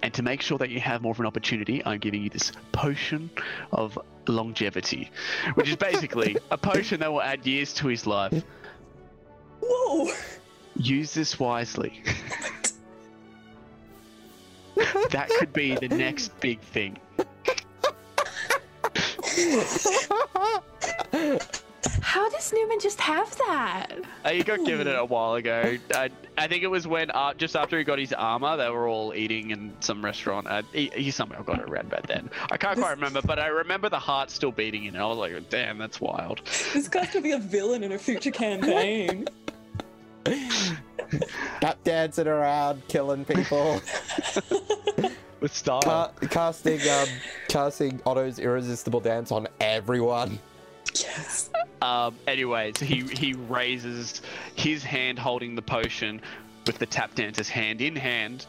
And 0.03 0.13
to 0.13 0.21
make 0.21 0.41
sure 0.41 0.57
that 0.59 0.69
you 0.69 0.79
have 0.79 1.01
more 1.01 1.11
of 1.11 1.19
an 1.19 1.25
opportunity, 1.25 1.83
I'm 1.85 1.99
giving 1.99 2.23
you 2.23 2.29
this 2.29 2.51
potion 2.71 3.29
of 3.71 3.97
longevity, 4.27 5.09
which 5.55 5.69
is 5.69 5.75
basically 5.75 6.37
a 6.51 6.57
potion 6.57 6.99
that 6.99 7.11
will 7.11 7.21
add 7.21 7.45
years 7.45 7.73
to 7.75 7.87
his 7.87 8.05
life. 8.05 8.43
Whoa! 9.61 10.13
Use 10.75 11.13
this 11.13 11.39
wisely. 11.39 12.03
that 15.09 15.29
could 15.39 15.51
be 15.53 15.75
the 15.75 15.87
next 15.89 16.39
big 16.39 16.59
thing. 16.61 16.97
How 22.17 22.29
does 22.29 22.51
Newman 22.51 22.79
just 22.79 22.99
have 22.99 23.37
that? 23.37 23.91
Uh, 24.25 24.29
he 24.31 24.41
got 24.41 24.65
given 24.65 24.87
it 24.87 24.97
a 24.97 25.05
while 25.05 25.35
ago. 25.35 25.77
I, 25.93 26.09
I 26.35 26.47
think 26.47 26.63
it 26.63 26.67
was 26.67 26.87
when 26.87 27.11
uh, 27.11 27.35
just 27.35 27.55
after 27.55 27.77
he 27.77 27.83
got 27.83 27.99
his 27.99 28.11
armor, 28.11 28.57
they 28.57 28.67
were 28.71 28.87
all 28.87 29.13
eating 29.13 29.51
in 29.51 29.71
some 29.81 30.03
restaurant. 30.03 30.47
Uh, 30.47 30.63
he, 30.73 30.89
he 30.95 31.11
somehow 31.11 31.43
got 31.43 31.59
it 31.59 31.69
around 31.69 31.91
back 31.91 32.07
then. 32.07 32.31
I 32.51 32.57
can't 32.57 32.79
quite 32.79 32.89
remember, 32.89 33.21
but 33.21 33.37
I 33.37 33.49
remember 33.49 33.87
the 33.89 33.99
heart 33.99 34.31
still 34.31 34.51
beating 34.51 34.85
in 34.85 34.95
it. 34.95 34.99
I 34.99 35.05
was 35.05 35.19
like, 35.19 35.47
damn, 35.51 35.77
that's 35.77 36.01
wild. 36.01 36.41
This 36.73 36.87
guy's 36.87 37.13
gonna 37.13 37.21
be 37.21 37.33
a 37.33 37.37
villain 37.37 37.83
in 37.83 37.91
a 37.91 37.99
future 37.99 38.31
campaign. 38.31 39.27
Tap 41.61 41.83
dancing 41.83 42.27
around, 42.27 42.81
killing 42.87 43.25
people, 43.25 43.79
With 45.39 45.55
style. 45.55 45.81
Ca- 45.83 46.11
casting 46.31 46.81
um, 46.89 47.07
casting 47.47 48.01
Otto's 48.07 48.39
irresistible 48.39 49.01
dance 49.01 49.31
on 49.31 49.47
everyone. 49.61 50.39
Yes. 51.03 51.49
Um, 51.81 52.15
anyways, 52.27 52.77
he 52.79 53.01
he 53.03 53.33
raises 53.33 54.21
his 54.55 54.83
hand 54.83 55.19
holding 55.19 55.55
the 55.55 55.61
potion 55.61 56.21
with 56.65 56.77
the 56.79 56.85
tap 56.85 57.15
dancers 57.15 57.49
hand 57.49 57.81
in 57.81 57.95
hand 57.95 58.45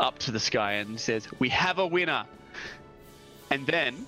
up 0.00 0.18
to 0.20 0.30
the 0.30 0.40
sky 0.40 0.72
and 0.74 0.98
says, 0.98 1.26
"We 1.38 1.48
have 1.50 1.78
a 1.78 1.86
winner." 1.86 2.24
And 3.50 3.66
then, 3.66 4.06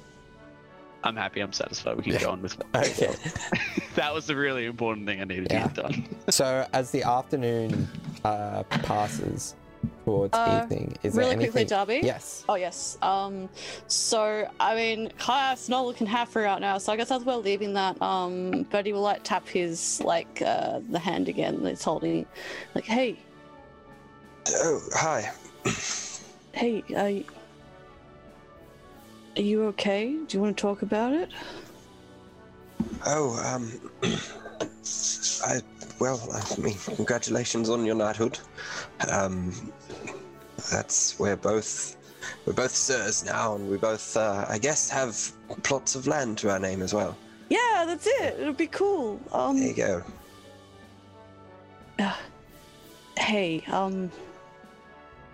I'm 1.03 1.16
happy. 1.16 1.40
I'm 1.40 1.53
satisfied. 1.53 1.96
We 1.96 2.03
can 2.03 2.18
go 2.18 2.30
on 2.30 2.42
with. 2.42 2.57
Okay. 2.74 3.14
that 3.96 4.12
was 4.14 4.26
the 4.26 4.36
really 4.36 4.66
important 4.66 5.07
thing 5.07 5.20
I 5.20 5.24
needed 5.24 5.48
Yeah. 5.51 5.66
to 5.66 5.74
get 5.74 5.82
done. 5.82 6.16
So 6.28 6.66
as 6.72 6.90
the 6.90 7.03
afternoon 7.03 7.88
uh, 8.24 8.62
passes 8.64 9.55
towards 10.04 10.36
Uh, 10.36 10.62
evening, 10.64 10.96
is 11.02 11.14
really 11.14 11.30
there 11.30 11.32
anything? 11.34 11.52
quickly, 11.52 11.64
Darby? 11.66 12.00
Yes. 12.02 12.44
Oh 12.48 12.54
yes. 12.56 12.98
Um. 13.02 13.48
So 13.86 14.48
I 14.58 14.74
mean, 14.74 15.10
Kai's 15.18 15.68
not 15.68 15.84
looking 15.86 16.06
halfway 16.06 16.44
out 16.46 16.60
now, 16.60 16.78
so 16.78 16.92
I 16.92 16.96
guess 16.96 17.10
as 17.10 17.24
we're 17.24 17.36
leaving 17.36 17.74
that, 17.74 18.00
um, 18.02 18.64
Bertie 18.70 18.92
will 18.92 19.02
like 19.02 19.22
tap 19.22 19.46
his 19.48 20.00
like 20.04 20.42
uh 20.42 20.80
the 20.90 20.98
hand 20.98 21.28
again 21.28 21.62
that's 21.62 21.84
holding, 21.84 22.26
like, 22.74 22.84
hey, 22.84 23.18
Oh, 24.52 24.80
hi. 24.94 25.30
hey, 26.52 26.82
uh, 26.96 27.30
are 29.38 29.42
you 29.42 29.64
okay? 29.66 30.16
Do 30.26 30.36
you 30.36 30.42
want 30.42 30.56
to 30.56 30.60
talk 30.60 30.82
about 30.82 31.12
it? 31.12 31.30
Oh, 33.06 33.36
um, 33.44 33.70
I 35.44 35.60
well, 36.01 36.20
I 36.32 36.61
mean, 36.61 36.76
congratulations 36.96 37.68
on 37.68 37.84
your 37.84 37.94
knighthood. 37.94 38.38
Um, 39.09 39.53
that's 40.70 41.18
we're 41.18 41.36
both 41.36 41.96
we're 42.46 42.53
both 42.53 42.74
sirs 42.74 43.24
now, 43.24 43.55
and 43.55 43.70
we 43.70 43.76
both, 43.76 44.16
uh, 44.16 44.46
I 44.48 44.59
guess, 44.59 44.90
have 44.90 45.32
plots 45.62 45.94
of 45.94 46.07
land 46.07 46.38
to 46.38 46.51
our 46.51 46.59
name 46.59 46.82
as 46.82 46.94
well. 46.94 47.16
Yeah, 47.48 47.84
that's 47.86 48.07
it. 48.07 48.38
It'll 48.40 48.53
be 48.53 48.66
cool. 48.66 49.20
Um. 49.32 49.59
There 49.59 49.68
you 49.68 49.74
go. 49.74 50.05
Hey, 53.18 53.62
um, 53.70 54.11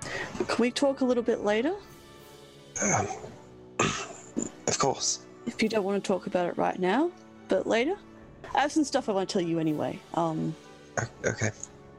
can 0.00 0.56
we 0.58 0.70
talk 0.70 1.00
a 1.00 1.04
little 1.04 1.22
bit 1.22 1.44
later? 1.44 1.74
Um, 2.82 3.06
of 4.66 4.78
course. 4.78 5.20
If 5.46 5.62
you 5.62 5.68
don't 5.68 5.84
want 5.84 6.02
to 6.02 6.06
talk 6.06 6.26
about 6.26 6.48
it 6.48 6.58
right 6.58 6.78
now, 6.78 7.10
but 7.48 7.66
later. 7.66 7.96
I 8.54 8.60
have 8.60 8.72
some 8.72 8.84
stuff 8.84 9.08
I 9.08 9.12
want 9.12 9.28
to 9.28 9.32
tell 9.32 9.46
you 9.46 9.58
anyway. 9.58 9.98
Um, 10.14 10.54
Okay. 11.24 11.50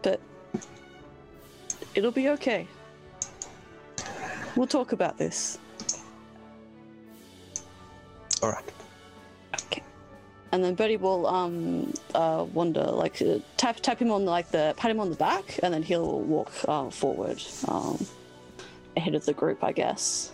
but 0.01 0.19
it'll 1.93 2.11
be 2.11 2.29
okay. 2.29 2.67
We'll 4.55 4.67
talk 4.67 4.91
about 4.91 5.17
this. 5.17 5.59
All 8.41 8.49
right. 8.51 8.63
Okay. 9.65 9.83
And 10.51 10.63
then 10.63 10.73
Bertie 10.75 10.97
will 10.97 11.27
um 11.27 11.93
uh 12.15 12.45
wander 12.53 12.83
like 12.83 13.21
uh, 13.21 13.39
tap 13.57 13.77
tap 13.81 13.99
him 13.99 14.11
on 14.11 14.25
like 14.25 14.49
the 14.49 14.73
pat 14.77 14.89
him 14.89 14.99
on 14.99 15.09
the 15.09 15.15
back, 15.15 15.59
and 15.61 15.71
then 15.73 15.83
he'll 15.83 16.21
walk 16.21 16.51
uh, 16.67 16.89
forward 16.89 17.41
um 17.67 18.03
ahead 18.95 19.13
of 19.13 19.25
the 19.25 19.33
group, 19.33 19.63
I 19.63 19.71
guess. 19.73 20.31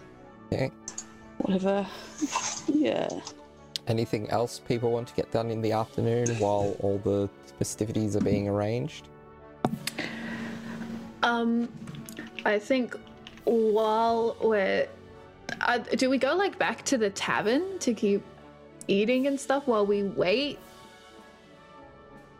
Okay. 0.53 0.72
Whatever. 1.39 1.86
Yeah. 2.68 3.09
Anything 3.88 4.30
else 4.30 4.60
people 4.60 4.92
want 4.92 5.10
to 5.10 5.14
get 5.14 5.32
done 5.32 5.52
in 5.52 5.62
the 5.62 5.74
afternoon 5.74 6.28
while 6.40 6.76
all 6.80 7.00
the 7.00 7.30
festivities 7.58 8.16
are 8.16 8.22
being 8.22 8.48
arranged? 8.48 9.10
Um, 11.22 11.70
I 12.46 12.60
think 12.60 12.96
while 13.44 14.38
we're, 14.42 14.88
uh, 15.62 15.78
do 15.80 16.10
we 16.10 16.18
go 16.18 16.36
like 16.36 16.58
back 16.58 16.84
to 16.86 16.98
the 16.98 17.10
tavern 17.10 17.78
to 17.80 17.94
keep 17.94 18.24
eating 18.88 19.28
and 19.28 19.40
stuff 19.40 19.68
while 19.68 19.86
we 19.86 20.04
wait? 20.04 20.60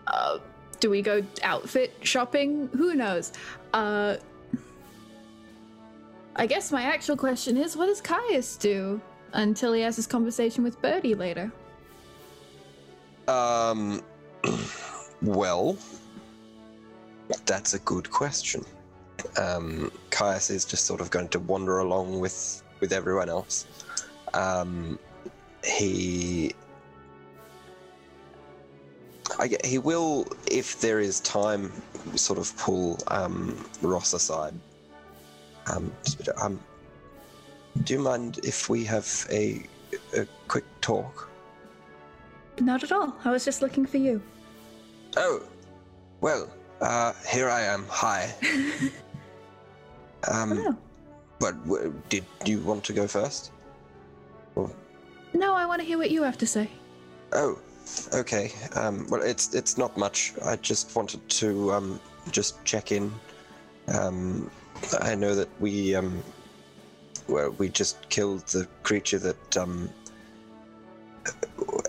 Uh, 0.08 0.40
do 0.80 0.90
we 0.90 1.02
go 1.02 1.24
outfit 1.44 1.94
shopping? 2.02 2.70
Who 2.74 2.94
knows? 2.94 3.34
Uh, 3.74 4.18
I 6.36 6.46
guess 6.46 6.72
my 6.72 6.84
actual 6.84 7.16
question 7.16 7.58
is, 7.58 7.78
what 7.78 7.86
does 7.86 8.02
Caius 8.02 8.58
do 8.58 9.02
until 9.34 9.74
he 9.74 9.82
has 9.82 9.96
his 9.96 10.08
conversation 10.08 10.64
with 10.64 10.82
Bertie 10.82 11.16
later? 11.16 11.52
Um, 13.28 14.02
well, 15.22 15.78
that's 17.46 17.74
a 17.74 17.80
good 17.80 18.10
question. 18.10 18.64
Um, 19.38 19.92
Caius 20.12 20.50
is 20.50 20.66
just 20.66 20.86
sort 20.86 21.02
of 21.02 21.10
going 21.10 21.30
to 21.30 21.40
wander 21.40 21.80
along 21.80 22.20
with 22.20 22.62
with 22.80 22.92
everyone 22.92 23.30
else. 23.30 23.66
Um, 24.34 25.00
he, 25.64 26.54
I 29.40 29.56
he 29.64 29.78
will, 29.78 30.28
if 30.52 30.82
there 30.82 31.00
is 31.00 31.22
time, 31.22 31.72
sort 32.16 32.40
of 32.40 32.56
pull 32.58 33.00
um, 33.08 33.56
Ross 33.82 34.14
aside. 34.14 34.54
Um, 35.74 35.94
do 37.84 37.94
you 37.94 38.00
mind 38.00 38.40
if 38.44 38.70
we 38.70 38.84
have 38.86 39.08
a 39.32 39.64
a 40.16 40.26
quick 40.48 40.66
talk? 40.82 41.30
Not 42.60 42.84
at 42.84 42.92
all. 42.92 43.16
I 43.26 43.32
was 43.32 43.44
just 43.46 43.62
looking 43.62 43.86
for 43.86 43.98
you. 43.98 44.22
Oh, 45.18 45.44
well, 46.22 46.50
uh, 46.82 47.14
here 47.30 47.50
I 47.50 47.62
am. 47.62 47.86
Hi. 47.90 48.34
um, 50.32 50.50
Hello. 50.58 50.78
but 51.40 51.64
w- 51.64 51.94
did 52.10 52.26
you 52.46 52.60
want 52.60 52.84
to 52.86 52.94
go 52.94 53.08
first? 53.08 53.52
No, 55.34 55.56
I 55.56 55.66
want 55.66 55.82
to 55.82 55.88
hear 55.88 55.98
what 55.98 56.12
you 56.12 56.22
have 56.22 56.38
to 56.38 56.46
say. 56.48 56.70
Oh, 57.32 57.58
okay. 58.14 58.52
Um, 58.76 59.08
well, 59.10 59.22
it's 59.24 59.54
it's 59.56 59.78
not 59.78 59.98
much. 59.98 60.34
I 60.46 60.56
just 60.58 60.96
wanted 60.96 61.28
to 61.42 61.74
um, 61.74 62.00
just 62.32 62.64
check 62.66 62.92
in. 62.92 63.12
Um, 63.88 64.50
I 65.02 65.16
know 65.16 65.34
that 65.34 65.50
we 65.60 65.96
um, 65.96 66.22
well, 67.28 67.52
we 67.52 67.70
just 67.70 68.10
killed 68.10 68.46
the 68.48 68.68
creature 68.84 69.20
that 69.20 69.58
um, 69.58 69.90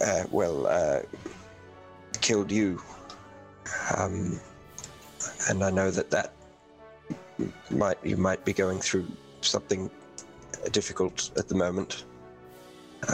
uh, 0.01 0.24
well 0.30 0.66
uh, 0.66 1.01
killed 2.20 2.51
you. 2.51 2.80
Um, 3.97 4.41
and 5.49 5.64
I 5.64 5.70
know 5.70 5.91
that 5.91 6.11
that 6.11 6.32
might 7.70 7.99
you 8.05 8.16
might 8.16 8.45
be 8.45 8.53
going 8.53 8.78
through 8.78 9.07
something 9.41 9.91
difficult 10.72 11.30
at 11.37 11.49
the 11.49 11.55
moment. 11.55 12.05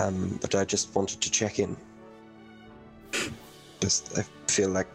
Um, 0.01 0.39
but 0.41 0.55
I 0.55 0.65
just 0.65 0.95
wanted 0.95 1.21
to 1.21 1.31
check 1.31 1.59
in. 1.59 1.77
Just, 3.81 4.17
I 4.19 4.23
feel 4.47 4.69
like 4.69 4.87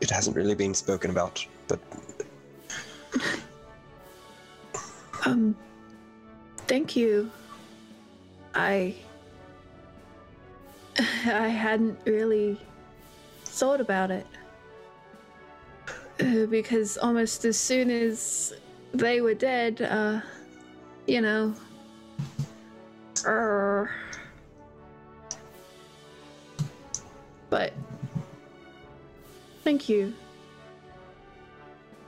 it 0.00 0.10
hasn't 0.10 0.34
really 0.34 0.54
been 0.54 0.74
spoken 0.74 1.10
about, 1.10 1.46
but 1.68 1.78
Um, 5.26 5.54
thank 6.70 6.94
you. 6.94 7.28
I. 8.54 8.94
I 10.96 11.48
hadn't 11.48 11.98
really 12.04 12.56
thought 13.44 13.80
about 13.80 14.12
it. 14.12 14.26
Uh, 16.20 16.46
because 16.46 16.96
almost 16.96 17.44
as 17.44 17.58
soon 17.58 17.90
as 17.90 18.54
they 18.94 19.20
were 19.20 19.34
dead, 19.34 19.82
uh, 19.82 20.20
you 21.08 21.20
know. 21.20 21.54
Uh, 23.26 23.86
but. 27.48 27.72
Thank 29.64 29.88
you. 29.88 30.14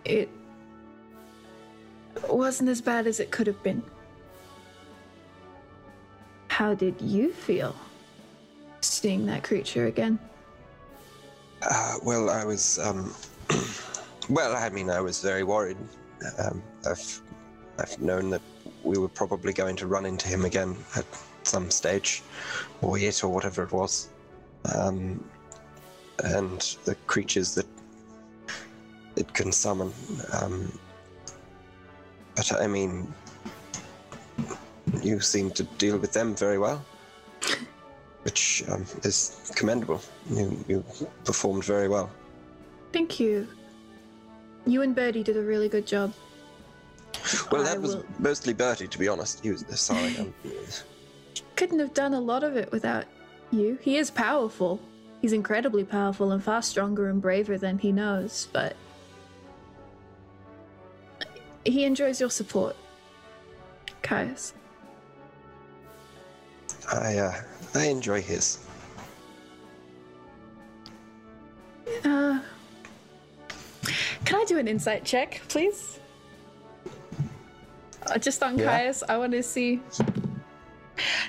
It 0.05 0.29
wasn't 2.29 2.69
as 2.69 2.81
bad 2.81 3.09
as 3.09 3.19
it 3.19 3.33
could 3.33 3.49
have 3.49 3.61
been. 3.65 3.83
How 6.53 6.75
did 6.75 7.01
you 7.01 7.33
feel 7.33 7.75
seeing 8.83 9.25
that 9.25 9.43
creature 9.43 9.87
again? 9.87 10.19
uh, 11.63 11.95
well, 12.03 12.29
I 12.29 12.45
was 12.45 12.79
um, 12.79 13.15
well. 14.29 14.55
I 14.55 14.69
mean, 14.69 14.91
I 14.91 15.01
was 15.01 15.23
very 15.23 15.45
worried. 15.45 15.79
Um, 16.39 16.63
I've 16.87 17.23
I've 17.79 17.99
known 18.03 18.29
that 18.31 18.43
we 18.85 18.99
were 18.99 19.09
probably 19.09 19.55
going 19.55 19.77
to 19.77 19.87
run 19.87 20.05
into 20.05 20.29
him 20.29 20.45
again 20.45 20.77
at 20.95 21.07
some 21.43 21.71
stage, 21.71 22.23
or 22.83 22.99
it, 22.99 23.25
or 23.25 23.33
whatever 23.33 23.63
it 23.63 23.73
was. 23.73 24.11
Um, 24.75 25.25
and 26.23 26.61
the 26.85 26.97
creatures 27.07 27.55
that 27.55 27.67
it 29.17 29.33
can 29.33 29.53
summon. 29.53 29.91
Um, 30.35 30.79
but 32.37 32.53
I 32.61 32.67
mean, 32.67 33.11
you 35.03 35.21
seem 35.21 35.51
to 35.53 35.63
deal 35.79 35.97
with 35.99 36.13
them 36.13 36.35
very 36.35 36.59
well, 36.59 36.85
which 38.23 38.65
um, 38.69 38.85
is 39.05 39.53
commendable. 39.57 40.01
You, 40.31 40.65
you 40.69 40.85
performed 41.25 41.65
very 41.65 41.89
well. 41.89 42.11
Thank 42.93 43.19
you. 43.19 43.49
You 44.67 44.83
and 44.83 44.95
Bertie 44.95 45.23
did 45.23 45.37
a 45.37 45.43
really 45.43 45.69
good 45.69 45.87
job. 45.87 46.13
Well, 47.51 47.63
I 47.63 47.65
that 47.65 47.81
was 47.81 47.97
will- 47.97 48.05
mostly 48.19 48.53
Bertie, 48.53 48.89
to 48.89 48.99
be 48.99 49.09
honest. 49.09 49.41
He 49.43 49.51
was 49.51 49.65
sorry. 49.81 50.17
Um, 50.19 50.35
Couldn't 51.57 51.79
have 51.79 51.95
done 51.95 52.15
a 52.15 52.21
lot 52.21 52.45
of 52.45 52.57
it 52.57 52.71
without 52.73 53.05
you. 53.51 53.79
He 53.81 53.97
is 53.97 54.11
powerful. 54.11 54.81
He's 55.21 55.33
incredibly 55.33 55.85
powerful 55.85 56.33
and 56.33 56.43
far 56.43 56.63
stronger 56.63 57.09
and 57.09 57.23
braver 57.23 57.57
than 57.57 57.79
he 57.79 57.93
knows, 57.93 58.49
but 58.53 58.75
he 61.65 61.85
enjoys 61.85 62.21
your 62.21 62.31
support, 62.31 62.75
Caius. 64.03 64.53
I 66.93 67.17
uh, 67.19 67.35
I 67.75 67.87
enjoy 67.87 68.21
his. 68.21 68.59
Uh, 72.05 72.41
can 74.25 74.41
I 74.41 74.45
do 74.47 74.59
an 74.59 74.69
insight 74.69 75.05
check, 75.05 75.41
please? 75.49 75.99
Uh, 78.07 78.19
just 78.19 78.43
on 78.43 78.59
Yeah. 78.59 78.67
Caius, 78.67 79.03
I 79.09 79.17
want 79.17 79.33
to 79.33 79.43
see. 79.43 79.81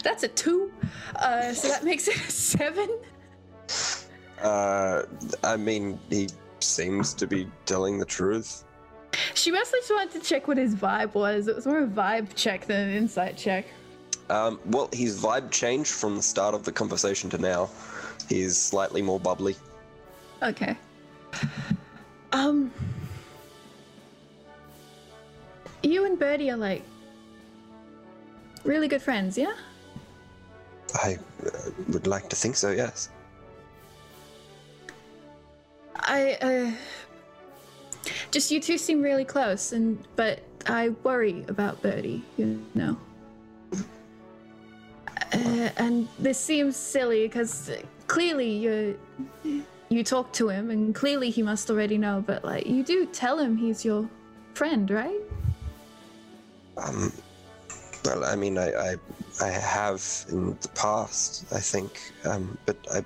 That's 0.04 0.24
a 0.24 0.28
two, 0.28 0.72
uh, 1.16 1.54
so 1.54 1.70
that 1.70 1.84
makes 1.84 2.08
it 2.08 2.16
a 2.16 2.32
seven. 2.32 2.90
Uh, 4.42 5.04
I 5.44 5.56
mean, 5.56 6.00
he 6.10 6.28
seems 6.60 7.14
to 7.14 7.26
be 7.28 7.48
telling 7.66 7.98
the 7.98 8.06
truth. 8.06 8.66
She 9.34 9.52
mostly 9.52 9.80
just 9.80 9.92
wanted 9.92 10.12
to 10.22 10.28
check 10.28 10.48
what 10.48 10.58
his 10.58 10.76
vibe 10.76 11.14
was. 11.14 11.48
It 11.48 11.56
was 11.56 11.66
more 11.66 11.80
a 11.80 11.88
vibe 11.88 12.36
check 12.36 12.66
than 12.66 12.90
an 12.90 12.96
insight 12.96 13.38
check. 13.38 13.66
Um, 14.30 14.60
well, 14.66 14.90
his 14.94 15.22
vibe 15.22 15.52
changed 15.52 15.92
from 15.92 16.16
the 16.16 16.22
start 16.22 16.56
of 16.56 16.64
the 16.64 16.72
conversation 16.72 17.30
to 17.32 17.38
now. 17.38 17.70
He's 18.30 18.58
slightly 18.58 19.02
more 19.02 19.20
bubbly. 19.20 19.56
Okay. 20.42 20.78
Um. 22.34 22.72
You 25.84 26.06
and 26.06 26.18
Bertie 26.18 26.50
are 26.50 26.58
like 26.58 26.82
really 28.64 28.88
good 28.88 29.04
friends, 29.04 29.38
yeah? 29.38 29.54
I 30.96 31.20
uh, 31.46 31.50
would 31.90 32.08
like 32.08 32.28
to 32.30 32.36
think 32.36 32.56
so. 32.56 32.72
Yes. 32.72 33.10
I 35.96 36.34
uh 36.42 36.72
just 38.32 38.52
you 38.52 38.60
two 38.60 38.78
seem 38.78 39.02
really 39.02 39.26
close 39.26 39.72
and 39.74 40.04
but 40.16 40.40
I 40.66 40.90
worry 41.04 41.46
about 41.48 41.82
Bertie, 41.82 42.24
you 42.38 42.66
know. 42.74 42.98
Uh, 45.34 45.70
and 45.78 46.08
this 46.20 46.38
seems 46.38 46.76
silly 46.76 47.28
because 47.28 47.72
clearly 48.08 48.52
you 48.52 49.00
you 49.90 50.04
talk 50.04 50.32
to 50.34 50.50
him 50.50 50.70
and 50.70 50.94
clearly 50.94 51.30
he 51.30 51.42
must 51.42 51.70
already 51.70 51.98
know, 51.98 52.24
but 52.26 52.44
like 52.44 52.68
you 52.68 52.84
do 52.84 53.06
tell 53.08 53.40
him 53.40 53.58
he's 53.58 53.84
your 53.84 54.08
friend, 54.54 54.90
right? 54.92 55.22
Um, 56.78 57.12
well, 58.06 58.24
I 58.26 58.36
mean, 58.36 58.58
I, 58.58 58.72
I, 58.72 58.96
I 59.42 59.50
have 59.50 60.04
in 60.30 60.58
the 60.62 60.68
past, 60.70 61.46
I 61.52 61.60
think, 61.60 62.12
um, 62.26 62.58
but 62.66 62.78
I 62.92 63.04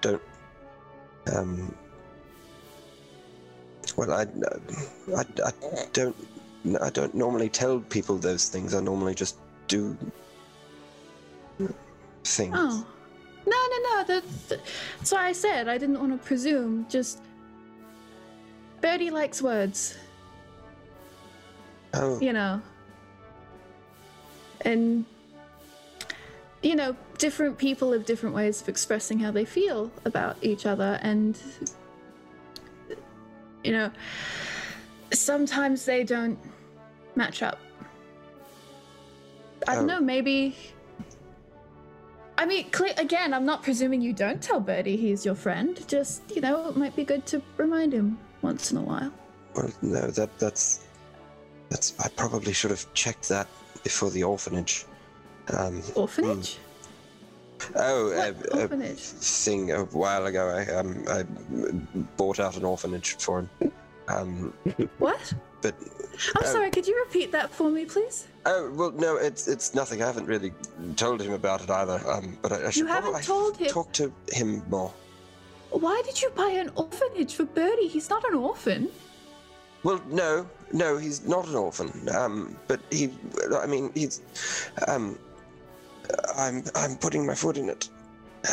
don't. 0.00 0.22
Um, 1.34 1.74
well, 3.96 4.12
I, 4.12 4.26
I, 5.16 5.22
I 5.46 5.52
don't, 5.92 6.16
I 6.80 6.90
don't 6.90 7.14
normally 7.14 7.48
tell 7.48 7.80
people 7.80 8.16
those 8.16 8.48
things. 8.48 8.74
I 8.74 8.80
normally 8.80 9.14
just 9.14 9.36
do 9.68 9.96
things. 12.24 12.54
Oh. 12.56 12.86
No, 13.46 13.56
no, 13.70 13.78
no. 13.96 14.04
That's, 14.06 14.48
that's 14.98 15.12
why 15.12 15.26
I 15.26 15.32
said 15.32 15.68
I 15.68 15.78
didn't 15.78 15.98
want 15.98 16.12
to 16.12 16.26
presume. 16.26 16.86
Just. 16.88 17.22
Bertie 18.80 19.10
likes 19.10 19.42
words, 19.42 19.98
Oh, 21.94 22.18
you 22.20 22.32
know. 22.32 22.62
And. 24.62 25.04
You 26.62 26.74
know, 26.76 26.94
different 27.16 27.56
people 27.56 27.92
have 27.92 28.04
different 28.04 28.34
ways 28.34 28.60
of 28.60 28.68
expressing 28.68 29.18
how 29.18 29.30
they 29.30 29.46
feel 29.46 29.90
about 30.04 30.36
each 30.42 30.66
other, 30.66 30.98
and. 31.02 31.38
You 33.64 33.72
know. 33.72 33.90
Sometimes 35.12 35.84
they 35.86 36.04
don't 36.04 36.38
match 37.16 37.42
up. 37.42 37.58
I 39.66 39.74
don't 39.74 39.90
Oh. 39.90 39.94
know, 39.94 40.00
maybe. 40.00 40.56
I 42.40 42.46
mean, 42.46 42.70
again, 42.96 43.34
I'm 43.34 43.44
not 43.44 43.62
presuming 43.62 44.00
you 44.00 44.14
don't 44.14 44.40
tell 44.42 44.60
Bertie 44.60 44.96
he's 44.96 45.26
your 45.26 45.34
friend. 45.34 45.78
Just, 45.86 46.22
you 46.34 46.40
know, 46.40 46.68
it 46.70 46.76
might 46.76 46.96
be 46.96 47.04
good 47.04 47.26
to 47.26 47.42
remind 47.58 47.92
him 47.92 48.18
once 48.40 48.72
in 48.72 48.78
a 48.78 48.80
while. 48.80 49.12
well, 49.54 49.70
no, 49.82 50.06
that 50.06 50.38
that's 50.38 50.86
that's. 51.68 51.92
I 52.00 52.08
probably 52.08 52.54
should 52.54 52.70
have 52.70 52.90
checked 52.94 53.28
that 53.28 53.46
before 53.84 54.08
the 54.08 54.24
orphanage. 54.24 54.86
Um, 55.54 55.82
Orphanage? 55.94 56.56
oh, 57.76 58.06
What 58.06 58.16
a, 58.54 58.56
a 58.58 58.62
orphanage? 58.62 59.00
thing 59.00 59.72
a 59.72 59.84
while 59.84 60.24
ago. 60.24 60.48
I 60.48 60.64
um 60.72 61.04
I 61.08 61.24
bought 62.16 62.40
out 62.40 62.56
an 62.56 62.64
orphanage 62.64 63.16
for 63.18 63.40
him. 63.40 63.72
Um, 64.08 64.54
What? 64.98 65.34
but 65.60 65.74
I'm 66.36 66.42
Oh. 66.42 66.46
sorry, 66.46 66.70
could 66.70 66.86
you 66.88 66.98
repeat 67.04 67.32
that 67.32 67.50
for 67.50 67.68
me, 67.70 67.84
please? 67.84 68.28
Oh 68.46 68.72
well, 68.74 68.90
no, 68.92 69.16
it's 69.16 69.48
it's 69.48 69.74
nothing. 69.74 70.02
I 70.02 70.06
haven't 70.06 70.26
really 70.26 70.52
told 70.96 71.20
him 71.20 71.32
about 71.32 71.62
it 71.62 71.70
either. 71.70 72.00
Um, 72.08 72.38
but 72.40 72.52
I, 72.52 72.66
I 72.66 72.70
should 72.70 72.86
haven't 72.86 73.10
probably 73.10 73.22
told 73.22 73.56
him? 73.56 73.68
talk 73.68 73.92
to 73.92 74.12
him 74.32 74.62
more. 74.68 74.92
Why 75.70 76.02
did 76.04 76.20
you 76.20 76.30
buy 76.30 76.50
an 76.50 76.70
orphanage 76.74 77.34
for 77.34 77.44
Bertie? 77.44 77.86
He's 77.88 78.10
not 78.10 78.24
an 78.24 78.34
orphan. 78.34 78.88
Well, 79.82 80.02
no, 80.08 80.46
no, 80.72 80.96
he's 80.96 81.26
not 81.26 81.46
an 81.48 81.54
orphan. 81.54 82.08
Um, 82.14 82.56
but 82.66 82.80
he, 82.90 83.10
I 83.56 83.66
mean, 83.66 83.90
he's, 83.94 84.20
um, 84.88 85.18
I'm 86.36 86.64
I'm 86.74 86.96
putting 86.96 87.24
my 87.26 87.34
foot 87.34 87.56
in 87.56 87.68
it. 87.68 87.88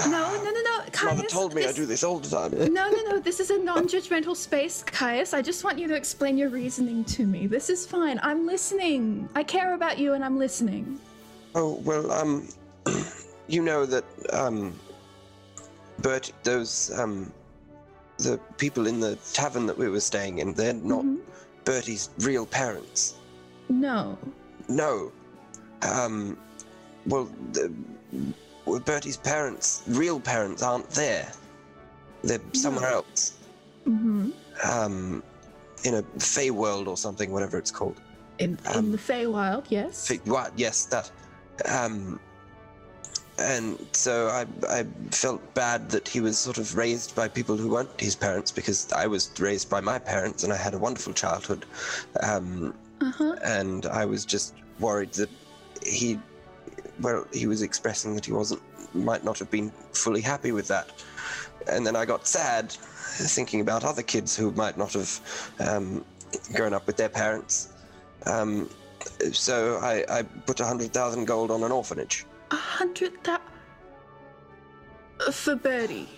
No, 0.06 0.10
no, 0.10 0.44
no, 0.44 0.52
no. 0.52 0.80
Caius, 0.92 1.04
Mother 1.04 1.28
told 1.30 1.54
me 1.56 1.66
I 1.66 1.72
do 1.72 1.86
this 1.86 2.04
all 2.04 2.20
the 2.20 2.30
time. 2.30 2.52
No, 2.74 2.90
no, 2.90 3.02
no. 3.10 3.20
This 3.20 3.40
is 3.40 3.52
a 3.52 3.58
non 3.58 3.88
judgmental 3.88 4.36
space, 4.36 4.84
Caius. 4.84 5.34
I 5.34 5.42
just 5.42 5.64
want 5.64 5.80
you 5.80 5.88
to 5.88 5.96
explain 5.96 6.38
your 6.38 6.50
reasoning 6.50 7.06
to 7.06 7.26
me. 7.26 7.48
This 7.48 7.70
is 7.70 7.86
fine. 7.86 8.20
I'm 8.22 8.46
listening. 8.46 9.30
I 9.36 9.44
care 9.44 9.76
about 9.76 9.98
you 9.98 10.14
and 10.14 10.26
I'm 10.26 10.38
listening. 10.38 11.00
Oh 11.56 11.82
well, 11.86 12.12
um, 12.12 12.50
you 13.48 13.62
know 13.64 13.86
that 13.86 14.04
um, 14.34 14.74
Bert, 16.00 16.34
those 16.44 16.92
um, 17.00 17.32
the 18.18 18.38
people 18.58 18.88
in 18.88 19.00
the 19.00 19.16
tavern 19.34 19.66
that 19.68 19.78
we 19.78 19.88
were 19.88 20.02
staying 20.02 20.40
in, 20.40 20.54
they're 20.54 20.74
not 20.74 21.04
Mhm. 21.06 21.20
Bertie's 21.64 22.10
real 22.20 22.46
parents. 22.46 23.16
No. 23.70 24.18
No. 24.68 25.12
Um, 25.82 26.38
well, 27.06 27.30
the, 27.54 27.72
well, 28.12 28.34
Bertie's 28.86 29.18
parents, 29.18 29.84
real 29.88 30.20
parents, 30.20 30.61
aren't 30.61 30.89
there. 30.91 31.32
They're 32.24 32.41
somewhere 32.53 32.91
else. 32.91 33.38
hmm 33.86 34.32
Um, 34.63 35.24
in 35.84 35.93
a 35.95 36.03
Fey 36.20 36.49
world 36.51 36.88
or 36.88 36.97
something, 36.97 37.32
whatever 37.32 37.57
it's 37.57 37.72
called. 37.72 38.01
In, 38.39 38.57
in 38.74 38.76
Um, 38.76 38.91
the 38.91 38.97
Feywild, 38.97 39.65
yes. 39.70 40.07
Fe- 40.07 40.22
what? 40.26 40.51
Yes, 40.57 40.86
that. 40.86 41.09
Um, 41.65 42.20
and 43.39 43.78
so 43.91 44.28
I, 44.30 44.45
I 44.80 44.84
felt 45.11 45.41
bad 45.53 45.89
that 45.91 46.07
he 46.07 46.20
was 46.22 46.38
sort 46.39 46.57
of 46.57 46.76
raised 46.76 47.15
by 47.15 47.28
people 47.28 47.55
who 47.55 47.70
weren't 47.70 47.99
his 48.01 48.15
parents 48.15 48.51
because 48.51 48.91
I 48.91 49.05
was 49.07 49.30
raised 49.39 49.70
by 49.70 49.80
my 49.80 49.99
parents 49.99 50.43
and 50.43 50.51
I 50.51 50.57
had 50.57 50.74
a 50.74 50.80
wonderful 50.80 51.13
childhood. 51.13 51.65
Um, 52.24 52.74
Uh 52.99 53.11
huh. 53.11 53.36
and 53.43 53.86
I 53.86 54.05
was 54.05 54.26
just 54.26 54.55
worried 54.80 55.13
that 55.13 55.30
he, 55.86 56.20
well, 57.02 57.26
he 57.32 57.48
was 57.48 57.62
expressing 57.62 58.16
that 58.16 58.26
he 58.26 58.32
wasn't, 58.32 58.62
might 58.93 59.24
not 59.24 59.39
have 59.39 59.52
been 59.52 59.72
fully 59.93 60.22
happy 60.22 60.52
with 60.52 60.68
that. 60.68 60.91
And 61.68 61.86
then 61.86 61.95
I 61.95 62.06
got 62.06 62.28
sad, 62.28 62.72
thinking 62.72 63.62
about 63.62 63.84
other 63.84 64.04
kids 64.04 64.36
who 64.36 64.52
might 64.52 64.78
not 64.78 64.93
have 64.93 65.52
um, 65.60 66.06
grown 66.54 66.74
up 66.74 66.88
with 66.88 66.98
their 66.98 67.10
parents. 67.10 67.70
Um, 68.26 68.70
so 69.32 69.78
I, 69.78 70.06
I 70.10 70.24
put 70.24 70.60
a 70.60 70.66
hundred 70.66 70.93
thousand 70.93 71.26
gold 71.26 71.52
on 71.52 71.64
an 71.64 71.72
orphanage. 71.72 72.26
A 72.52 72.56
hundred. 72.56 73.14
For 75.32 75.56
Bertie. 75.56 76.10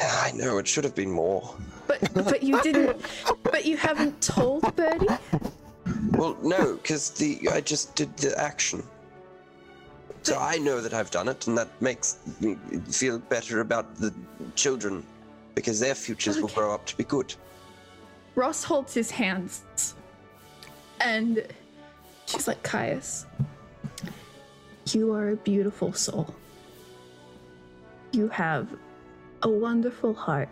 I 0.00 0.32
know 0.34 0.58
it 0.58 0.66
should 0.66 0.84
have 0.84 0.94
been 0.94 1.10
more. 1.10 1.54
But 1.86 2.12
but 2.14 2.42
you 2.42 2.60
didn't. 2.62 3.00
But 3.42 3.64
you 3.64 3.76
haven't 3.76 4.20
told 4.20 4.74
Bertie. 4.74 5.06
Well, 6.12 6.36
no, 6.42 6.74
because 6.74 7.10
the 7.10 7.48
I 7.52 7.60
just 7.60 7.94
did 7.94 8.16
the 8.16 8.38
action. 8.38 8.82
So 10.24 10.38
I 10.38 10.56
know 10.56 10.80
that 10.80 10.94
I've 10.94 11.10
done 11.10 11.28
it, 11.28 11.46
and 11.46 11.56
that 11.56 11.68
makes 11.82 12.18
me 12.40 12.56
feel 12.90 13.18
better 13.18 13.60
about 13.60 13.94
the 13.96 14.12
children, 14.54 15.04
because 15.54 15.78
their 15.78 15.94
futures 15.94 16.40
will 16.40 16.48
grow 16.48 16.74
up 16.74 16.86
to 16.86 16.96
be 16.96 17.04
good. 17.04 17.34
Ross 18.34 18.64
holds 18.64 18.94
his 18.94 19.10
hands, 19.10 19.94
and 21.00 21.46
she's 22.26 22.48
like, 22.48 22.62
Caius, 22.62 23.26
you 24.92 25.12
are 25.12 25.30
a 25.30 25.36
beautiful 25.36 25.92
soul. 25.92 26.34
You 28.12 28.28
have 28.28 28.68
a 29.42 29.48
wonderful 29.48 30.14
heart. 30.14 30.48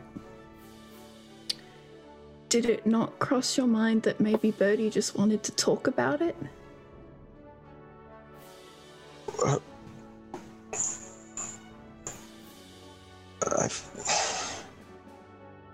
Did 2.50 2.66
it 2.66 2.86
not 2.86 3.18
cross 3.18 3.56
your 3.56 3.66
mind 3.66 4.02
that 4.02 4.20
maybe 4.20 4.50
Bertie 4.50 4.90
just 4.90 5.16
wanted 5.16 5.42
to 5.44 5.52
talk 5.52 5.86
about 5.86 6.20
it? 6.20 6.36
I've, 13.58 13.82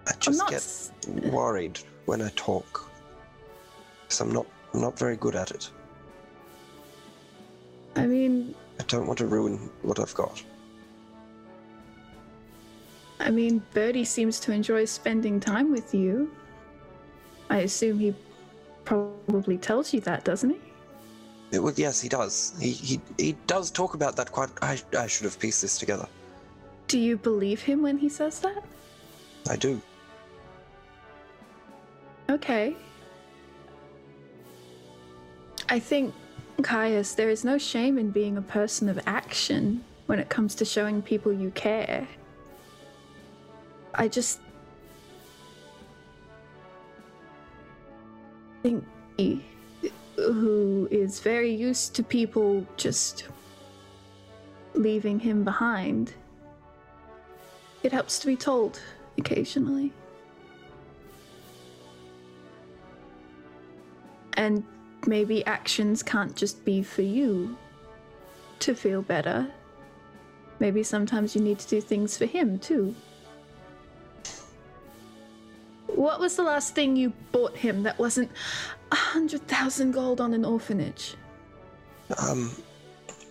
I 0.07 0.13
just 0.19 0.39
not. 0.39 0.51
get 0.51 1.33
worried 1.33 1.79
when 2.07 2.23
I 2.23 2.31
talk, 2.37 2.91
because 4.03 4.21
I'm 4.21 4.33
not 4.33 4.47
I'm 4.75 4.81
not 4.81 4.99
very 4.99 5.17
good 5.17 5.37
at 5.37 5.51
it. 5.51 5.71
I 7.97 8.07
mean, 8.07 8.55
I 8.79 8.85
don't 8.85 9.07
want 9.07 9.19
to 9.19 9.27
ruin 9.27 9.71
what 9.83 9.99
I've 9.99 10.15
got. 10.15 10.43
I 13.21 13.31
mean, 13.31 13.63
Bertie 13.75 14.05
seems 14.05 14.39
to 14.41 14.53
enjoy 14.53 14.85
spending 14.85 15.41
time 15.41 15.71
with 15.73 15.93
you. 15.95 16.31
I 17.51 17.59
assume 17.59 17.99
he 17.99 18.15
probably 18.85 19.59
tells 19.59 19.93
you 19.93 20.01
that, 20.03 20.25
doesn't 20.25 20.51
he? 20.51 20.61
It, 21.51 21.61
well, 21.61 21.73
yes, 21.77 22.01
he 22.01 22.09
does. 22.09 22.55
He, 22.61 22.73
he 22.73 23.01
he 23.17 23.33
does 23.47 23.71
talk 23.71 23.95
about 23.95 24.17
that 24.17 24.33
quite. 24.33 24.51
I 24.61 24.81
I 24.99 25.07
should 25.07 25.25
have 25.25 25.39
pieced 25.39 25.63
this 25.63 25.79
together. 25.79 26.07
Do 26.89 26.99
you 26.99 27.17
believe 27.17 27.63
him 27.63 27.83
when 27.83 27.99
he 27.99 28.09
says 28.09 28.41
that? 28.41 28.65
I 29.49 29.57
do. 29.57 29.81
Okay. 32.31 32.77
I 35.71 35.79
think, 35.79 36.15
Caius, 36.63 37.15
there 37.15 37.31
is 37.31 37.45
no 37.45 37.59
shame 37.59 37.99
in 37.99 38.11
being 38.11 38.37
a 38.39 38.43
person 38.43 38.89
of 38.89 38.99
action 39.07 39.85
when 40.07 40.19
it 40.19 40.29
comes 40.31 40.55
to 40.57 40.65
showing 40.65 41.03
people 41.03 41.33
you 41.33 41.51
care. 41.51 42.09
I 43.95 44.09
just 44.09 44.41
think 48.63 48.85
he, 49.17 49.45
who 50.33 50.89
is 50.91 51.21
very 51.21 51.51
used 51.51 51.95
to 51.95 52.03
people 52.03 52.67
just 52.77 53.29
leaving 54.75 55.19
him 55.19 55.45
behind. 55.45 56.13
It 57.83 57.93
helps 57.93 58.19
to 58.21 58.27
be 58.27 58.37
told 58.37 58.81
occasionally. 59.17 59.93
And 64.35 64.65
maybe 65.07 65.45
actions 65.47 66.03
can't 66.03 66.37
just 66.37 66.65
be 66.65 66.83
for 66.83 67.03
you 67.03 67.57
to 68.61 68.75
feel 68.75 69.03
better. 69.03 69.49
Maybe 70.61 70.83
sometimes 70.83 71.35
you 71.35 71.41
need 71.41 71.59
to 71.61 71.69
do 71.69 71.81
things 71.81 72.17
for 72.17 72.27
him 72.27 72.59
too. 72.59 72.95
What 75.87 76.21
was 76.21 76.37
the 76.37 76.43
last 76.43 76.75
thing 76.75 76.97
you 76.97 77.13
bought 77.33 77.57
him 77.57 77.83
that 77.85 77.99
wasn't 77.99 78.31
a 78.91 78.97
hundred 78.97 79.47
thousand 79.49 79.93
gold 79.93 80.21
on 80.21 80.33
an 80.35 80.45
orphanage? 80.45 81.15
Um, 82.23 82.51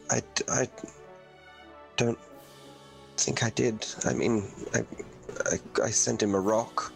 I, 0.10 0.22
I 0.50 0.68
don't 1.96 2.18
think 3.18 3.44
I 3.44 3.50
did. 3.52 3.86
I 4.06 4.14
mean, 4.14 4.44
I, 4.74 4.80
I, 5.52 5.86
I 5.86 5.90
sent 5.90 6.22
him 6.22 6.36
a 6.36 6.40
rock. 6.40 6.92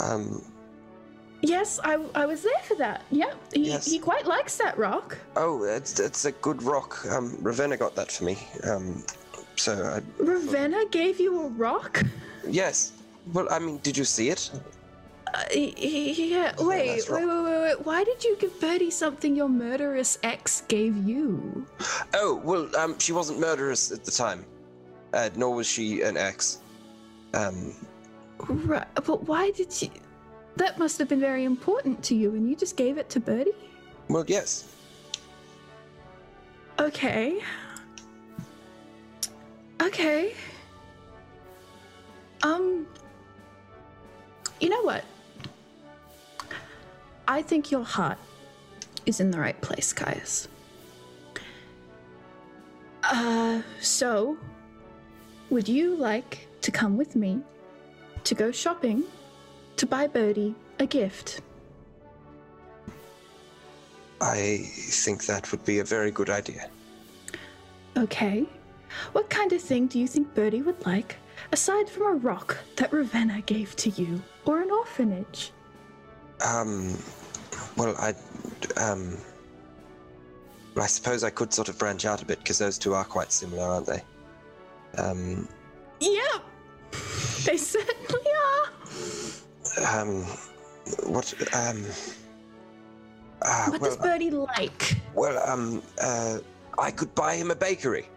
Um, 0.00 0.42
Yes, 1.42 1.80
I, 1.82 1.94
I 2.14 2.26
was 2.26 2.42
there 2.42 2.58
for 2.64 2.74
that. 2.74 3.02
Yeah, 3.10 3.32
he, 3.54 3.68
Yes. 3.68 3.86
he 3.86 3.98
quite 3.98 4.26
likes 4.26 4.58
that 4.58 4.76
rock. 4.76 5.16
oh, 5.36 5.62
it's, 5.64 5.98
it's 5.98 6.26
a 6.26 6.32
good 6.32 6.62
rock. 6.62 7.02
Um, 7.10 7.34
Ravenna 7.40 7.78
got 7.78 7.94
that 7.96 8.12
for 8.12 8.24
me. 8.24 8.36
Um, 8.64 9.02
so, 9.56 9.72
I, 9.72 10.02
Ravenna 10.22 10.84
gave 10.90 11.18
you 11.18 11.40
a 11.40 11.48
rock? 11.48 12.02
yes. 12.46 12.92
Well, 13.32 13.48
I 13.50 13.58
mean, 13.58 13.78
did 13.78 13.96
you 13.96 14.04
see 14.04 14.28
it? 14.28 14.50
Uh, 15.32 15.44
yeah, 15.54 16.52
wait, 16.58 17.08
wait, 17.08 17.10
wait, 17.10 17.24
wait, 17.24 17.60
wait. 17.62 17.86
Why 17.86 18.02
did 18.04 18.24
you 18.24 18.36
give 18.40 18.58
Bertie 18.60 18.90
something 18.90 19.36
your 19.36 19.48
murderous 19.48 20.18
ex 20.22 20.62
gave 20.62 20.96
you? 20.96 21.66
Oh, 22.14 22.40
well, 22.44 22.74
um, 22.76 22.98
she 22.98 23.12
wasn't 23.12 23.38
murderous 23.38 23.92
at 23.92 24.04
the 24.04 24.10
time. 24.10 24.44
Uh, 25.12 25.30
nor 25.36 25.54
was 25.54 25.66
she 25.66 26.02
an 26.02 26.16
ex. 26.16 26.60
Um, 27.34 27.74
Right, 28.48 28.86
but 28.94 29.24
why 29.24 29.50
did 29.50 29.82
you? 29.82 29.90
That 30.56 30.78
must 30.78 30.98
have 30.98 31.08
been 31.08 31.20
very 31.20 31.44
important 31.44 32.02
to 32.04 32.14
you, 32.14 32.34
and 32.34 32.48
you 32.48 32.56
just 32.56 32.76
gave 32.76 32.96
it 32.98 33.08
to 33.10 33.20
Bertie? 33.20 33.52
well, 34.08 34.24
yes. 34.26 34.72
Okay. 36.78 37.40
Okay. 39.82 40.34
Um. 42.42 42.86
You 44.60 44.68
know 44.70 44.82
what? 44.82 45.04
I 47.30 47.42
think 47.42 47.70
your 47.70 47.84
heart 47.84 48.18
is 49.06 49.20
in 49.20 49.30
the 49.30 49.38
right 49.38 49.58
place, 49.60 49.92
Caius. 49.92 50.48
Uh, 53.04 53.62
so, 53.80 54.36
would 55.48 55.68
you 55.68 55.94
like 55.94 56.48
to 56.62 56.72
come 56.72 56.96
with 56.96 57.14
me 57.14 57.40
to 58.24 58.34
go 58.34 58.50
shopping 58.50 59.04
to 59.76 59.86
buy 59.86 60.08
Bertie 60.08 60.56
a 60.80 60.86
gift? 60.86 61.40
I 64.20 64.64
think 64.66 65.24
that 65.26 65.52
would 65.52 65.64
be 65.64 65.78
a 65.78 65.84
very 65.84 66.10
good 66.10 66.30
idea. 66.30 66.68
Okay. 67.96 68.44
What 69.12 69.30
kind 69.30 69.52
of 69.52 69.62
thing 69.62 69.86
do 69.86 70.00
you 70.00 70.08
think 70.08 70.34
Bertie 70.34 70.62
would 70.62 70.84
like, 70.84 71.14
aside 71.52 71.88
from 71.88 72.06
a 72.08 72.14
rock 72.14 72.58
that 72.74 72.92
Ravenna 72.92 73.40
gave 73.42 73.76
to 73.76 73.90
you, 73.90 74.20
or 74.44 74.60
an 74.62 74.72
orphanage? 74.72 75.52
Um, 76.44 76.96
well, 77.80 77.96
I, 77.98 78.14
um, 78.78 79.16
I 80.76 80.86
suppose 80.86 81.24
I 81.24 81.30
could 81.30 81.52
sort 81.52 81.68
of 81.70 81.78
branch 81.78 82.04
out 82.04 82.20
a 82.20 82.26
bit 82.26 82.38
because 82.38 82.58
those 82.58 82.76
two 82.78 82.92
are 82.94 83.04
quite 83.04 83.32
similar, 83.32 83.64
aren't 83.64 83.86
they? 83.86 84.02
Um, 84.98 85.48
Yep! 86.00 86.42
They 87.46 87.56
certainly 87.56 88.30
are! 88.46 90.00
um, 90.00 90.24
what, 91.06 91.32
um, 91.54 91.84
ah, 93.42 93.66
What 93.70 93.80
well, 93.80 93.90
does 93.90 93.96
Bertie 93.96 94.30
like? 94.30 94.96
well, 95.14 95.42
um, 95.48 95.82
uh, 96.02 96.38
I 96.78 96.90
could 96.90 97.14
buy 97.14 97.34
him 97.36 97.50
a 97.50 97.54
bakery. 97.54 98.08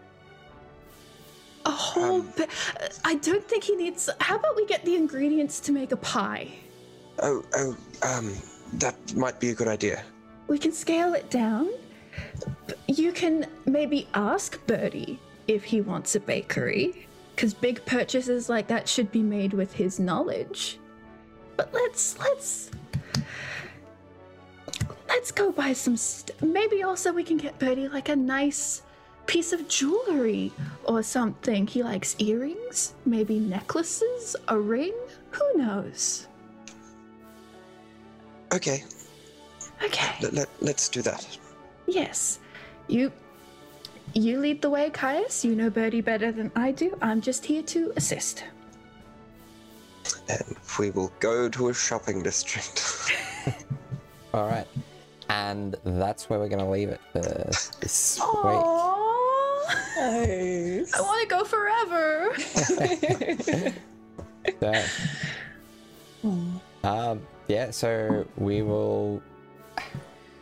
A 1.64 1.70
whole 1.70 2.20
Um, 2.20 2.32
ba- 2.36 2.48
I 3.04 3.14
don't 3.14 3.46
think 3.48 3.64
he 3.64 3.76
needs. 3.76 4.10
How 4.20 4.36
about 4.36 4.56
we 4.56 4.66
get 4.66 4.84
the 4.84 4.94
ingredients 4.96 5.58
to 5.60 5.72
make 5.72 5.92
a 5.92 5.96
pie? 5.96 6.52
Oh, 7.20 7.42
oh, 7.54 7.76
um, 8.02 8.34
that 8.74 9.14
might 9.14 9.38
be 9.40 9.50
a 9.50 9.54
good 9.54 9.68
idea. 9.68 10.02
We 10.48 10.58
can 10.58 10.72
scale 10.72 11.14
it 11.14 11.30
down. 11.30 11.70
You 12.86 13.12
can 13.12 13.46
maybe 13.66 14.08
ask 14.14 14.64
Bertie 14.66 15.18
if 15.48 15.64
he 15.64 15.80
wants 15.80 16.14
a 16.14 16.20
bakery, 16.20 17.06
because 17.34 17.54
big 17.54 17.84
purchases 17.84 18.48
like 18.48 18.66
that 18.68 18.88
should 18.88 19.10
be 19.10 19.22
made 19.22 19.52
with 19.52 19.72
his 19.72 19.98
knowledge. 19.98 20.78
But 21.56 21.72
let's 21.72 22.18
let's 22.18 22.70
let's 25.08 25.30
go 25.30 25.52
buy 25.52 25.72
some. 25.72 25.96
St- 25.96 26.40
maybe 26.42 26.82
also 26.82 27.12
we 27.12 27.24
can 27.24 27.36
get 27.36 27.58
Bertie 27.58 27.88
like 27.88 28.08
a 28.08 28.16
nice 28.16 28.82
piece 29.26 29.52
of 29.52 29.68
jewelry 29.68 30.52
or 30.84 31.02
something. 31.02 31.66
He 31.66 31.82
likes 31.82 32.16
earrings, 32.18 32.94
maybe 33.06 33.38
necklaces, 33.38 34.36
a 34.48 34.58
ring. 34.58 34.94
Who 35.30 35.58
knows? 35.58 36.26
Okay, 38.54 38.84
Okay. 39.82 40.14
let, 40.22 40.32
let, 40.32 40.48
let's 40.60 40.88
do 40.88 41.02
that. 41.02 41.26
Yes. 41.86 42.38
You 42.88 43.10
you 44.12 44.38
lead 44.38 44.62
the 44.62 44.70
way, 44.70 44.90
Caius. 44.90 45.44
You 45.44 45.56
know 45.56 45.70
Bertie 45.70 46.00
better 46.00 46.30
than 46.30 46.52
I 46.54 46.70
do. 46.70 46.96
I'm 47.02 47.20
just 47.20 47.44
here 47.44 47.62
to 47.62 47.92
assist. 47.96 48.44
And 50.28 50.56
we 50.78 50.90
will 50.90 51.12
go 51.20 51.48
to 51.48 51.68
a 51.70 51.74
shopping 51.74 52.22
district. 52.22 53.12
All 54.34 54.46
right. 54.46 54.66
And 55.30 55.74
that's 55.84 56.28
where 56.30 56.38
we're 56.38 56.48
going 56.48 56.60
to 56.60 56.70
leave 56.70 56.90
it 56.90 57.00
for 57.12 57.20
this 57.80 58.18
week. 58.20 58.28
Aww. 58.28 58.90
Nice. 59.96 60.92
I 60.92 61.00
want 61.00 61.22
to 61.22 61.28
go 61.28 61.44
forever. 61.44 62.34
So, 64.60 64.74
um, 66.84 67.22
yeah, 67.48 67.70
so 67.70 68.26
we 68.36 68.62
will 68.62 69.22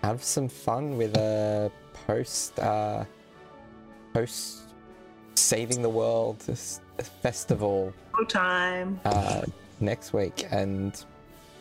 have 0.02 0.22
some 0.22 0.48
fun 0.48 0.96
with 0.96 1.16
a 1.16 1.70
post, 2.06 2.58
uh, 2.58 3.04
post 4.14 4.60
saving 5.34 5.82
the 5.82 5.88
world 5.88 6.42
festival 7.22 7.92
Full 8.16 8.26
time. 8.26 9.00
uh, 9.04 9.42
next 9.80 10.12
week, 10.12 10.46
and 10.50 11.04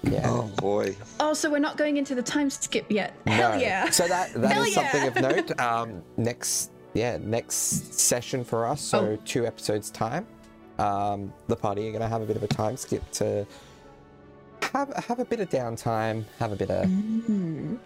yeah. 0.03 0.23
oh 0.25 0.51
boy. 0.57 0.95
oh, 1.19 1.33
so 1.33 1.49
we're 1.49 1.59
not 1.59 1.77
going 1.77 1.97
into 1.97 2.15
the 2.15 2.23
time 2.23 2.49
skip 2.49 2.85
yet. 2.89 3.13
Hell 3.27 3.51
No. 3.53 3.57
yeah. 3.57 3.89
So 3.91 4.07
that 4.07 4.33
that 4.33 4.51
Hell 4.53 4.63
is 4.63 4.73
something 4.73 5.01
yeah. 5.03 5.07
of 5.07 5.15
note. 5.47 5.59
Um, 5.59 6.01
next, 6.17 6.71
yeah, 6.93 7.17
next 7.21 7.93
session 7.99 8.43
for 8.43 8.65
us. 8.65 8.81
So 8.81 8.99
Oh. 8.99 9.17
two 9.25 9.45
episodes 9.45 9.89
time. 9.91 10.25
Um, 10.79 11.31
the 11.47 11.55
party 11.55 11.87
are 11.87 11.91
gonna 11.91 12.07
have 12.09 12.21
a 12.21 12.25
bit 12.25 12.35
of 12.35 12.43
a 12.43 12.47
time 12.47 12.75
skip 12.77 13.09
to 13.11 13.45
have 14.73 14.93
have 15.07 15.19
a 15.19 15.25
bit 15.25 15.39
of 15.39 15.49
downtime, 15.49 16.23
have 16.39 16.51
a 16.51 16.55
bit 16.55 16.69
of 16.71 16.85
Mm. 16.87 17.77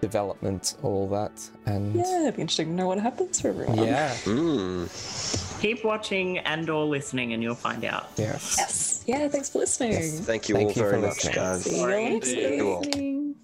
development, 0.00 0.76
all 0.82 1.08
that, 1.08 1.32
and 1.66 1.94
Yeah, 1.94 2.22
it'd 2.22 2.36
be 2.36 2.42
interesting 2.42 2.68
to 2.68 2.72
know 2.74 2.86
what 2.88 2.98
happens 3.00 3.40
for 3.40 3.48
everyone. 3.48 3.78
yeah, 3.78 4.12
Mm. 4.24 5.60
Keep 5.60 5.84
watching 5.84 6.38
and 6.38 6.68
or 6.68 6.84
listening 6.84 7.32
and 7.32 7.42
you'll 7.42 7.54
find 7.54 7.84
out. 7.84 8.06
yes. 8.16 8.56
Yes. 8.58 9.02
Yeah, 9.06 9.28
thanks 9.28 9.48
for 9.50 9.60
listening. 9.60 9.92
Yes. 9.92 10.20
Thank 10.20 10.48
you 10.48 10.54
Thank 10.56 10.68
all 10.70 10.72
you 10.84 10.90
very 10.90 11.00
much, 11.00 11.24
listening. 11.24 11.34
guys. 11.34 11.62
See 11.64 11.76
you 11.76 11.82
all 11.82 11.88
next 12.10 12.28
Thank 12.32 12.56
you 12.56 12.68
all. 12.72 12.80
week. 12.80 13.36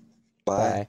Bye. 0.44 0.56
Bye. 0.86 0.88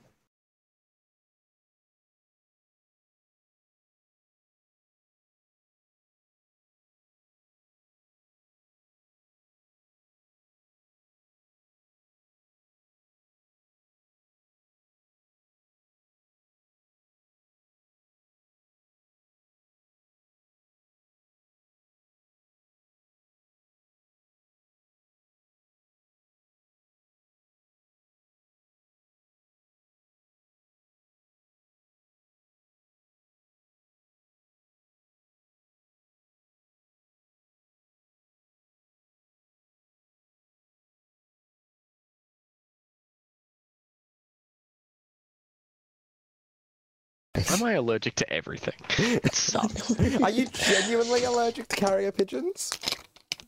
Am 47.53 47.63
I 47.63 47.73
allergic 47.73 48.15
to 48.15 48.29
everything? 48.31 48.73
It 49.23 49.33
sucks. 49.33 49.99
Are 50.21 50.29
you 50.29 50.47
genuinely 50.47 51.23
allergic 51.23 51.67
to 51.69 51.75
carrier 51.75 52.11
pigeons? 52.11 52.71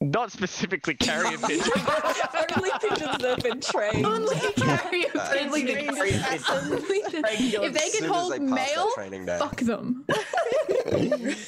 Not 0.04 0.34
specifically 0.34 0.96
carrier 0.96 1.38
pigeons. 1.38 1.70
Only 2.58 2.72
pigeons 2.82 3.18
that 3.20 3.22
have 3.22 3.38
been 3.40 3.62
trained. 3.62 4.06
Only 4.06 4.36
carrier 4.58 5.06
Only 5.16 5.62
the 5.64 5.74
pigeons. 5.76 5.96
carrier 5.98 6.24
pigeons. 6.30 6.50
Only 6.50 7.02
the- 7.04 7.64
If 7.64 7.74
they 7.74 7.80
As 7.80 7.92
can 7.92 8.02
soon 8.02 8.10
hold 8.10 8.34
they 8.34 8.40
pass 8.40 8.74
that 9.00 9.12
mail, 9.28 9.40
fuck 9.40 9.56
them. 9.62 10.06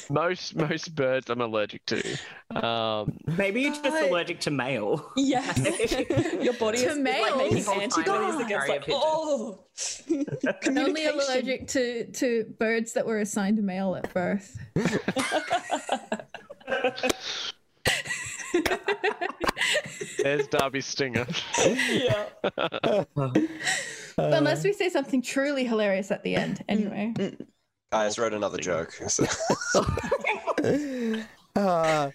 most 0.10 0.56
most 0.56 0.94
birds 0.94 1.28
I'm 1.28 1.42
allergic 1.42 1.84
to. 1.86 2.16
Um, 2.64 3.18
Maybe 3.36 3.60
you're 3.60 3.72
just 3.72 3.82
God. 3.84 4.08
allergic 4.08 4.40
to 4.40 4.50
mail. 4.50 5.12
Yes. 5.18 5.58
Your 6.40 6.54
body 6.54 6.78
To 6.78 6.88
is 6.90 6.98
male. 6.98 7.22
like 7.36 7.36
making 7.36 7.64
Whole 7.64 7.74
time 7.74 7.82
antibodies 7.82 8.34
against 8.40 8.66
carrier 8.66 8.80
like, 8.80 8.84
oh. 8.88 9.64
I'm 10.64 10.78
only 10.78 11.04
allergic 11.06 11.68
to, 11.68 12.06
to 12.10 12.54
birds 12.58 12.94
that 12.94 13.04
were 13.04 13.18
assigned 13.18 13.62
male 13.62 13.96
at 13.96 14.14
birth. 14.14 14.56
there's 20.22 20.46
Darby 20.48 20.80
Stinger. 20.80 21.26
Yeah. 21.64 22.26
Unless 24.18 24.64
we 24.64 24.72
say 24.72 24.88
something 24.88 25.20
truly 25.22 25.64
hilarious 25.64 26.10
at 26.10 26.22
the 26.22 26.36
end. 26.36 26.64
Anyway. 26.68 27.14
I 27.92 28.06
just 28.06 28.18
wrote 28.18 28.32
another 28.34 28.58
joke. 28.58 28.92
so- 29.08 29.26
Uh, 31.56 32.10